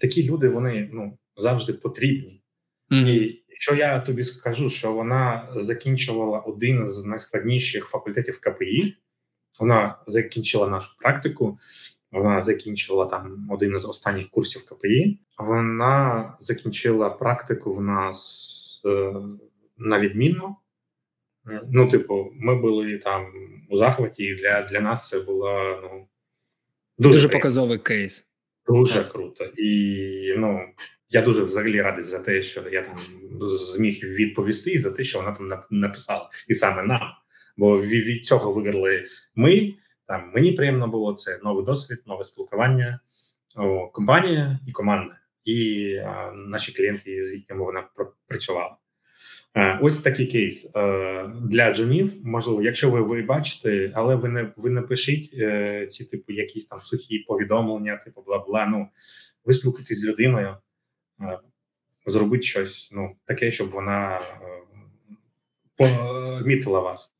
такі 0.00 0.30
люди 0.30 0.48
вони 0.48 0.90
ну 0.92 1.18
завжди 1.36 1.72
потрібні. 1.72 2.42
Mm-hmm. 2.90 3.08
І 3.08 3.44
що 3.48 3.74
я 3.74 4.00
тобі 4.00 4.24
скажу, 4.24 4.70
що 4.70 4.92
вона 4.92 5.48
закінчувала 5.52 6.38
один 6.38 6.86
з 6.86 7.04
найскладніших 7.04 7.86
факультетів 7.86 8.40
КПІ. 8.40 8.96
Вона 9.58 9.98
закінчила 10.06 10.68
нашу 10.68 10.96
практику, 10.98 11.58
вона 12.12 12.40
закінчила 12.40 13.06
там 13.06 13.48
один 13.50 13.76
із 13.76 13.84
останніх 13.84 14.28
курсів 14.28 14.64
КПІ. 14.66 15.18
Вона 15.38 16.34
закінчила 16.40 17.10
практику 17.10 17.74
в 17.74 17.82
нас 17.82 18.82
е, 18.86 19.14
на 19.78 20.00
відмінно. 20.00 20.56
Ну, 21.72 21.88
типу, 21.88 22.32
ми 22.34 22.56
були 22.56 22.98
там 22.98 23.26
у 23.70 23.76
захваті, 23.76 24.22
і 24.22 24.34
для 24.34 24.62
для 24.62 24.80
нас 24.80 25.08
це 25.08 25.20
було 25.20 25.78
ну 25.82 26.08
дуже, 26.98 27.14
дуже 27.14 27.28
показовий 27.28 27.78
кейс. 27.78 28.26
Дуже 28.66 28.94
так. 28.94 29.12
круто. 29.12 29.44
І 29.44 30.34
ну 30.38 30.60
я 31.10 31.22
дуже 31.22 31.42
взагалі 31.42 31.82
радий 31.82 32.04
за 32.04 32.18
те, 32.18 32.42
що 32.42 32.62
я 32.72 32.82
там 32.82 32.96
зміг 33.40 34.00
відповісти, 34.04 34.70
і 34.70 34.78
за 34.78 34.90
те, 34.90 35.04
що 35.04 35.18
вона 35.18 35.32
там 35.32 35.62
написала, 35.70 36.30
і 36.48 36.54
саме 36.54 36.82
нам. 36.82 37.02
Бо 37.56 37.82
від 37.82 38.26
цього 38.26 38.52
виграли 38.52 39.04
ми. 39.34 39.74
Там 40.08 40.30
мені 40.34 40.52
приємно 40.52 40.88
було 40.88 41.14
це 41.14 41.40
новий 41.44 41.64
досвід, 41.64 42.02
нове 42.06 42.24
спілкування, 42.24 43.00
о, 43.56 43.88
компанія 43.88 44.58
і 44.66 44.72
команда, 44.72 45.16
і 45.44 45.94
а, 45.96 46.32
наші 46.32 46.72
клієнти, 46.72 47.24
з 47.24 47.34
якими 47.34 47.64
вона 47.64 47.84
працювала. 48.26 48.76
Е, 49.54 49.78
ось 49.82 49.96
такий 49.96 50.26
кейс 50.26 50.72
е, 50.76 51.30
для 51.42 51.74
джунів. 51.74 52.26
Можливо, 52.26 52.62
якщо 52.62 52.90
ви 52.90 53.02
ви 53.02 53.22
бачите, 53.22 53.92
але 53.94 54.16
ви 54.16 54.28
не 54.28 54.52
ви 54.56 54.70
не 54.70 54.82
пишіть 54.82 55.34
е, 55.34 55.86
ці 55.86 56.04
типу 56.04 56.32
якісь 56.32 56.66
там 56.66 56.80
сухі 56.80 57.18
повідомлення, 57.18 57.96
типу 57.96 58.22
бла 58.22 58.38
бла. 58.38 58.66
Ну 58.66 58.88
ви 59.44 59.54
спілкуєтесь 59.54 60.00
з 60.00 60.04
людиною, 60.04 60.56
зробіть 62.06 62.44
щось 62.44 62.90
ну 62.92 63.16
таке, 63.24 63.50
щоб 63.50 63.70
вона 63.70 64.20
помітила 65.76 66.80
вас. 66.80 67.17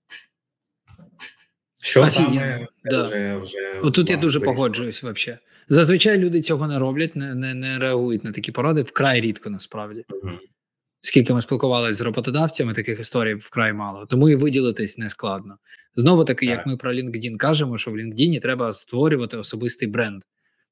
Що 1.80 2.10
саме 2.10 2.68
да. 2.84 3.02
вже 3.02 3.36
вже 3.36 3.80
отут 3.82 4.10
я 4.10 4.16
дуже 4.16 4.40
погоджуюсь. 4.40 5.02
Взагалі. 5.02 5.38
Зазвичай 5.68 6.18
люди 6.18 6.40
цього 6.40 6.66
не 6.66 6.78
роблять, 6.78 7.16
не 7.16 7.34
не, 7.34 7.54
не 7.54 7.78
реагують 7.78 8.24
на 8.24 8.32
такі 8.32 8.52
поради 8.52 8.82
вкрай 8.82 9.20
рідко 9.20 9.50
насправді. 9.50 10.04
Угу. 10.10 10.30
Скільки 11.00 11.34
ми 11.34 11.42
спілкувалися 11.42 11.94
з 11.94 12.00
роботодавцями, 12.00 12.74
таких 12.74 13.00
історій 13.00 13.34
вкрай 13.34 13.72
мало, 13.72 14.06
тому 14.06 14.28
і 14.28 14.34
виділитись 14.34 14.98
не 14.98 15.10
складно. 15.10 15.58
Знову 15.94 16.24
таки, 16.24 16.46
так. 16.46 16.56
як 16.56 16.66
ми 16.66 16.76
про 16.76 16.92
LinkedIn 16.92 17.36
кажемо, 17.36 17.78
що 17.78 17.90
в 17.90 17.94
LinkedIn 17.94 18.40
треба 18.40 18.72
створювати 18.72 19.36
особистий 19.36 19.88
бренд. 19.88 20.22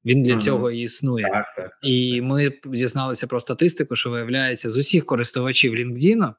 Він 0.04 0.22
для 0.22 0.34
mm 0.34 0.40
цього 0.40 0.70
і 0.70 0.78
існує. 0.78 1.28
Так, 1.28 1.54
так, 1.56 1.78
і 1.82 2.20
ми 2.22 2.52
дізналися 2.64 3.26
про 3.26 3.40
статистику, 3.40 3.96
що 3.96 4.10
виявляється, 4.10 4.70
з 4.70 4.76
усіх 4.76 5.06
користувачів 5.06 5.74
LinkedIn 5.74 6.34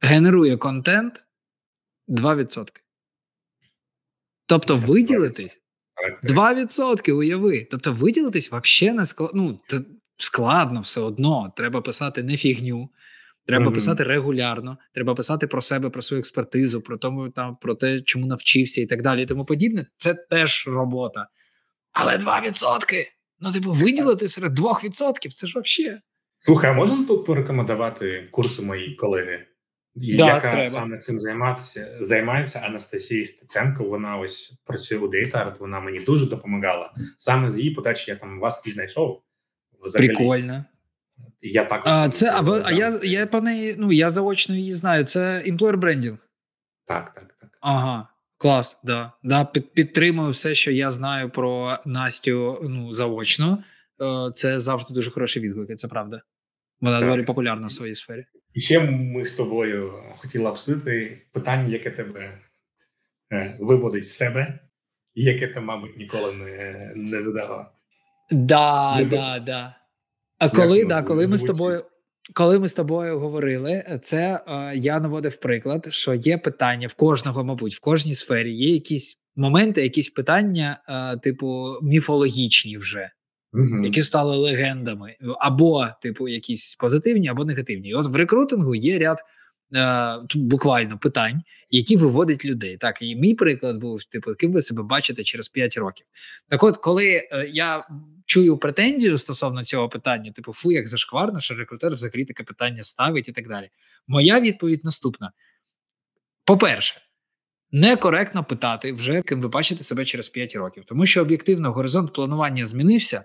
генерує 0.00 0.56
контент 0.56 1.26
2%. 2.08 2.68
Тобто 4.46 4.76
виділитись 4.76 5.60
2%, 6.24 7.12
уяви. 7.12 7.68
Тобто 7.70 7.92
виділитись 7.92 8.52
взагалі 8.52 8.96
не 8.96 9.06
складно. 9.06 9.42
Ну, 9.42 9.60
складно 10.16 10.80
все 10.80 11.00
одно. 11.00 11.52
Треба 11.56 11.80
писати 11.80 12.22
не 12.22 12.36
фігню, 12.36 12.88
треба 13.46 13.66
mm-hmm. 13.66 13.74
писати 13.74 14.04
регулярно, 14.04 14.78
треба 14.94 15.14
писати 15.14 15.46
про 15.46 15.62
себе, 15.62 15.90
про 15.90 16.02
свою 16.02 16.18
експертизу, 16.18 16.80
про 16.80 16.98
тому, 16.98 17.30
там, 17.30 17.56
про 17.56 17.74
те, 17.74 18.00
чому 18.00 18.26
навчився 18.26 18.80
і 18.80 18.86
так 18.86 19.02
далі. 19.02 19.22
І 19.22 19.26
тому 19.26 19.44
подібне. 19.44 19.86
Це 19.96 20.14
теж 20.14 20.64
робота. 20.66 21.28
Але 21.92 22.16
2%. 22.18 23.06
Ну, 23.40 23.52
типу, 23.52 23.72
виділити 23.72 24.28
серед 24.28 24.58
2%, 24.58 25.28
це 25.30 25.46
ж 25.46 25.58
взагалі. 25.58 26.00
Слухай, 26.38 26.70
а 26.70 26.74
можна 26.74 27.04
тут 27.04 27.26
порекомендувати 27.26 28.28
курси 28.32 28.62
моєї 28.62 28.94
колеги? 28.94 29.46
Да, 29.94 30.26
яка 30.26 30.52
треба. 30.52 30.66
саме 30.66 30.98
цим 30.98 31.20
займатися 31.20 31.96
займається 32.00 32.58
Анастасія 32.58 33.26
Стеценко. 33.26 33.84
Вона 33.84 34.18
ось 34.18 34.52
працює 34.64 34.98
у 34.98 35.08
DataArt, 35.08 35.58
Вона 35.58 35.80
мені 35.80 36.00
дуже 36.00 36.26
допомагала. 36.26 36.94
Саме 37.18 37.50
з 37.50 37.58
її 37.58 37.70
подачі 37.70 38.10
я 38.10 38.16
там 38.16 38.40
вас 38.40 38.62
і 38.66 38.70
знайшов. 38.70 39.22
Взагалі. 39.82 40.08
Прикольно. 40.08 40.64
Я 41.40 41.64
також 41.64 41.92
а 41.92 42.08
це 42.08 42.30
а, 42.30 42.60
а 42.64 42.72
я 42.72 43.00
я 43.02 43.26
по 43.26 43.40
неї. 43.40 43.74
Ну 43.78 43.92
я 43.92 44.10
заочно 44.10 44.54
її 44.54 44.74
знаю. 44.74 45.04
Це 45.04 45.42
employer 45.46 45.76
branding. 45.76 46.18
Так, 46.84 47.14
так, 47.14 47.36
так. 47.40 47.58
Ага, 47.60 48.08
клас. 48.38 48.80
Да, 48.84 49.12
да, 49.22 49.44
під, 49.44 49.72
підтримую 49.72 50.30
все, 50.30 50.54
що 50.54 50.70
я 50.70 50.90
знаю 50.90 51.30
про 51.30 51.78
Настю. 51.84 52.58
Ну 52.62 52.92
заочно. 52.92 53.64
Е, 54.02 54.32
це 54.34 54.60
завжди 54.60 54.94
дуже 54.94 55.10
хороші 55.10 55.40
відгуки. 55.40 55.76
Це 55.76 55.88
правда. 55.88 56.22
Вона 56.80 57.00
доволі 57.00 57.22
популярна 57.22 57.66
в 57.66 57.72
своїй 57.72 57.94
сфері. 57.94 58.24
І 58.54 58.60
ще 58.60 58.80
ми 58.80 59.24
з 59.24 59.32
тобою 59.32 59.92
хотіли 60.16 60.50
обсудити 60.50 61.20
питання, 61.32 61.68
яке 61.68 61.90
тебе 61.90 62.38
е, 63.32 63.56
виводить 63.60 64.04
з 64.04 64.16
себе, 64.16 64.58
і 65.14 65.22
яке 65.22 65.46
ти, 65.46 65.60
мабуть, 65.60 65.96
ніколи 65.96 66.32
не 66.32 66.92
не 66.96 67.22
задавав. 67.22 67.66
Да, 68.30 68.98
не 68.98 69.04
да, 69.04 69.38
да. 69.38 69.76
А 70.38 70.48
коли 70.48 70.84
да, 70.84 71.02
коли 71.02 71.26
ми 71.26 71.38
з 71.38 71.42
тобою. 71.42 71.84
Коли 72.32 72.58
ми 72.58 72.68
з 72.68 72.74
тобою 72.74 73.18
говорили, 73.18 74.00
це 74.02 74.44
е, 74.48 74.76
я 74.76 75.00
наводив 75.00 75.36
приклад, 75.36 75.86
що 75.90 76.14
є 76.14 76.38
питання 76.38 76.86
в 76.88 76.94
кожного, 76.94 77.44
мабуть, 77.44 77.74
в 77.74 77.80
кожній 77.80 78.14
сфері 78.14 78.52
є 78.52 78.74
якісь 78.74 79.18
моменти, 79.36 79.82
якісь 79.82 80.10
питання, 80.10 80.78
е, 80.88 81.18
типу, 81.18 81.66
міфологічні 81.82 82.78
вже 82.78 83.10
угу. 83.54 83.84
які 83.84 84.02
стали 84.02 84.36
легендами, 84.36 85.16
або, 85.38 85.86
типу, 86.02 86.28
якісь 86.28 86.74
позитивні, 86.74 87.28
або 87.28 87.44
негативні. 87.44 87.88
І 87.88 87.94
От 87.94 88.06
в 88.06 88.16
рекрутингу 88.16 88.74
є 88.74 88.98
ряд 88.98 89.18
е, 89.74 90.16
буквально 90.34 90.98
питань, 90.98 91.42
які 91.70 91.96
виводять 91.96 92.44
людей. 92.44 92.76
Так, 92.76 93.02
і 93.02 93.16
мій 93.16 93.34
приклад 93.34 93.76
був: 93.76 94.04
типу, 94.04 94.34
ким 94.34 94.52
ви 94.52 94.62
себе 94.62 94.82
бачите 94.82 95.24
через 95.24 95.48
5 95.48 95.76
років. 95.76 96.06
Так, 96.48 96.62
от, 96.62 96.76
коли 96.76 97.06
е, 97.06 97.50
я 97.52 97.86
чую 98.26 98.56
претензію 98.56 99.18
стосовно 99.18 99.64
цього 99.64 99.88
питання, 99.88 100.32
типу, 100.32 100.52
фу, 100.52 100.72
як 100.72 100.88
зашкварно, 100.88 101.40
що 101.40 101.54
рекрутер 101.54 101.92
взагалі 101.92 102.24
таке 102.24 102.42
питання 102.42 102.82
ставить 102.82 103.28
і 103.28 103.32
так 103.32 103.48
далі. 103.48 103.68
Моя 104.06 104.40
відповідь 104.40 104.84
наступна: 104.84 105.32
по-перше. 106.44 107.00
Некоректно 107.76 108.44
питати 108.44 108.92
вже 108.92 109.22
ким 109.22 109.40
ви 109.40 109.48
бачите 109.48 109.84
себе 109.84 110.04
через 110.04 110.28
5 110.28 110.56
років, 110.56 110.84
тому 110.86 111.06
що 111.06 111.22
об'єктивно 111.22 111.72
горизонт 111.72 112.12
планування 112.12 112.66
змінився, 112.66 113.24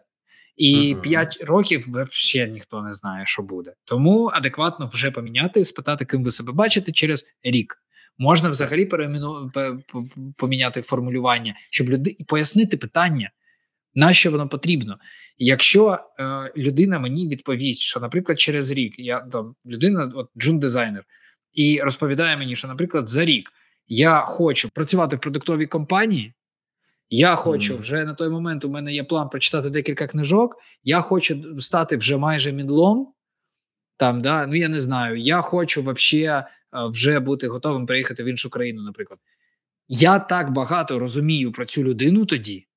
і 0.59 0.95
uh 0.95 1.01
5 1.01 1.37
років 1.41 1.87
взагалі 1.89 2.51
ніхто 2.51 2.81
не 2.81 2.93
знає, 2.93 3.25
що 3.25 3.43
буде. 3.43 3.73
Тому 3.85 4.25
адекватно 4.33 4.89
вже 4.93 5.11
поміняти, 5.11 5.65
спитати, 5.65 6.05
ким 6.05 6.23
ви 6.23 6.31
себе 6.31 6.53
бачите 6.53 6.91
через 6.91 7.25
рік. 7.43 7.77
Можна 8.17 8.49
взагалі 8.49 8.85
переміну 8.85 9.51
поміняти 10.37 10.81
формулювання, 10.81 11.55
щоб 11.69 11.89
люди 11.89 12.17
пояснити 12.27 12.77
питання, 12.77 13.31
на 13.95 14.13
що 14.13 14.31
воно 14.31 14.49
потрібно. 14.49 14.97
Якщо 15.37 15.99
е, 16.19 16.51
людина 16.57 16.99
мені 16.99 17.27
відповість, 17.27 17.81
що, 17.81 17.99
наприклад, 17.99 18.39
через 18.39 18.71
рік 18.71 18.99
я 18.99 19.19
там 19.19 19.55
людина, 19.65 20.11
от 20.15 20.29
джун 20.37 20.59
дизайнер, 20.59 21.03
і 21.53 21.81
розповідає 21.81 22.37
мені, 22.37 22.55
що, 22.55 22.67
наприклад, 22.67 23.09
за 23.09 23.25
рік 23.25 23.51
я 23.87 24.19
хочу 24.19 24.69
працювати 24.69 25.15
в 25.15 25.19
продуктовій 25.19 25.65
компанії. 25.65 26.33
Я 27.09 27.35
хочу 27.35 27.77
вже 27.77 28.05
на 28.05 28.13
той 28.13 28.29
момент. 28.29 28.65
У 28.65 28.69
мене 28.69 28.93
є 28.93 29.03
план 29.03 29.29
прочитати 29.29 29.69
декілька 29.69 30.07
книжок. 30.07 30.57
Я 30.83 31.01
хочу 31.01 31.61
стати 31.61 31.97
вже 31.97 32.17
майже 32.17 32.51
мідлом. 32.51 33.13
Там, 33.97 34.21
да, 34.21 34.45
ну 34.45 34.55
я 34.55 34.69
не 34.69 34.81
знаю. 34.81 35.15
Я 35.17 35.41
хочу 35.41 35.83
вообще 35.83 36.25
е, 36.25 36.45
вже 36.73 37.19
бути 37.19 37.47
готовим 37.47 37.85
приїхати 37.85 38.23
в 38.23 38.25
іншу 38.25 38.49
країну, 38.49 38.81
наприклад. 38.81 39.19
Я 39.87 40.19
так 40.19 40.51
багато 40.51 40.99
розумію 40.99 41.51
про 41.51 41.65
цю 41.65 41.83
людину 41.83 42.25
тоді, 42.25 42.67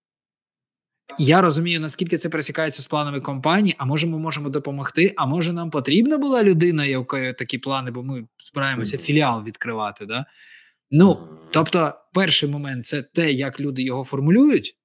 Я 1.19 1.41
розумію, 1.41 1.81
наскільки 1.81 2.19
це 2.19 2.29
пересікається 2.29 2.83
з 2.83 2.87
планами 2.87 3.21
компанії. 3.21 3.75
А 3.79 3.85
може, 3.85 4.07
ми 4.07 4.19
можемо 4.19 4.49
допомогти? 4.49 5.15
А 5.17 5.27
може, 5.27 5.53
нам 5.53 5.71
потрібна 5.71 6.19
була 6.19 6.43
людина, 6.43 6.85
якої 6.85 7.33
такі 7.33 7.59
плани, 7.59 7.91
бо 7.91 8.03
ми 8.03 8.27
збираємося 8.39 8.99
філіал 8.99 9.45
відкривати. 9.45 10.07
Да? 10.07 10.27
Ну 10.95 11.29
тобто, 11.51 11.95
перший 12.15 12.49
момент 12.49 12.87
це 12.87 13.03
те, 13.03 13.33
як 13.33 13.61
люди 13.61 13.83
його 13.83 14.05
формулюють 14.05 14.77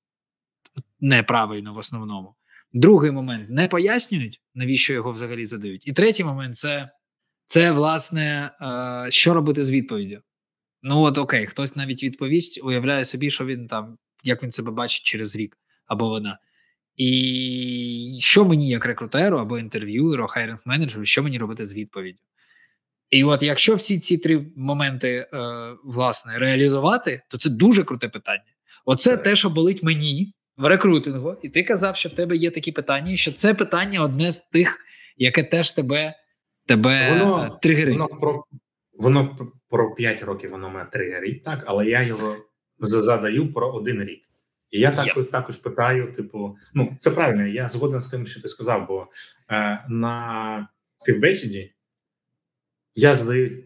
неправильно 1.00 1.74
в 1.74 1.78
основному. 1.78 2.36
Другий 2.74 3.12
момент 3.12 3.50
не 3.50 3.68
пояснюють, 3.68 4.42
навіщо 4.56 4.94
його 4.94 5.12
взагалі 5.12 5.46
задають. 5.46 5.88
І 5.88 5.94
третій 5.94 6.24
момент 6.24 6.56
це, 6.56 6.90
це 7.46 7.72
власне, 7.72 8.52
е, 8.62 9.12
що 9.12 9.34
робити 9.34 9.66
з 9.66 9.72
відповіддю. 9.72 10.22
Ну 10.82 11.02
от 11.02 11.18
окей, 11.18 11.46
хтось 11.46 11.76
навіть 11.76 12.04
відповість, 12.04 12.64
уявляє 12.64 13.06
собі, 13.06 13.32
що 13.32 13.46
він 13.46 13.68
там, 13.68 13.98
як 14.24 14.44
він 14.44 14.52
себе 14.52 14.72
бачить 14.72 15.04
через 15.04 15.36
рік 15.36 15.58
або 15.86 16.10
вона. 16.10 16.40
І 16.96 18.18
що 18.20 18.46
мені, 18.46 18.70
як 18.70 18.86
рекрутеру, 18.86 19.38
або 19.38 19.60
інтерв'юеру, 19.60 20.28
хайринг 20.28 20.60
менеджеру, 20.66 21.06
що 21.06 21.24
мені 21.24 21.38
робити 21.38 21.66
з 21.66 21.74
відповіддю? 21.74 22.22
І 23.10 23.24
от 23.24 23.44
якщо 23.44 23.76
всі 23.76 24.00
ці 24.00 24.18
три 24.18 24.46
моменти 24.56 25.10
е, 25.10 25.28
власне 25.84 26.40
реалізувати, 26.40 27.22
то 27.30 27.38
це 27.38 27.50
дуже 27.50 27.84
круте 27.84 28.10
питання. 28.10 28.44
Оце 28.86 29.12
так. 29.12 29.24
те, 29.24 29.36
що 29.36 29.50
болить 29.50 29.84
мені 29.84 30.34
в 30.58 30.66
рекрутингу, 30.66 31.36
і 31.42 31.50
ти 31.50 31.64
казав, 31.64 31.96
що 31.96 32.10
в 32.10 32.14
тебе 32.14 32.36
є 32.36 32.52
такі 32.52 32.72
питання, 32.72 33.18
що 33.18 33.32
це 33.32 33.54
питання 33.54 34.02
одне 34.02 34.32
з 34.34 34.40
тих, 34.40 34.80
яке 35.18 35.44
теж 35.44 35.72
тебе 35.72 36.14
тебе 36.66 37.10
воно, 37.10 37.44
е, 37.44 37.60
тригерить. 37.62 37.98
Воно 37.98 38.08
про 38.08 38.44
воно 38.94 39.38
про 39.70 39.96
5 39.96 40.24
років 40.24 40.52
воно 40.52 40.70
мене 40.70 40.86
тригерить, 40.92 41.44
так, 41.44 41.64
але 41.68 41.86
я 41.86 42.04
його 42.04 42.36
задаю 42.80 43.54
про 43.54 43.72
один 43.72 44.04
рік. 44.04 44.22
І 44.70 44.80
я 44.80 44.92
також 44.92 45.24
yes. 45.24 45.32
також 45.32 45.58
питаю: 45.58 46.14
типу, 46.14 46.56
ну 46.74 46.96
це 47.00 47.12
правильно, 47.12 47.48
я 47.48 47.70
згоден 47.70 48.02
з 48.02 48.08
тим, 48.08 48.28
що 48.28 48.42
ти 48.42 48.48
сказав, 48.48 48.88
бо 48.88 49.08
е, 49.52 49.80
на 49.90 50.68
співбесіді 50.98 51.74
я 52.98 53.16
задаю 53.16 53.64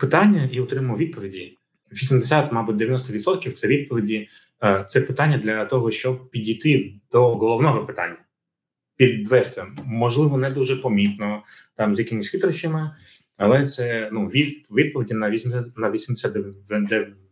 питання 0.00 0.48
і 0.52 0.60
отримую 0.60 0.98
відповіді. 0.98 1.56
80, 1.92 2.52
мабуть, 2.52 2.76
90% 2.76 3.52
це 3.52 3.66
відповіді. 3.66 4.28
Е, 4.64 4.84
це 4.88 5.00
питання 5.00 5.38
для 5.38 5.64
того, 5.64 5.90
щоб 5.90 6.30
підійти 6.30 6.94
до 7.12 7.34
головного 7.34 7.86
питання, 7.86 8.16
підвести. 8.96 9.64
Можливо, 9.84 10.38
не 10.38 10.50
дуже 10.50 10.76
помітно, 10.76 11.42
там 11.76 11.96
з 11.96 11.98
якимись 11.98 12.28
хитрощами, 12.28 12.90
але 13.36 13.66
це 13.66 14.08
ну 14.12 14.26
від 14.26 14.66
відповіді 14.70 15.14
на 15.14 15.30
80, 15.30 15.78
на 15.78 15.90
80 15.90 16.36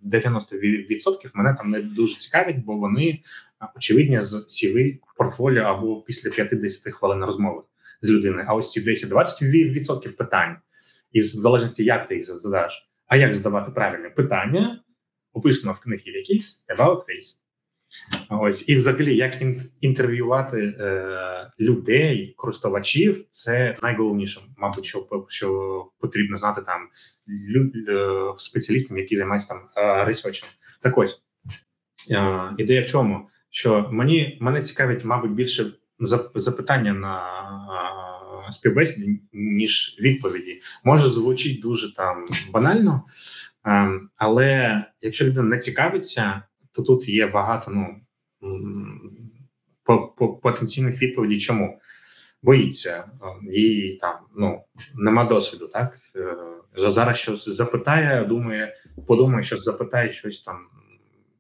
90% 0.05 1.31
мене 1.35 1.55
там 1.59 1.71
не 1.71 1.81
дуже 1.81 2.19
цікавить, 2.19 2.65
бо 2.65 2.77
вони 2.77 3.21
очевидні 3.77 4.21
з 4.21 4.35
CV 4.35 4.99
портфоліо 5.17 5.63
або 5.63 6.01
після 6.01 6.31
50 6.31 6.95
хвилин 6.95 7.25
розмови 7.25 7.63
з 8.01 8.11
людиною. 8.11 8.45
А 8.49 8.55
ось 8.55 8.71
ці 8.71 8.81
10-20% 8.81 10.17
питань, 10.17 10.57
і 11.15 11.21
в 11.21 11.25
залежності, 11.25 11.85
як 11.85 12.07
ти 12.07 12.15
їх 12.15 12.25
задаш, 12.25 12.89
а 13.07 13.17
як 13.17 13.35
задавати 13.35 13.71
правильне 13.71 14.11
питання, 14.11 14.81
описано 15.33 15.73
в 15.73 15.81
книгі 15.81 16.11
в 16.11 16.17
якійсь 16.17 16.67
About 16.79 16.97
Face. 16.97 17.41
Ось 18.31 18.69
і, 18.69 18.77
взагалі, 18.77 19.17
як 19.17 19.43
інтерв'ювати 19.81 20.77
е, 20.81 21.51
людей, 21.61 22.35
користувачів, 22.37 23.27
це 23.31 23.77
найголовніше, 23.83 24.41
мабуть, 24.59 24.85
що 24.85 25.27
що 25.29 25.91
потрібно 25.99 26.37
знати 26.37 26.63
там 26.67 26.89
лю, 27.29 27.73
е, 27.89 28.35
спеціалістам, 28.39 28.99
які 28.99 29.17
займаються 29.17 29.49
там 29.49 29.61
ресерчем. 30.07 30.49
Так 30.83 30.99
ось 30.99 31.23
е, 32.11 32.41
ідея 32.59 32.83
в 32.83 32.87
чому? 32.87 33.29
Що 33.51 33.89
мені 33.93 34.39
мене 34.41 34.63
цікавить, 34.63 35.05
мабуть, 35.05 35.33
більше 35.33 35.67
запитання 36.35 36.93
на 36.93 37.19
е, 37.19 38.04
співбесіді, 38.51 39.21
ніж 39.33 39.97
відповіді. 40.01 40.61
Може 40.85 41.09
звучить 41.09 41.61
дуже 41.61 41.95
там 41.95 42.27
банально, 42.51 43.03
е, 43.67 44.01
але 44.17 44.85
якщо 45.01 45.25
людина 45.25 45.49
не 45.49 45.59
цікавиться 45.59 46.43
то 46.75 46.83
тут 46.83 47.09
є 47.09 47.27
багато 47.27 47.71
ну 47.71 48.01
по, 49.85 50.09
по 50.09 50.29
потенційних 50.29 51.03
відповідей, 51.03 51.41
чому 51.41 51.81
боїться 52.43 53.05
їй 53.53 53.99
там 54.01 54.15
ну 54.37 54.65
нема 54.95 55.25
досвіду, 55.25 55.69
так 55.69 55.99
е, 56.17 56.37
зараз 56.77 57.17
щось 57.17 57.49
запитає, 57.49 58.25
думає, 58.25 58.77
подумає, 59.07 59.45
що 59.45 59.57
запитає 59.57 60.13
щось 60.13 60.41
там 60.41 60.57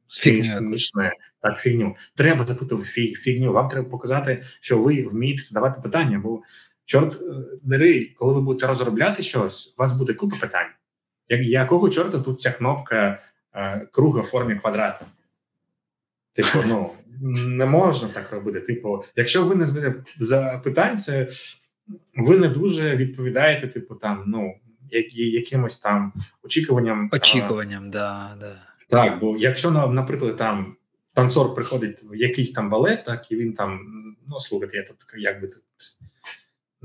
смішне, 0.06 1.12
так 1.40 1.58
фігню. 1.58 1.96
Треба 2.14 2.46
запитувати 2.46 2.88
фіг, 2.88 3.18
фігню. 3.18 3.52
Вам 3.52 3.68
треба 3.68 3.88
показати, 3.88 4.44
що 4.60 4.78
ви 4.78 5.02
вмієте 5.02 5.42
задавати 5.42 5.80
питання, 5.80 6.18
бо 6.18 6.42
чорт 6.84 7.14
е, 7.14 7.34
дери, 7.62 8.14
коли 8.18 8.34
ви 8.34 8.40
будете 8.40 8.66
розробляти 8.66 9.22
щось, 9.22 9.74
у 9.78 9.82
вас 9.82 9.92
буде 9.92 10.14
купа 10.14 10.36
питань. 10.36 10.66
Як 11.28 11.40
якого 11.40 11.88
чорта 11.88 12.18
тут 12.18 12.40
ця 12.40 12.50
кнопка 12.52 13.18
е, 13.54 13.88
круга 13.92 14.20
в 14.20 14.24
формі 14.24 14.56
квадрата? 14.56 15.06
Типу, 16.32 16.58
ну 16.66 16.90
не 17.46 17.66
можна 17.66 18.08
так 18.08 18.32
робити. 18.32 18.60
Типу, 18.60 19.04
якщо 19.16 19.44
ви 19.44 19.54
не 19.54 19.66
знаєте 19.66 20.04
запитань, 20.18 20.98
це 20.98 21.28
ви 22.16 22.38
не 22.38 22.48
дуже 22.48 22.96
відповідаєте, 22.96 23.68
типу, 23.68 23.94
там, 23.94 24.24
ну 24.26 24.54
якимось 25.14 25.78
там 25.78 26.12
очікуванням. 26.42 27.10
Очікуванням, 27.12 27.84
а, 27.86 27.90
да, 27.90 28.36
да. 28.40 28.62
Так, 28.88 29.20
бо 29.20 29.36
якщо 29.36 29.70
наприклад, 29.70 30.36
там 30.36 30.76
танцор 31.12 31.54
приходить 31.54 31.98
в 32.02 32.14
якийсь 32.14 32.52
там 32.52 32.70
балет, 32.70 33.04
так 33.04 33.30
і 33.30 33.36
він 33.36 33.52
там, 33.52 33.80
ну 34.28 34.40
слухайте, 34.40 34.76
я 34.76 34.82
тут 34.82 34.96
якби 35.18 35.46
тут 35.46 35.64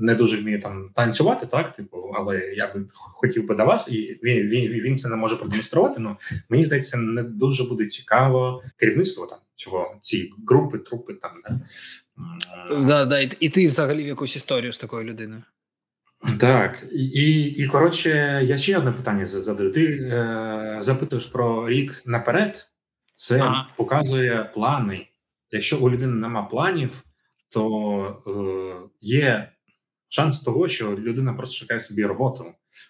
не 0.00 0.14
дуже 0.14 0.36
вмію 0.36 0.60
там 0.60 0.90
танцювати, 0.94 1.46
так 1.46 1.76
типу, 1.76 2.12
але 2.14 2.38
я 2.38 2.72
би 2.74 2.86
хотів 2.92 3.46
би 3.46 3.54
до 3.54 3.64
вас, 3.64 3.88
і 3.88 4.20
він 4.22 4.48
він, 4.48 4.72
він 4.72 4.96
це 4.96 5.08
не 5.08 5.16
може 5.16 5.36
продемонструвати. 5.36 6.00
Ну 6.00 6.16
мені 6.48 6.64
здається, 6.64 6.96
не 6.96 7.22
дуже 7.22 7.64
буде 7.64 7.86
цікаво 7.86 8.62
керівництво 8.76 9.26
там 9.26 9.38
цього 9.54 9.94
ці 10.02 10.32
групи, 10.48 10.78
трупи 10.78 11.14
там. 11.14 11.30
Да? 11.44 11.60
Да, 12.86 13.04
да, 13.04 13.20
і 13.40 13.48
ти 13.48 13.68
взагалі 13.68 14.04
в 14.04 14.06
якусь 14.06 14.36
історію 14.36 14.72
з 14.72 14.78
такою 14.78 15.04
людиною. 15.04 15.42
Так, 16.38 16.86
і, 16.92 17.42
і 17.42 17.66
коротше, 17.66 18.42
я 18.44 18.58
ще 18.58 18.78
одне 18.78 18.92
питання 18.92 19.26
задаю. 19.26 19.72
Ти 19.72 19.84
е, 19.84 20.78
запитуєш 20.80 21.26
про 21.26 21.68
рік 21.68 22.02
наперед, 22.06 22.68
це 23.14 23.38
ага. 23.38 23.68
показує 23.76 24.50
плани. 24.54 25.06
Якщо 25.50 25.78
у 25.78 25.90
людини 25.90 26.12
нема 26.12 26.42
планів, 26.42 27.02
то 27.48 28.22
е, 28.26 28.88
є 29.00 29.52
шанс 30.10 30.40
того, 30.40 30.68
що 30.68 30.90
людина 30.90 31.34
просто 31.34 31.54
шукає 31.54 31.80
собі 31.80 32.04
роботу, 32.04 32.44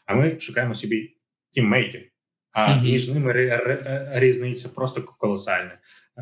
а 0.06 0.14
ми 0.14 0.40
шукаємо 0.40 0.74
собі 0.74 1.16
тіммейтів. 1.50 2.02
А 2.52 2.68
mm-hmm. 2.68 2.82
між 2.82 3.08
ними 3.08 3.32
різниця 4.14 4.68
просто 4.68 5.02
колосальна. 5.02 5.78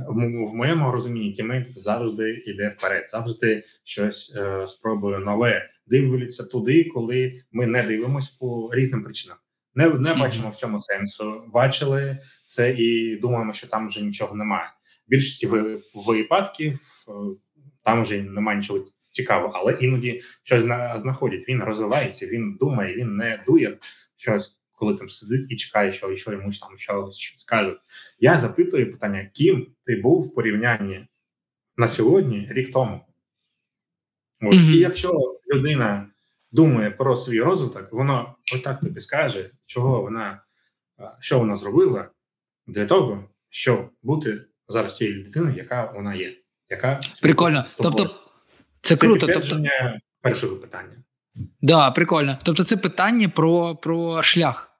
В 0.08 0.54
моєму 0.54 0.90
розумінні 0.90 1.32
тіммейт 1.32 1.78
завжди 1.78 2.42
йде 2.46 2.68
вперед, 2.68 3.10
завжди 3.10 3.64
щось 3.84 4.32
е, 4.36 4.66
спробує 4.66 5.18
нове. 5.18 5.70
Дивиться 5.86 6.44
туди, 6.44 6.84
коли 6.84 7.42
ми 7.52 7.66
не 7.66 7.82
дивимося 7.82 8.36
по 8.40 8.70
різним 8.72 9.04
причинам. 9.04 9.36
Не 9.74 9.88
не 9.88 10.14
бачимо 10.14 10.50
в 10.50 10.54
цьому 10.54 10.80
сенсу. 10.80 11.50
Бачили 11.52 12.18
це 12.46 12.70
і 12.72 13.16
думаємо, 13.16 13.52
що 13.52 13.66
там 13.66 13.88
вже 13.88 14.04
нічого 14.04 14.36
немає. 14.36 14.66
В 15.06 15.10
більшості 15.10 15.48
випадків 15.94 16.80
е, 17.08 17.12
там 17.84 18.02
вже 18.02 18.22
немає 18.22 18.58
нічого 18.58 18.84
цікаво, 19.10 19.52
але 19.54 19.72
іноді 19.72 20.20
щось 20.42 20.62
знаходять. 20.96 21.48
Він 21.48 21.62
розвивається, 21.62 22.26
він 22.26 22.56
думає, 22.60 22.94
він 22.94 23.16
не 23.16 23.40
дує 23.46 23.78
щось, 24.16 24.58
коли 24.72 24.94
там 24.94 25.08
сидить 25.08 25.52
і 25.52 25.56
чекає, 25.56 25.92
що 25.92 26.16
що 26.16 26.32
йому 26.32 26.50
там 26.50 26.78
щось 26.78 27.36
скажуть. 27.38 27.78
Я 28.18 28.38
запитую 28.38 28.92
питання, 28.92 29.30
ким 29.34 29.66
ти 29.84 29.96
був 29.96 30.22
в 30.22 30.34
порівнянні 30.34 31.06
на 31.76 31.88
сьогодні, 31.88 32.48
рік 32.50 32.72
тому. 32.72 33.00
Ось 34.40 34.56
mm-hmm. 34.56 34.72
і 34.72 34.78
якщо 34.78 35.34
людина 35.54 36.10
думає 36.52 36.90
про 36.90 37.16
свій 37.16 37.40
розвиток, 37.40 37.92
воно 37.92 38.34
отак 38.54 38.80
тобі 38.80 39.00
скаже, 39.00 39.50
чого 39.66 40.02
вона 40.02 40.42
що 41.20 41.38
вона 41.38 41.56
зробила 41.56 42.10
для 42.66 42.86
того, 42.86 43.24
щоб 43.48 43.90
бути 44.02 44.40
зараз 44.68 44.96
тією 44.96 45.24
людиною, 45.24 45.56
яка 45.56 45.92
вона 45.94 46.14
є. 46.14 46.32
Яка 46.70 47.00
прикольно, 47.22 47.64
тобто 47.78 48.27
це, 48.82 48.96
це 48.96 49.06
круто. 49.06 49.26
Тобто 49.26 49.62
першого 50.22 50.56
питання. 50.56 50.92
Да, 51.60 51.90
прикольно. 51.90 52.38
Тобто, 52.42 52.64
це 52.64 52.76
питання 52.76 53.28
про 53.28 53.76
про 53.76 54.22
шлях, 54.22 54.70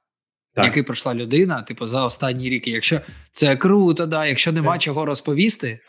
так. 0.54 0.64
який 0.64 0.82
пройшла 0.82 1.14
людина, 1.14 1.62
типу, 1.62 1.86
за 1.86 2.04
останні 2.04 2.48
рік. 2.48 2.68
Якщо 2.68 3.00
це 3.32 3.56
круто, 3.56 4.06
да, 4.06 4.26
якщо 4.26 4.52
нема 4.52 4.72
це... 4.72 4.78
чого 4.78 5.04
розповісти, 5.04 5.80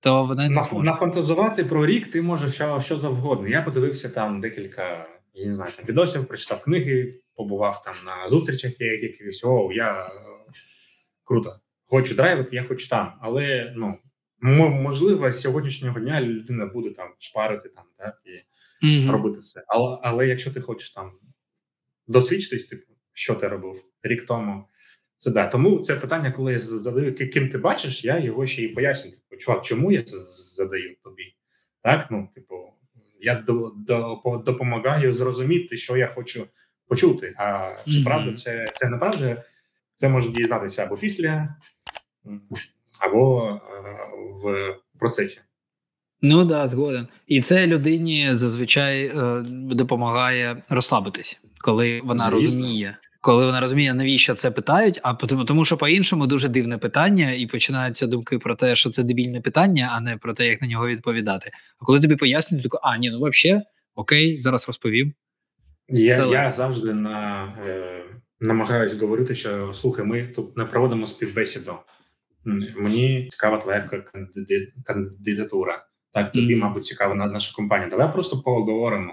то 0.00 0.24
вона 0.24 0.48
не 0.48 0.62
зможе. 0.62 0.86
нафантазувати 0.86 1.64
про 1.64 1.86
рік 1.86 2.10
ти 2.10 2.22
можеш 2.22 2.54
що, 2.54 2.80
що 2.80 2.98
завгодно. 2.98 3.48
Я 3.48 3.62
подивився 3.62 4.08
там 4.08 4.40
декілька, 4.40 5.06
я 5.34 5.46
не 5.46 5.52
знаю, 5.52 5.72
там 5.76 5.86
відосів, 5.86 6.26
прочитав 6.26 6.60
книги, 6.60 7.20
побував 7.34 7.82
там 7.82 7.94
на 8.06 8.28
зустрічах 8.28 8.80
якихось. 8.80 9.44
О, 9.44 9.70
я 9.72 10.06
круто. 11.24 11.60
Хочу 11.90 12.14
драйвити, 12.14 12.56
я 12.56 12.64
хочу 12.64 12.88
там, 12.88 13.12
але 13.20 13.72
ну 13.76 13.98
можливо, 14.40 15.32
сьогоднішнього 15.32 16.00
дня 16.00 16.20
людина 16.20 16.66
буде 16.66 16.90
там 16.90 17.08
шпарити 17.18 17.68
там, 17.68 17.84
так 17.96 18.22
і 18.24 18.86
mm-hmm. 18.86 19.10
робити 19.10 19.38
це. 19.38 19.64
Але 19.68 19.98
але 20.02 20.26
якщо 20.26 20.50
ти 20.50 20.60
хочеш 20.60 20.90
там 20.90 21.12
досвідчитись, 22.06 22.64
типу, 22.64 22.92
що 23.12 23.34
ти 23.34 23.48
робив 23.48 23.84
рік 24.02 24.26
тому, 24.26 24.64
це 25.16 25.30
да. 25.30 25.46
Тому 25.46 25.80
це 25.80 25.96
питання, 25.96 26.32
коли 26.32 26.52
я 26.52 26.58
задаю, 26.58 27.14
ким 27.14 27.48
ти 27.48 27.58
бачиш, 27.58 28.04
я 28.04 28.18
його 28.18 28.46
ще 28.46 28.62
і 28.62 28.68
пояснюю. 28.68 29.16
Типу, 29.16 29.40
чувак, 29.40 29.64
чому 29.64 29.92
я 29.92 30.02
це 30.02 30.16
задаю 30.56 30.96
тобі? 31.04 31.34
Так, 31.82 32.06
ну, 32.10 32.28
типу, 32.34 32.72
я 33.20 33.34
до, 33.34 33.72
до, 33.76 34.42
допомагаю 34.46 35.12
зрозуміти, 35.12 35.76
що 35.76 35.96
я 35.96 36.06
хочу 36.06 36.46
почути. 36.86 37.34
А 37.36 37.70
чи 37.84 37.90
mm-hmm. 37.90 38.04
правда 38.04 38.32
це 38.32 38.70
це 38.72 38.88
неправда? 38.88 39.44
Це 39.94 40.08
можна 40.08 40.32
дізнатися 40.32 40.82
або 40.82 40.96
після, 40.96 41.56
або 43.00 43.48
е, 43.48 43.60
в 44.44 44.74
процесі. 44.98 45.40
Ну 46.22 46.44
да, 46.44 46.68
згоден. 46.68 47.08
І 47.26 47.42
це 47.42 47.66
людині 47.66 48.28
зазвичай 48.32 49.04
е, 49.04 49.42
допомагає 49.50 50.62
розслабитись, 50.68 51.40
коли 51.58 52.00
вона 52.04 52.24
Звісно. 52.24 52.40
розуміє, 52.40 52.98
коли 53.20 53.46
вона 53.46 53.60
розуміє, 53.60 53.94
навіщо 53.94 54.34
це 54.34 54.50
питають. 54.50 55.00
А 55.02 55.14
тому, 55.14 55.44
тому 55.44 55.64
що 55.64 55.76
по-іншому 55.76 56.26
дуже 56.26 56.48
дивне 56.48 56.78
питання, 56.78 57.32
і 57.32 57.46
починаються 57.46 58.06
думки 58.06 58.38
про 58.38 58.56
те, 58.56 58.76
що 58.76 58.90
це 58.90 59.02
дебільне 59.02 59.40
питання, 59.40 59.90
а 59.92 60.00
не 60.00 60.16
про 60.16 60.34
те, 60.34 60.46
як 60.46 60.62
на 60.62 60.68
нього 60.68 60.86
відповідати. 60.86 61.50
А 61.80 61.84
коли 61.84 62.00
тобі 62.00 62.16
пояснюють, 62.16 62.70
то 62.70 62.80
а 62.82 62.96
ні, 62.96 63.10
ну 63.10 63.30
взагалі, 63.30 63.62
окей, 63.94 64.38
зараз 64.38 64.66
розповім. 64.66 65.12
Я 65.88 66.26
я 66.26 66.52
завжди 66.52 66.92
на, 66.92 67.44
е, 67.66 68.02
намагаюся 68.40 68.96
говорити, 68.96 69.34
що 69.34 69.74
слухай, 69.74 70.04
ми 70.04 70.22
тут 70.22 70.56
не 70.56 70.64
проводимо 70.64 71.06
співбесіду. 71.06 71.74
Мені 72.44 73.28
цікава 73.30 73.58
твоя 73.58 73.90
кандидатура. 74.84 75.84
Так, 76.12 76.32
тобі, 76.32 76.54
mm. 76.54 76.58
мабуть, 76.58 76.84
цікава 76.84 77.14
наша 77.14 77.56
компанія. 77.56 77.90
Давай 77.90 78.12
просто 78.12 78.42
поговоримо. 78.42 79.12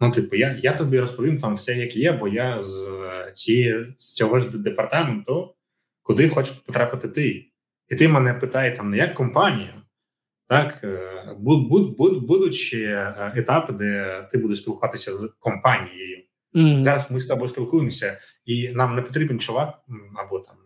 Ну, 0.00 0.10
типу, 0.10 0.36
я 0.36 0.56
я 0.62 0.72
тобі 0.72 1.00
розповім 1.00 1.38
там 1.38 1.54
все, 1.54 1.74
як 1.74 1.96
є, 1.96 2.12
бо 2.12 2.28
я 2.28 2.60
з 2.60 2.86
ці, 3.34 3.76
з 3.98 4.14
цього 4.14 4.40
ж 4.40 4.58
департаменту, 4.58 5.54
куди 6.02 6.28
хочеш 6.28 6.56
потрапити 6.56 7.08
ти. 7.08 7.46
І 7.88 7.96
ти 7.96 8.08
мене 8.08 8.34
питає 8.34 8.76
там 8.76 8.90
не 8.90 8.96
як 8.96 9.14
компанію, 9.14 9.72
так 10.48 10.84
буд, 11.38 11.68
буд, 11.68 11.96
буд, 11.96 12.24
будуть 12.26 12.54
ще 12.54 13.14
етапи, 13.34 13.72
де 13.72 14.22
ти 14.32 14.38
будеш 14.38 14.58
спілкуватися 14.58 15.12
з 15.12 15.34
компанією. 15.38 16.24
Mm. 16.54 16.82
Зараз 16.82 17.10
ми 17.10 17.20
з 17.20 17.26
тобою 17.26 17.48
спілкуємося, 17.48 18.18
і 18.44 18.68
нам 18.68 18.96
не 18.96 19.02
потрібен 19.02 19.40
чувак 19.40 19.78
або 20.16 20.38
там 20.38 20.56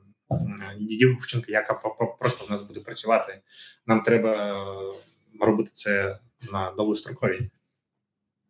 дівчинка, 0.78 1.52
яка 1.52 1.74
просто 2.18 2.46
в 2.46 2.50
нас 2.50 2.62
буде 2.62 2.80
працювати. 2.80 3.40
Нам 3.86 4.02
треба 4.02 4.64
робити 5.40 5.70
це 5.72 6.18
на 6.52 6.72
довгостроковій 6.76 7.50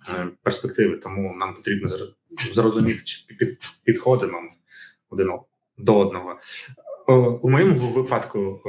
е, 0.09 0.29
перспективи, 0.43 0.97
тому 0.97 1.37
нам 1.37 1.55
потрібно 1.55 1.97
зрозуміти, 2.53 3.01
чи 3.05 3.25
підходимо 3.85 4.39
один 5.11 5.31
до 5.79 5.99
одного. 5.99 6.39
У 7.43 7.51
моєму 7.51 7.77
випадку, 7.77 8.61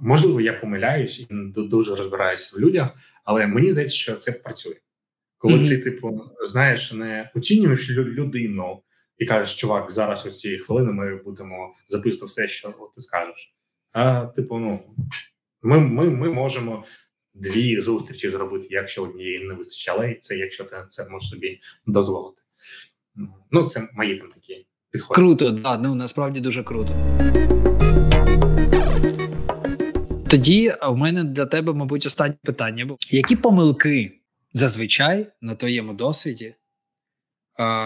можливо, 0.00 0.40
я 0.40 0.52
помиляюсь 0.52 1.20
і 1.20 1.26
дуже 1.56 1.94
розбираюся 1.94 2.56
в 2.56 2.60
людях, 2.60 2.88
але 3.24 3.46
мені 3.46 3.70
здається, 3.70 3.96
що 3.96 4.16
це 4.16 4.32
працює. 4.32 4.76
Коли 5.38 5.54
mm-hmm. 5.54 5.68
ти, 5.68 5.78
типу, 5.78 6.30
знаєш, 6.46 6.92
не 6.92 7.30
оцінюєш 7.34 7.90
людину 7.90 8.82
і 9.18 9.26
кажеш, 9.26 9.54
чувак, 9.54 9.92
зараз 9.92 10.26
у 10.26 10.30
ці 10.30 10.58
хвилини 10.58 10.92
ми 10.92 11.16
будемо 11.16 11.74
записувати 11.86 12.26
все, 12.26 12.48
що 12.48 12.90
ти 12.94 13.00
скажеш. 13.00 13.54
А 13.92 14.26
типу, 14.26 14.58
ну 14.58 14.80
ми, 15.62 15.78
ми, 15.78 16.10
ми 16.10 16.30
можемо 16.30 16.84
дві 17.34 17.80
зустрічі 17.80 18.30
зробити, 18.30 18.66
якщо 18.70 19.02
однієї 19.02 19.44
не 19.44 19.54
вистачало, 19.54 20.04
і 20.04 20.14
це 20.14 20.36
якщо 20.36 20.64
ти 20.64 20.76
це 20.88 21.08
можеш 21.08 21.28
собі 21.28 21.60
дозволити. 21.86 22.42
Ну, 23.50 23.68
це 23.68 23.88
мої 23.92 24.16
там 24.16 24.30
такі 24.32 24.66
підходи. 24.90 25.14
Круто, 25.14 25.50
да, 25.50 25.78
ну 25.78 25.94
насправді 25.94 26.40
дуже 26.40 26.62
круто. 26.62 27.20
Тоді 30.28 30.72
у 30.88 30.96
мене 30.96 31.24
для 31.24 31.46
тебе, 31.46 31.72
мабуть, 31.72 32.06
останнє 32.06 32.36
питання. 32.42 32.96
Які 33.10 33.36
помилки 33.36 34.20
зазвичай 34.52 35.26
на 35.40 35.54
твоєму 35.54 35.92
досвіді 35.92 36.54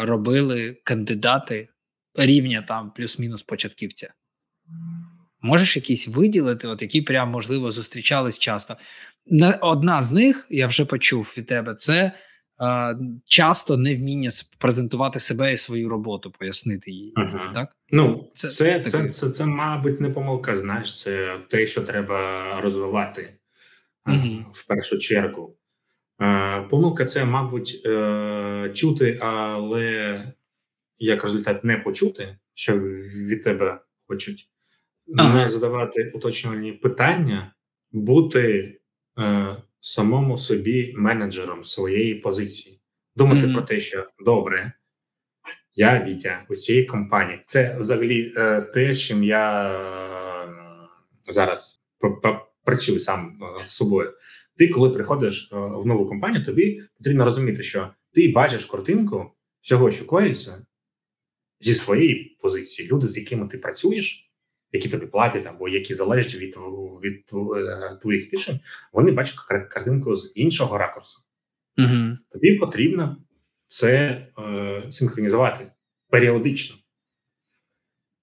робили 0.03 0.77
кандидати 0.85 1.69
рівня 2.15 2.63
там 2.69 2.93
плюс-мінус 2.97 3.43
початківця? 3.43 4.13
Можеш 5.41 5.77
якісь 5.77 6.09
виділити, 6.09 6.69
от 6.69 6.83
які 6.83 7.03
прям 7.03 7.31
можливо 7.31 7.71
зустрічались 7.71 8.39
часто. 8.39 8.77
Одна 9.61 10.03
з 10.03 10.13
них, 10.13 10.47
я 10.51 10.67
вже 10.67 10.85
почув 10.85 11.35
від 11.39 11.47
тебе, 11.47 11.75
це 11.75 12.13
е, 12.63 12.97
часто 13.25 13.77
невміння 13.77 14.31
презентувати 14.59 15.21
себе 15.21 15.53
і 15.53 15.57
свою 15.57 15.89
роботу, 15.89 16.31
пояснити 16.39 16.91
її. 16.91 17.13
Ага. 17.17 17.53
Так? 17.55 17.77
Ну, 17.91 18.31
це 18.35 18.49
це, 18.49 18.81
це, 18.81 18.91
це, 18.91 19.09
це, 19.09 19.31
це, 19.31 19.47
мабуть, 19.47 20.01
не 20.01 20.11
помилка. 20.11 20.57
Знаєш, 20.57 21.03
це 21.03 21.41
те, 21.51 21.67
що 21.67 21.81
треба 21.81 22.61
розвивати 22.61 23.39
угу. 24.07 24.45
в 24.53 24.67
першу 24.67 24.99
чергу. 24.99 25.57
Е, 26.21 26.63
помилка 26.71 27.05
це, 27.05 27.25
мабуть, 27.25 27.83
е, 27.87 28.71
чути, 28.75 29.19
але 29.21 30.21
як 30.99 31.23
результат 31.23 31.65
не 31.65 31.77
почути, 31.77 32.37
що 32.55 32.79
від 33.29 33.45
тебе 33.45 33.81
хочуть 34.07 34.49
ага. 35.19 35.43
не 35.43 35.49
задавати 35.49 36.13
уточнювальні 36.15 36.73
питання, 36.73 37.55
бути 37.93 38.75
е, 39.19 39.57
самому 39.81 40.39
собі 40.39 40.95
менеджером 40.97 41.65
своєї 41.65 42.15
позиції, 42.15 42.81
думати 43.17 43.41
mm-hmm. 43.41 43.55
про 43.55 43.63
те, 43.63 43.81
що 43.81 44.05
добре, 44.25 44.73
я 45.75 46.05
Вітя 46.05 46.45
у 46.49 46.55
цієї 46.55 46.85
компанії. 46.85 47.41
Це 47.47 47.77
взагалі 47.81 48.33
те, 48.75 48.95
чим 48.95 49.25
я 49.25 49.71
зараз 51.25 51.83
працюю 52.65 53.01
сам 53.01 53.39
з 53.67 53.73
собою. 53.73 54.13
Ти, 54.59 54.69
коли 54.69 54.91
приходиш 54.91 55.51
е, 55.53 55.57
в 55.57 55.87
нову 55.87 56.07
компанію, 56.07 56.45
тобі 56.45 56.83
потрібно 56.99 57.25
розуміти, 57.25 57.63
що 57.63 57.91
ти 58.13 58.29
бачиш 58.29 58.67
картинку 58.67 59.31
всього, 59.61 59.91
що 59.91 60.07
коїться 60.07 60.67
зі 61.61 61.75
своєї 61.75 62.37
позиції. 62.43 62.89
Люди, 62.89 63.07
з 63.07 63.19
якими 63.19 63.49
ти 63.49 63.59
працюєш, 63.59 64.33
які 64.73 64.89
тобі 64.89 65.07
платять, 65.07 65.47
або 65.47 65.69
які 65.69 65.95
залежать 65.95 66.35
від 66.35 66.57
від 67.03 67.31
е, 67.57 67.99
твоїх 68.03 68.33
рішень, 68.33 68.61
вони 68.93 69.13
бачать 69.13 69.39
картинку 69.71 70.17
з 70.17 70.33
іншого 70.35 70.79
ракурсу. 70.79 71.21
Угу. 71.79 72.17
Тобі 72.33 72.55
потрібно 72.55 73.17
це 73.69 73.89
е, 74.39 74.87
синхронізувати 74.91 75.73
періодично. 76.11 76.77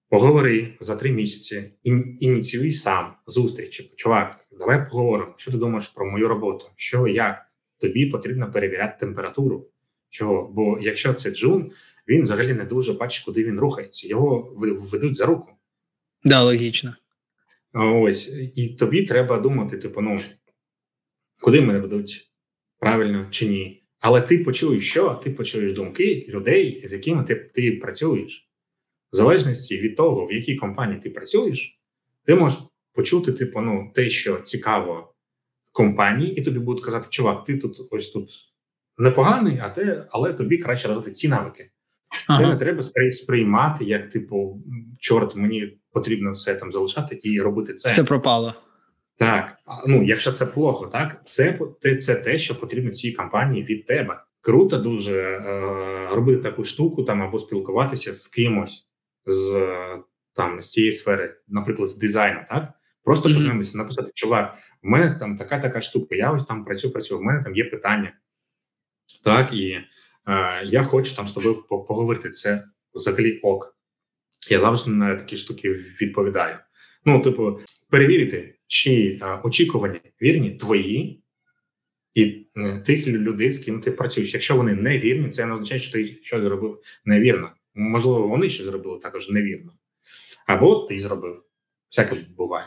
Поговори 0.08 0.74
за 0.80 0.96
три 0.96 1.12
місяці, 1.12 1.72
ініціюй 2.20 2.72
сам 2.72 3.14
зустрічі. 3.26 3.92
Чувак, 3.96 4.46
давай 4.58 4.88
поговоримо. 4.90 5.34
Що 5.36 5.50
ти 5.50 5.56
думаєш 5.56 5.88
про 5.88 6.06
мою 6.06 6.28
роботу? 6.28 6.66
Що 6.76 7.06
як? 7.06 7.46
Тобі 7.78 8.06
потрібно 8.06 8.50
перевіряти 8.50 8.96
температуру. 9.00 9.68
Чого? 10.10 10.52
Бо 10.54 10.78
якщо 10.80 11.14
це 11.14 11.30
джун, 11.30 11.72
він 12.08 12.22
взагалі 12.22 12.54
не 12.54 12.64
дуже 12.64 12.92
бачить, 12.92 13.24
куди 13.24 13.44
він 13.44 13.60
рухається. 13.60 14.08
Його 14.08 14.54
ведуть 14.92 15.16
за 15.16 15.26
руку. 15.26 15.52
Да, 16.24 16.42
логічно. 16.44 16.96
Ось 17.72 18.36
і 18.54 18.68
тобі 18.68 19.02
треба 19.02 19.38
думати, 19.38 19.78
типу, 19.78 20.00
ну 20.00 20.18
куди 21.40 21.60
мене 21.60 21.78
ведуть 21.78 22.30
правильно 22.78 23.26
чи 23.30 23.48
ні. 23.48 23.82
Але 24.00 24.20
ти 24.20 24.38
почуєш, 24.38 24.90
що 24.90 25.14
ти 25.14 25.30
почуєш 25.30 25.72
думки 25.72 26.26
людей, 26.28 26.80
з 26.84 26.92
якими 26.92 27.24
ти 27.24 27.34
ти 27.34 27.72
працюєш. 27.72 28.50
В 29.12 29.16
залежності 29.16 29.78
від 29.78 29.96
того, 29.96 30.26
в 30.26 30.32
якій 30.32 30.56
компанії 30.56 31.00
ти 31.00 31.10
працюєш, 31.10 31.80
ти 32.24 32.34
можеш 32.34 32.58
почути, 32.92 33.32
типу, 33.32 33.60
ну, 33.60 33.92
те, 33.94 34.10
що 34.10 34.36
цікаво 34.36 35.14
компанії, 35.72 36.34
і 36.34 36.42
тобі 36.42 36.58
будуть 36.58 36.84
казати, 36.84 37.06
чувак, 37.10 37.44
ти 37.44 37.58
тут 37.58 37.80
ось 37.90 38.08
тут 38.08 38.30
непоганий, 38.98 39.60
а 39.62 39.68
те, 39.68 40.06
але 40.10 40.32
тобі 40.32 40.58
краще 40.58 40.88
робити 40.88 41.10
ці 41.10 41.28
навики. 41.28 41.70
Ага. 42.28 42.38
Це 42.38 42.46
не 42.46 42.56
треба 42.56 42.82
сприймати, 43.10 43.84
як 43.84 44.08
типу, 44.08 44.62
чорт, 44.98 45.36
мені 45.36 45.78
потрібно 45.92 46.30
все 46.30 46.54
там 46.54 46.72
залишати 46.72 47.18
і 47.22 47.40
робити 47.40 47.74
це. 47.74 47.88
Все 47.88 48.04
пропало. 48.04 48.54
Так, 49.16 49.56
ну 49.86 50.02
якщо 50.02 50.32
це 50.32 50.46
плохо, 50.46 50.86
так 50.86 51.20
це 51.24 51.58
це 51.98 52.14
те, 52.14 52.38
що 52.38 52.60
потрібно 52.60 52.90
цій 52.90 53.12
компанії 53.12 53.64
від 53.64 53.86
тебе. 53.86 54.22
Круто 54.40 54.78
дуже 54.78 55.20
е, 55.20 56.08
робити 56.12 56.42
таку 56.42 56.64
штуку 56.64 57.02
там 57.02 57.22
або 57.22 57.38
спілкуватися 57.38 58.12
з 58.12 58.26
кимось 58.26 58.88
з 59.26 59.68
там 60.32 60.60
з 60.60 60.70
цієї 60.70 60.92
сфери, 60.92 61.36
наприклад, 61.48 61.88
з 61.88 61.98
дизайну, 61.98 62.40
так 62.48 62.72
просто 63.04 63.28
mm-hmm. 63.28 63.76
написати: 63.76 64.10
чувак, 64.14 64.58
в 64.82 64.86
мене 64.86 65.16
там 65.20 65.36
така 65.36 65.60
така 65.60 65.80
штука. 65.80 66.14
Я 66.14 66.30
ось 66.30 66.44
там 66.44 66.64
працюю, 66.64 66.92
працюю. 66.92 67.20
В 67.20 67.22
мене 67.22 67.42
там 67.44 67.56
є 67.56 67.64
питання, 67.64 68.12
так 69.24 69.52
і 69.52 69.70
е, 69.70 69.86
я 70.64 70.82
хочу 70.82 71.16
там 71.16 71.28
з 71.28 71.32
тобою 71.32 71.62
поговорити. 71.68 72.30
Це 72.30 72.64
взагалі 72.94 73.38
ок. 73.38 73.76
Я 74.50 74.60
завжди 74.60 74.90
на 74.90 75.14
такі 75.14 75.36
штуки 75.36 75.72
відповідаю. 75.72 76.56
Ну, 77.04 77.22
типу, 77.22 77.60
перевірити, 77.90 78.58
чи 78.66 79.18
а, 79.22 79.40
очікування 79.44 80.00
вірні 80.22 80.50
твої 80.50 81.24
і 82.14 82.46
е, 82.56 82.82
тих 82.86 83.06
людей, 83.06 83.52
з 83.52 83.58
ким 83.58 83.80
ти 83.80 83.90
працюєш. 83.90 84.34
Якщо 84.34 84.56
вони 84.56 84.74
не 84.74 84.98
вірні, 84.98 85.28
це 85.28 85.46
не 85.46 85.52
означає, 85.52 85.80
що 85.80 85.92
ти 85.92 86.18
щось 86.22 86.42
зробив 86.42 86.80
невірно. 87.04 87.50
Можливо, 87.76 88.28
вони 88.28 88.50
щось 88.50 88.66
зробили 88.66 88.98
також 88.98 89.30
невірно. 89.30 89.72
Або 90.46 90.74
ти 90.74 91.00
зробив. 91.00 91.42
Всяке 91.90 92.16
буває. 92.36 92.66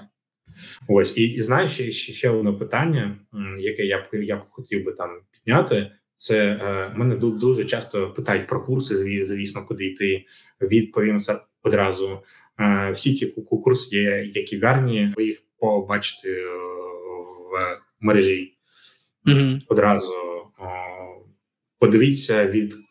Ось 0.88 1.18
і 1.18 1.23
і 1.23 1.41
знаєш, 1.41 1.72
ще 1.72 1.91
ще 1.91 2.30
одне 2.30 2.52
питання, 2.52 3.19
яке 3.60 3.86
я 3.86 3.98
б 3.99 4.23
я 4.23 4.38
б 4.38 4.41
хотів 4.49 4.86
би 4.86 4.91
там 4.91 5.10
підняти. 5.31 5.91
Це 6.15 6.38
е, 6.38 6.94
мене 6.95 7.15
дуже 7.15 7.65
часто 7.65 8.14
питають 8.14 8.48
про 8.48 8.64
курси. 8.64 9.26
звісно, 9.26 9.65
куди 9.65 9.86
йти. 9.86 10.26
Відповім 10.61 11.19
одразу. 11.64 12.19
Е, 12.60 12.91
всі 12.91 13.14
ті 13.14 13.26
курси, 13.26 13.95
є, 13.95 14.31
які 14.36 14.60
гарні, 14.60 15.14
ви 15.18 15.23
їх 15.23 15.44
побачите 15.60 16.30
е, 16.30 16.45
в 17.19 17.80
мережі. 17.99 18.57
Mm-hmm. 19.26 19.61
Одразу 19.68 20.14
о, 20.14 20.65
подивіться 21.80 22.48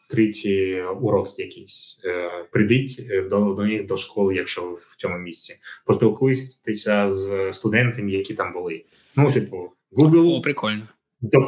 відкриті 0.09 0.83
уроки 1.01 1.43
якісь. 1.43 2.01
Е, 2.05 2.31
прийдіть 2.53 3.09
до 3.31 3.55
до 3.55 3.65
них 3.65 3.87
до 3.87 3.97
школи, 3.97 4.35
якщо 4.35 4.63
ви 4.63 4.75
в 4.75 4.95
цьому 4.99 5.19
місці. 5.19 5.55
Поспілкуйтеся 5.87 7.11
з 7.11 7.53
студентами, 7.53 8.11
які 8.11 8.35
там 8.35 8.53
були. 8.53 8.85
Ну, 9.17 9.33
типу, 9.33 9.73
Google 9.93 10.39
О, 10.39 10.41
прикольно. 10.41 10.89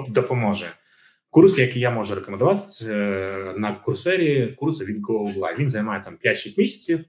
допоможе. 0.09 0.66
Курс, 1.31 1.59
який 1.59 1.82
я 1.82 1.91
можу 1.91 2.15
рекомендувати, 2.15 2.66
це 2.69 2.95
на 3.57 3.73
курсері 3.73 4.47
курси 4.47 4.85
від 4.85 5.07
Google. 5.07 5.59
Він 5.59 5.70
займає 5.70 6.03
там 6.05 6.19
5-6 6.24 6.59
місяців. 6.59 7.05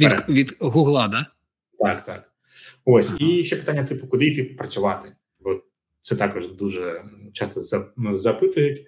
Від 0.00 0.12
від 0.28 0.56
Гугла, 0.60 1.08
да? 1.08 1.26
Так, 1.78 2.04
так. 2.04 2.32
Ось. 2.84 3.10
Ага. 3.10 3.18
І 3.20 3.44
ще 3.44 3.56
питання: 3.56 3.84
типу, 3.84 4.06
куди 4.06 4.26
йти 4.26 4.44
працювати? 4.44 5.12
Бо 5.40 5.62
це 6.00 6.16
також 6.16 6.52
дуже 6.52 7.04
часто 7.32 7.60
запитують. 8.12 8.86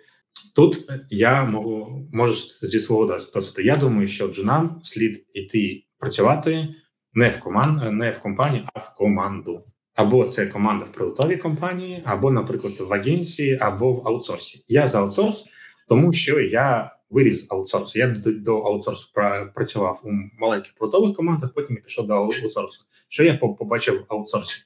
Тут 0.55 0.90
я 1.11 1.44
можу 1.44 2.09
можу 2.12 2.35
зі 2.62 2.81
свого 2.81 3.05
досвіду. 3.35 3.62
Я 3.62 3.77
думаю, 3.77 4.06
що 4.06 4.28
джунам 4.28 4.81
слід 4.82 5.27
іти 5.35 5.85
працювати 5.98 6.74
не 7.15 7.28
в 7.28 7.40
команд, 7.40 7.93
не 7.93 8.11
в 8.11 8.19
компанії, 8.19 8.65
а 8.74 8.78
в 8.78 8.94
команду. 8.94 9.65
Або 9.94 10.24
це 10.24 10.47
команда 10.47 10.85
в 10.85 10.93
продуктовій 10.93 11.36
компанії, 11.36 12.02
або, 12.05 12.31
наприклад, 12.31 12.81
в 12.81 12.94
агенції, 12.94 13.59
або 13.61 13.93
в 13.93 14.09
аутсорсі. 14.09 14.65
Я 14.69 14.86
за 14.86 15.01
аутсорс, 15.01 15.47
тому 15.89 16.12
що 16.12 16.40
я 16.40 16.97
виріс 17.11 17.47
аутсорсу. 17.51 17.98
Я 17.98 18.06
до, 18.06 18.32
до 18.32 18.59
аутсорсу 18.59 19.12
працював 19.55 20.01
у 20.05 20.11
маленьких 20.40 20.74
продуктових 20.74 21.16
командах, 21.16 21.55
потім 21.55 21.77
я 21.77 21.82
пішов 21.82 22.06
до 22.06 22.15
аутсорсу. 22.15 22.85
Що 23.09 23.24
я 23.24 23.35
побачив 23.35 24.06
в 24.09 24.15
аутсорсі? 24.15 24.56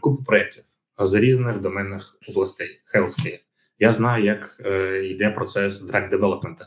Купу 0.00 0.24
проєктів 0.24 0.62
з 0.98 1.14
різних 1.14 1.60
доменних 1.60 2.18
областей. 2.28 2.68
Healthcare. 2.94 3.45
Я 3.78 3.92
знаю, 3.92 4.24
як 4.24 4.62
е, 4.64 5.04
йде 5.04 5.30
процес 5.30 5.82
drug 5.82 6.10
development. 6.10 6.66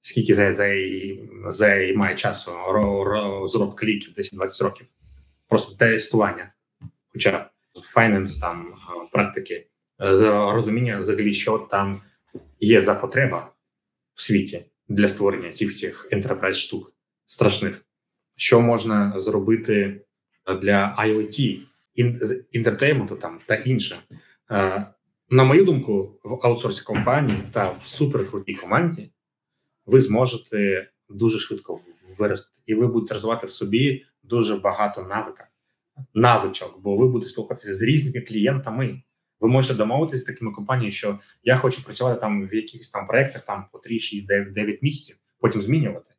Скільки 0.00 0.34
займає 1.46 2.14
часу 2.16 2.52
розробка 2.72 3.86
ліків 3.86 4.12
10-20 4.16 4.64
років. 4.64 4.86
Просто 5.48 5.74
тестування 5.76 6.52
хоча 7.12 7.50
файненс 7.82 8.38
там 8.38 8.74
практики, 9.12 9.66
е, 10.00 10.16
розуміння 10.52 11.00
взагалі, 11.00 11.34
що 11.34 11.58
там 11.58 12.02
є 12.60 12.80
за 12.80 12.94
потреба 12.94 13.52
в 14.14 14.22
світі 14.22 14.64
для 14.88 15.08
створення 15.08 15.52
цих 15.52 15.68
всіх 15.68 16.08
enterprise 16.12 16.54
штук 16.54 16.92
страшних, 17.24 17.84
що 18.36 18.60
можна 18.60 19.20
зробити 19.20 20.00
для 20.62 20.96
IoT, 20.98 21.60
інтертейменту 22.52 23.16
там 23.16 23.40
та 23.46 23.54
інше. 23.54 23.96
На 25.32 25.44
мою 25.44 25.64
думку, 25.64 26.20
в 26.24 26.46
аутсорсі 26.46 26.82
компанії 26.82 27.42
та 27.52 27.70
в 27.70 27.82
суперкрутій 27.82 28.54
команді 28.54 29.12
ви 29.86 30.00
зможете 30.00 30.90
дуже 31.08 31.38
швидко 31.38 31.80
вирости, 32.18 32.48
і 32.66 32.74
ви 32.74 32.86
будете 32.86 33.14
розвивати 33.14 33.46
в 33.46 33.50
собі 33.50 34.04
дуже 34.22 34.56
багато 34.56 35.02
навика 35.02 35.48
навичок, 36.14 36.80
бо 36.82 36.96
ви 36.96 37.08
будете 37.08 37.30
спілкуватися 37.30 37.74
з 37.74 37.82
різними 37.82 38.20
клієнтами. 38.20 39.02
Ви 39.40 39.48
можете 39.48 39.74
домовитися 39.74 40.18
з 40.18 40.24
такими 40.24 40.52
компаніями, 40.52 40.90
що 40.90 41.18
я 41.42 41.56
хочу 41.56 41.84
працювати 41.84 42.20
там 42.20 42.48
в 42.48 42.54
якихось 42.54 42.90
там 42.90 43.06
проектах 43.06 43.44
там 43.44 43.66
по 43.72 43.78
3, 43.78 43.98
6, 43.98 44.26
9, 44.26 44.52
9 44.52 44.82
місяців, 44.82 45.16
потім 45.40 45.60
змінювати. 45.60 46.14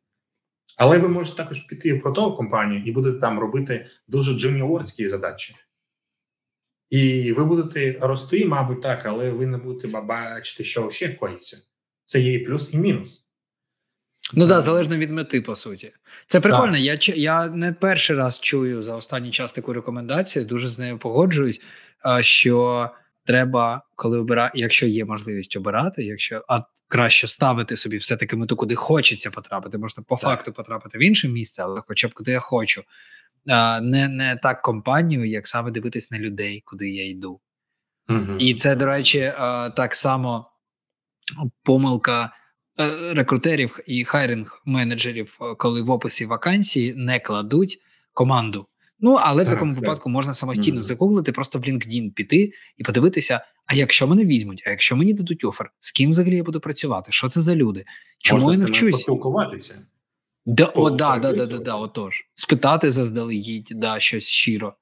Але 0.76 0.98
ви 0.98 1.08
можете 1.08 1.36
також 1.36 1.58
піти 1.60 1.94
в 1.94 2.02
продову 2.02 2.36
компанію 2.36 2.82
і 2.84 2.92
будете 2.92 3.20
там 3.20 3.38
робити 3.38 3.86
дуже 4.08 4.38
джуніорські 4.38 5.08
задачі. 5.08 5.56
І 6.92 7.32
ви 7.32 7.44
будете 7.44 7.98
рости, 8.00 8.46
мабуть, 8.46 8.82
так, 8.82 9.06
але 9.06 9.30
ви 9.30 9.46
не 9.46 9.58
будете 9.58 10.00
бачити, 10.00 10.64
що 10.64 10.90
ще 10.90 11.08
коїться. 11.08 11.58
Це 12.04 12.20
є 12.20 12.32
і 12.32 12.38
плюс, 12.38 12.74
і 12.74 12.78
мінус. 12.78 13.28
Ну 14.34 14.48
так, 14.48 14.62
залежно 14.62 14.96
від 14.96 15.10
мети, 15.10 15.40
по 15.40 15.56
суті. 15.56 15.92
Це 16.26 16.40
прикольно. 16.40 16.76
Я 16.76 16.98
я 17.00 17.48
не 17.48 17.72
перший 17.72 18.16
раз 18.16 18.40
чую 18.40 18.82
за 18.82 18.96
останній 18.96 19.30
час 19.30 19.52
таку 19.52 19.72
рекомендацію, 19.72 20.44
дуже 20.44 20.68
з 20.68 20.78
нею 20.78 20.98
погоджуюсь. 20.98 21.60
Що 22.20 22.90
треба, 23.24 23.82
коли 23.96 24.18
обирати, 24.18 24.60
якщо 24.60 24.86
є 24.86 25.04
можливість 25.04 25.56
обирати, 25.56 26.04
якщо 26.04 26.44
а 26.48 26.60
краще 26.88 27.28
ставити 27.28 27.76
собі 27.76 27.96
все-таки 27.96 28.36
мету, 28.36 28.56
куди 28.56 28.74
хочеться 28.74 29.30
потрапити. 29.30 29.78
Можна 29.78 30.04
по 30.08 30.16
так. 30.16 30.22
факту 30.22 30.52
потрапити 30.52 30.98
в 30.98 31.02
інше 31.02 31.28
місце, 31.28 31.62
але 31.62 31.82
хоча 31.86 32.08
б 32.08 32.12
куди 32.12 32.30
я 32.30 32.40
хочу. 32.40 32.82
Не 33.46 34.08
не 34.08 34.38
так 34.42 34.62
компанію, 34.62 35.24
як 35.24 35.46
саме 35.46 35.70
дивитись 35.70 36.10
на 36.10 36.18
людей, 36.18 36.62
куди 36.66 36.90
я 36.90 37.08
йду. 37.08 37.40
Угу. 38.08 38.36
І 38.38 38.54
це, 38.54 38.76
до 38.76 38.86
речі, 38.86 39.32
так 39.76 39.94
само 39.94 40.46
помилка. 41.62 42.32
Е, 42.80 43.14
рекрутерів 43.14 43.78
і 43.86 44.04
хайринг 44.04 44.62
менеджерів, 44.64 45.38
е, 45.40 45.54
коли 45.54 45.82
в 45.82 45.90
описі 45.90 46.26
вакансії 46.26 46.94
не 46.96 47.20
кладуть 47.20 47.78
команду. 48.12 48.66
Ну 49.00 49.12
але 49.20 49.44
в 49.44 49.48
такому 49.48 49.74
так. 49.74 49.82
випадку 49.82 50.10
можна 50.10 50.34
самостійно 50.34 50.80
mm-hmm. 50.80 50.84
загуглити, 50.84 51.32
просто 51.32 51.58
в 51.58 51.62
LinkedIn 51.62 52.10
піти 52.10 52.52
і 52.76 52.84
подивитися: 52.84 53.40
а 53.66 53.74
якщо 53.74 54.06
мене 54.06 54.24
візьмуть, 54.24 54.62
а 54.66 54.70
якщо 54.70 54.96
мені 54.96 55.12
дадуть 55.12 55.44
офер, 55.44 55.72
з 55.80 55.92
ким 55.92 56.10
взагалі 56.10 56.36
я 56.36 56.44
буду 56.44 56.60
працювати? 56.60 57.12
Що 57.12 57.28
це 57.28 57.40
за 57.40 57.56
люди? 57.56 57.84
Чому 58.18 58.42
можна 58.42 58.62
я 58.62 58.68
навчусь? 58.68 58.90
поспілкуватися? 58.90 59.86
Да, 60.46 60.64
о, 60.64 60.90
да, 60.90 61.18
да, 61.18 61.32
да, 61.32 61.46
да, 61.46 61.58
да, 61.58 61.74
отож. 61.74 62.24
Спитати 62.34 62.90
заздалегідь, 62.90 63.68
да, 63.70 64.00
щось 64.00 64.28
щиро. 64.28 64.74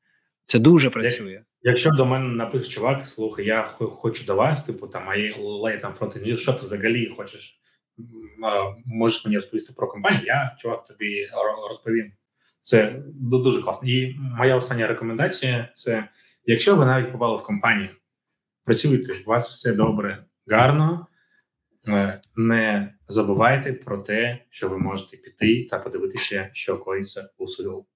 Це 0.46 0.58
дуже 0.58 0.90
працює. 0.90 1.42
Якщо 1.62 1.90
до 1.90 2.06
мене 2.06 2.24
напише 2.24 2.70
чувак, 2.70 3.06
слухай, 3.06 3.46
я 3.46 3.62
хочу 3.78 4.24
до 4.24 4.34
вас, 4.34 4.64
типу 4.64 4.86
там, 4.86 5.08
а 5.08 5.16
є 5.16 5.32
там 5.82 5.92
фронт 5.92 6.38
що 6.38 6.52
ти 6.52 6.66
взагалі 6.66 7.14
хочеш 7.16 7.60
можеш 8.84 9.24
мені 9.24 9.36
розповісти 9.36 9.72
про 9.72 9.88
компанію, 9.88 10.22
я 10.24 10.56
чувак 10.58 10.84
тобі 10.84 11.26
розповім. 11.68 12.12
Це 12.62 13.02
дуже 13.22 13.62
класно. 13.62 13.88
І 13.88 14.16
моя 14.18 14.56
остання 14.56 14.86
рекомендація 14.86 15.72
це: 15.74 16.08
якщо 16.44 16.76
ви 16.76 16.84
навіть 16.84 17.12
попали 17.12 17.36
в 17.36 17.42
компанію, 17.42 17.88
працюйте, 18.64 19.12
у 19.26 19.30
вас 19.30 19.48
все 19.48 19.72
добре, 19.72 20.24
гарно. 20.46 21.06
Е, 21.89 22.20
не 22.36 22.94
забувайте 23.09 23.73
про 23.73 23.98
те, 23.98 24.39
що 24.51 24.69
ви 24.69 24.78
можете 24.78 25.16
піти 25.16 25.69
та 25.70 25.78
подивитися, 25.78 26.51
що 26.52 26.78
коїться 26.78 27.31
у 27.39 27.44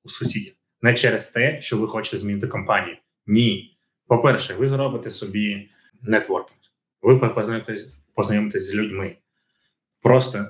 у 0.05 0.09
сусідів. 0.09 0.55
Не 0.83 0.95
через 0.95 1.27
те, 1.27 1.61
що 1.61 1.79
ви 1.79 1.89
хочете 1.89 2.19
змінити 2.19 2.47
компанію. 2.47 2.97
Ні. 3.27 3.79
По-перше, 4.07 4.55
ви 4.55 4.69
зробите 4.69 5.11
собі 5.11 5.71
нетворкінг, 6.03 6.61
ви 7.03 7.19
познайомитесь 8.15 8.71
з 8.71 8.75
людьми. 8.75 9.17
Просто 10.03 10.49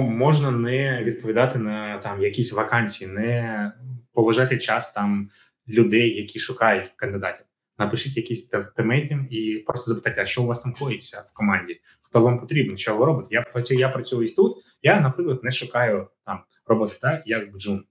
можна 0.00 0.50
не 0.50 1.04
відповідати 1.04 1.58
на 1.58 1.98
там 1.98 2.22
якісь 2.22 2.52
вакансії, 2.52 3.10
не 3.10 3.72
поважати 4.12 4.58
час 4.58 4.92
там 4.92 5.30
людей, 5.68 6.16
які 6.16 6.38
шукають 6.38 6.92
кандидатів. 6.96 7.45
Напишіть 7.78 8.16
якийсь 8.16 8.50
темейтинг 8.76 9.26
і 9.30 9.64
просто 9.66 9.90
запитайте, 9.90 10.22
а 10.22 10.26
що 10.26 10.42
у 10.42 10.46
вас 10.46 10.60
там 10.60 10.74
коїться 10.74 11.24
в 11.30 11.32
команді? 11.32 11.80
Хто 12.02 12.20
вам 12.20 12.40
потрібен? 12.40 12.76
Що 12.76 12.96
ви 12.96 13.06
робите? 13.06 13.28
Я 13.30 13.42
працюю, 13.42 13.80
я 13.80 13.88
працюю 13.88 14.28
і 14.28 14.32
тут. 14.32 14.64
Я, 14.82 15.00
наприклад, 15.00 15.40
не 15.42 15.50
шукаю 15.50 16.08
там 16.26 16.40
роботи, 16.66 16.96
так 17.00 17.22
як 17.26 17.52
бджун. 17.54 17.84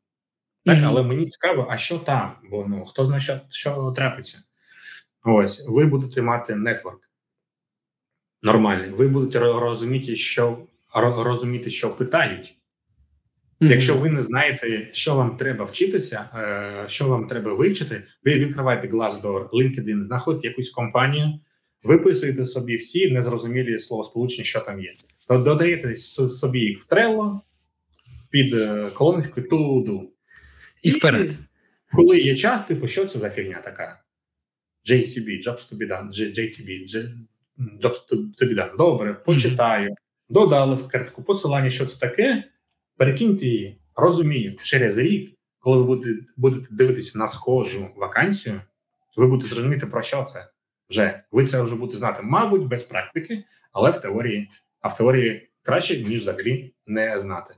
Так, 0.65 0.79
але 0.83 1.03
мені 1.03 1.25
цікаво, 1.25 1.67
а 1.69 1.77
що 1.77 1.99
там? 1.99 2.35
Бо 2.51 2.65
ну 2.67 2.85
хто 2.85 3.05
знає, 3.05 3.21
що, 3.21 3.39
що 3.49 3.91
трапиться. 3.91 4.43
Ось 5.23 5.65
ви 5.67 5.85
будете 5.85 6.21
мати 6.21 6.55
нетворк 6.55 6.99
нормальний, 8.45 8.89
ви 8.89 9.07
будете 9.07 9.39
розуміти, 9.39 10.15
що 10.15 10.65
розуміти, 10.95 11.69
що 11.69 11.95
питають. 11.95 12.54
Mm-hmm. 13.61 13.71
Якщо 13.71 13.97
ви 13.97 14.09
не 14.09 14.21
знаєте, 14.21 14.89
що 14.91 15.15
вам 15.15 15.37
треба 15.37 15.65
вчитися, 15.65 16.29
е, 16.35 16.89
що 16.89 17.07
вам 17.07 17.27
треба 17.27 17.53
вивчити, 17.53 18.03
ви 18.25 18.33
відкриваєте 18.33 18.87
Glassdoor, 18.87 19.49
LinkedIn, 19.49 20.01
знаходите 20.01 20.47
якусь 20.47 20.69
компанію, 20.69 21.39
виписуєте 21.83 22.45
собі 22.45 22.75
всі 22.75 23.11
незрозумілі 23.11 23.79
словосполучення, 23.79 24.43
що 24.43 24.59
там 24.59 24.79
є. 24.79 24.93
Додаєте 25.29 25.95
собі 25.95 26.59
їх 26.59 26.79
в 26.79 26.93
Trello 26.93 27.39
під 28.29 28.53
е, 28.53 28.89
колоночкою 28.93 29.49
туду. 29.49 30.11
І 30.83 30.91
вперед. 30.91 31.31
коли 31.91 32.17
є 32.17 32.35
час, 32.35 32.65
типу, 32.65 32.87
що 32.87 33.05
це 33.05 33.19
за 33.19 33.29
фігня 33.29 33.61
така? 33.63 34.01
JCB, 34.89 35.47
Jobs 35.47 35.71
to 35.71 35.77
be 35.77 35.87
done, 35.87 36.09
JTB, 36.11 36.85
Jobs 37.81 37.99
to 38.11 38.49
be 38.49 38.55
done. 38.55 38.77
Добре, 38.77 39.13
почитаю. 39.13 39.95
Додали 40.29 40.75
в 40.75 40.87
картку 40.87 41.23
посилання, 41.23 41.69
що 41.69 41.85
це 41.85 41.99
таке. 41.99 42.43
Перекиньте 42.97 43.45
її, 43.45 43.79
розумію, 43.95 44.55
через 44.63 44.97
рік, 44.97 45.35
коли 45.59 45.77
ви 45.77 46.17
будете, 46.37 46.67
дивитися 46.71 47.19
на 47.19 47.27
схожу 47.27 47.89
вакансію, 47.95 48.61
ви 49.17 49.27
будете 49.27 49.49
зрозуміти, 49.49 49.85
про 49.85 50.01
що 50.01 50.27
це 50.33 50.49
вже. 50.89 51.23
Ви 51.31 51.45
це 51.45 51.61
вже 51.61 51.75
будете 51.75 51.97
знати, 51.97 52.19
мабуть, 52.23 52.67
без 52.67 52.83
практики, 52.83 53.43
але 53.71 53.91
в 53.91 54.01
теорії, 54.01 54.49
а 54.81 54.87
в 54.87 54.97
теорії 54.97 55.49
краще, 55.61 56.03
ніж 56.03 56.21
взагалі 56.21 56.73
не 56.87 57.19
знати. 57.19 57.53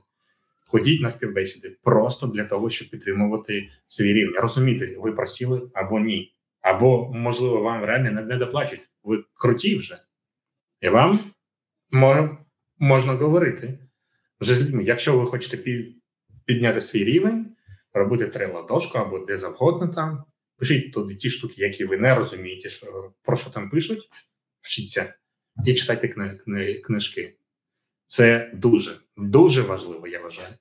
Ходіть 0.66 1.02
на 1.02 1.10
співбесіди 1.10 1.76
просто 1.82 2.26
для 2.26 2.44
того, 2.44 2.70
щоб 2.70 2.90
підтримувати 2.90 3.68
свій 3.86 4.12
рівень. 4.12 4.34
Розуміти, 4.34 4.96
ви 5.00 5.12
просіли 5.12 5.70
або 5.74 6.00
ні. 6.00 6.34
Або, 6.60 7.12
можливо, 7.14 7.60
вам 7.60 7.84
реально 7.84 8.10
не, 8.10 8.22
не 8.22 8.36
доплачуть. 8.36 8.80
Ви 9.04 9.24
круті 9.34 9.76
вже. 9.76 9.98
І 10.80 10.88
вам 10.88 11.18
можна 12.78 13.12
говорити 13.12 13.78
вже 14.40 14.54
з 14.54 14.60
людьми. 14.60 14.84
Якщо 14.84 15.18
ви 15.18 15.26
хочете 15.26 15.56
підняти 16.44 16.80
свій 16.80 17.04
рівень, 17.04 17.56
робити 17.92 18.26
трейлодошку 18.26 18.98
або 18.98 19.18
де 19.18 19.36
завгодно 19.36 19.88
там, 19.88 20.24
пишіть 20.56 20.92
туди 20.92 21.14
ті 21.14 21.30
штуки, 21.30 21.54
які 21.56 21.84
ви 21.84 21.96
не 21.96 22.14
розумієте, 22.14 22.68
що, 22.68 23.12
про 23.22 23.36
що 23.36 23.50
там 23.50 23.70
пишуть, 23.70 24.08
вчіться 24.60 25.14
і 25.66 25.74
читайте 25.74 26.08
кни, 26.08 26.40
кни, 26.44 26.74
книжки. 26.74 27.36
Це 28.06 28.50
дуже, 28.54 28.96
дуже 29.16 29.62
важливо, 29.62 30.08
я 30.08 30.20
вважаю. 30.20 30.54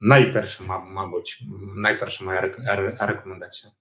Найперша, 0.00 0.64
мабуть, 0.78 1.44
найперша 1.76 2.24
моя 2.24 2.40
рекомендація. 3.00 3.72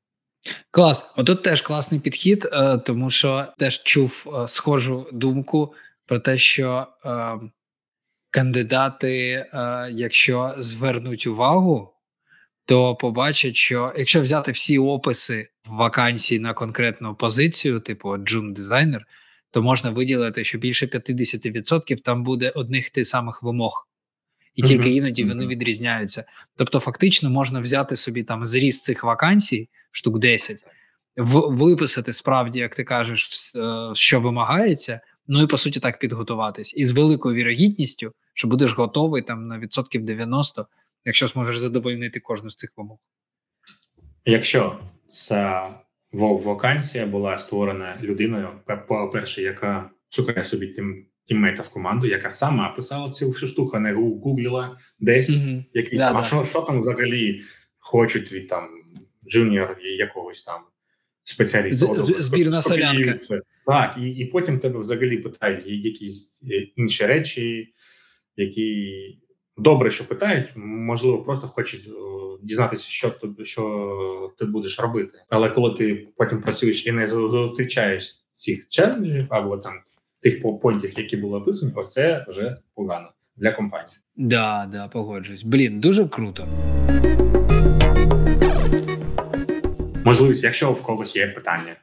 Клас, 0.72 1.12
отут 1.18 1.44
теж 1.44 1.62
класний 1.62 2.00
підхід, 2.00 2.50
е, 2.52 2.78
тому 2.78 3.10
що 3.10 3.46
теж 3.58 3.84
чув 3.84 4.26
е, 4.28 4.48
схожу 4.48 5.08
думку 5.12 5.74
про 6.06 6.20
те, 6.20 6.38
що 6.38 6.88
е, 7.06 7.10
кандидати, 8.32 9.46
якщо 9.92 10.56
звернуть 10.58 11.28
увагу, 11.28 11.94
то 12.66 12.96
побачать, 12.96 13.56
що 13.56 13.94
якщо 13.98 14.22
взяти 14.22 14.52
всі 14.52 14.80
описи 14.80 15.50
вакансій 15.66 16.40
на 16.40 16.54
конкретну 16.54 17.16
позицію, 17.16 17.80
типу 17.80 18.18
джун 18.18 18.54
дизайнер, 18.54 19.06
то 19.52 19.62
можна 19.62 19.90
виділити, 19.90 20.44
що 20.44 20.58
більше 20.58 20.86
50% 20.86 22.02
там 22.02 22.24
буде 22.24 22.52
одних 22.56 22.90
тих 22.90 23.08
самих 23.08 23.44
вимог. 23.44 23.88
І 24.56 24.62
тільки 24.62 24.90
іноді 24.90 25.24
вони 25.24 25.48
відрізняються. 25.48 26.24
Тобто, 26.56 26.80
фактично 26.80 27.30
можна 27.30 27.60
взяти 27.60 27.98
собі 27.98 28.24
там 28.24 28.46
зріст 28.46 28.84
цих 28.84 29.04
вакансій, 29.04 29.70
штук 29.92 30.20
10, 30.20 30.58
в, 31.18 31.40
виписати 31.40 32.14
справді, 32.14 32.60
як 32.60 32.76
ти 32.76 32.84
кажеш, 32.84 33.54
е, 33.56 33.62
що 33.94 34.22
вимагається, 34.22 35.02
ну 35.30 35.44
і 35.44 35.48
по 35.48 35.58
суті 35.58 35.80
так 35.80 36.00
підготуватись. 36.00 36.78
І 36.78 36.86
з 36.86 36.92
великою 36.92 37.36
вірогідністю, 37.36 38.14
що 38.34 38.48
будеш 38.48 38.74
готовий 38.74 39.22
там 39.22 39.48
на 39.48 39.60
відсотків 39.60 40.06
90, 40.06 40.68
якщо 41.06 41.28
зможеш 41.28 41.58
задовольнити 41.58 42.20
кожну 42.20 42.50
з 42.50 42.56
цих 42.56 42.74
вимог. 42.78 42.98
Якщо 44.26 44.80
ця 45.10 45.70
вакансія 46.12 47.06
була 47.06 47.38
створена 47.38 47.98
людиною, 48.02 48.50
по 48.88 49.10
перше, 49.14 49.42
яка 49.42 49.90
шукає 50.10 50.44
собі 50.44 50.68
тим 50.68 51.06
тіммейта 51.26 51.62
в 51.62 51.70
команду, 51.70 52.08
яка 52.08 52.30
сама 52.30 52.70
писала 52.70 53.12
цю 53.12 53.30
всю 53.30 53.50
штуку, 53.50 53.78
а 53.78 53.80
не 53.80 53.94
гуглила 53.94 54.78
десь 55.00 55.30
mm-hmm. 55.30 55.64
якийсь 55.74 56.02
да, 56.02 56.08
там. 56.08 56.18
А 56.18 56.24
що 56.24 56.46
що 56.46 56.62
там 56.62 56.80
взагалі 56.80 57.42
хочуть 57.78 58.32
від 58.32 58.48
там 58.48 58.70
junior 59.28 59.78
якогось 59.82 60.44
там 60.44 60.62
спеціаліста? 61.30 62.02
Збірна 62.02 62.62
солянка. 62.62 63.18
Так, 63.66 63.96
і 64.02 64.10
і 64.10 64.26
потім 64.26 64.60
тебе 64.60 64.80
взагалі 64.80 65.18
питають 65.18 65.68
якісь 65.68 66.40
е, 66.44 66.68
інші 66.76 67.06
речі, 67.06 67.74
які 68.38 68.96
добре, 69.58 69.92
що 69.92 70.08
питають, 70.08 70.48
можливо, 70.56 71.24
просто 71.24 71.48
хочуть 71.48 71.90
дізнатися, 72.42 72.88
що 72.88 73.10
ти, 73.10 73.46
що 73.46 74.34
ти 74.40 74.46
будеш 74.46 74.80
робити. 74.80 75.18
Але 75.30 75.50
коли 75.50 75.74
ти 75.74 76.08
потім 76.18 76.42
працюєш 76.42 76.88
і 76.88 76.92
не 76.92 77.08
зустрічаєш 77.08 78.26
цих 78.34 78.68
challenge 78.70 79.16
ів 79.16 79.26
або 79.30 79.58
там 79.58 79.74
тих 80.22 80.42
point 80.62 80.85
ів, 80.86 81.00
які 81.00 81.18
були 81.18 81.38
описані, 81.38 81.72
оце 81.76 82.26
вже 82.30 82.58
погано 82.76 83.10
для 83.36 83.52
компанії. 83.52 83.98
Да, 84.16 84.70
да, 84.72 84.88
погоджуюсь. 84.88 85.44
Блін, 85.44 85.80
дуже 85.80 86.08
круто. 86.08 86.48
Можливість, 90.10 90.44
якщо 90.44 90.72
в 90.72 90.82
когось 90.82 91.16
є 91.16 91.28
питання, 91.28 91.76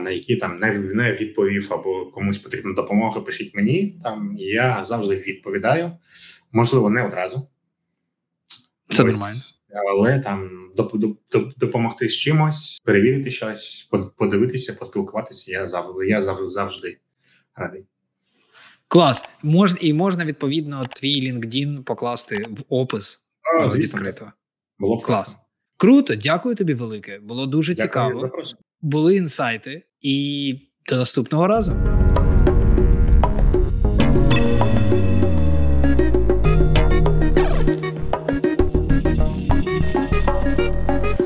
на 0.00 0.10
які 0.10 0.36
там 0.36 0.56
не, 0.56 0.78
не 0.78 1.12
відповів 1.12 1.72
або 1.72 2.06
комусь 2.06 2.38
потрібна 2.38 2.72
допомога, 2.72 3.20
пишіть 3.20 3.54
мені. 3.54 4.00
Там 4.02 4.34
я 4.38 4.84
завжди 4.84 5.16
відповідаю. 5.16 5.92
Можливо, 6.52 6.90
не 6.90 7.06
одразу. 7.06 7.48
Це 8.88 9.02
Ось, 9.02 9.10
нормально. 9.10 9.40
Але 9.88 10.18
там 10.18 10.70
допомогти 11.56 12.08
з 12.08 12.16
чимось, 12.16 12.80
перевірити 12.84 13.30
щось, 13.30 13.88
подивитися, 14.16 14.72
поспілкуватися. 14.72 15.52
Я 15.52 15.68
завжди 15.68 16.06
я 16.06 16.22
завжди 16.22 16.98
радий. 17.56 17.84
Клас. 18.88 19.28
Мож, 19.42 19.74
і 19.80 19.92
можна 19.94 20.24
відповідно 20.24 20.84
твій 20.84 21.32
LinkedIn 21.32 21.82
покласти 21.82 22.46
в 22.50 22.64
опис 22.68 23.22
а, 23.60 23.66
відкрито. 23.66 24.32
Було 24.78 24.96
б 24.96 25.02
клас. 25.02 25.38
Круто, 25.82 26.14
дякую 26.14 26.54
тобі 26.54 26.74
велике. 26.74 27.18
Було 27.18 27.46
дуже 27.46 27.74
дякую 27.74 27.88
цікаво. 27.88 28.30
Були 28.82 29.16
інсайти, 29.16 29.82
і 30.00 30.54
до 30.88 30.96
наступного 30.96 31.46
разу. 31.46 32.01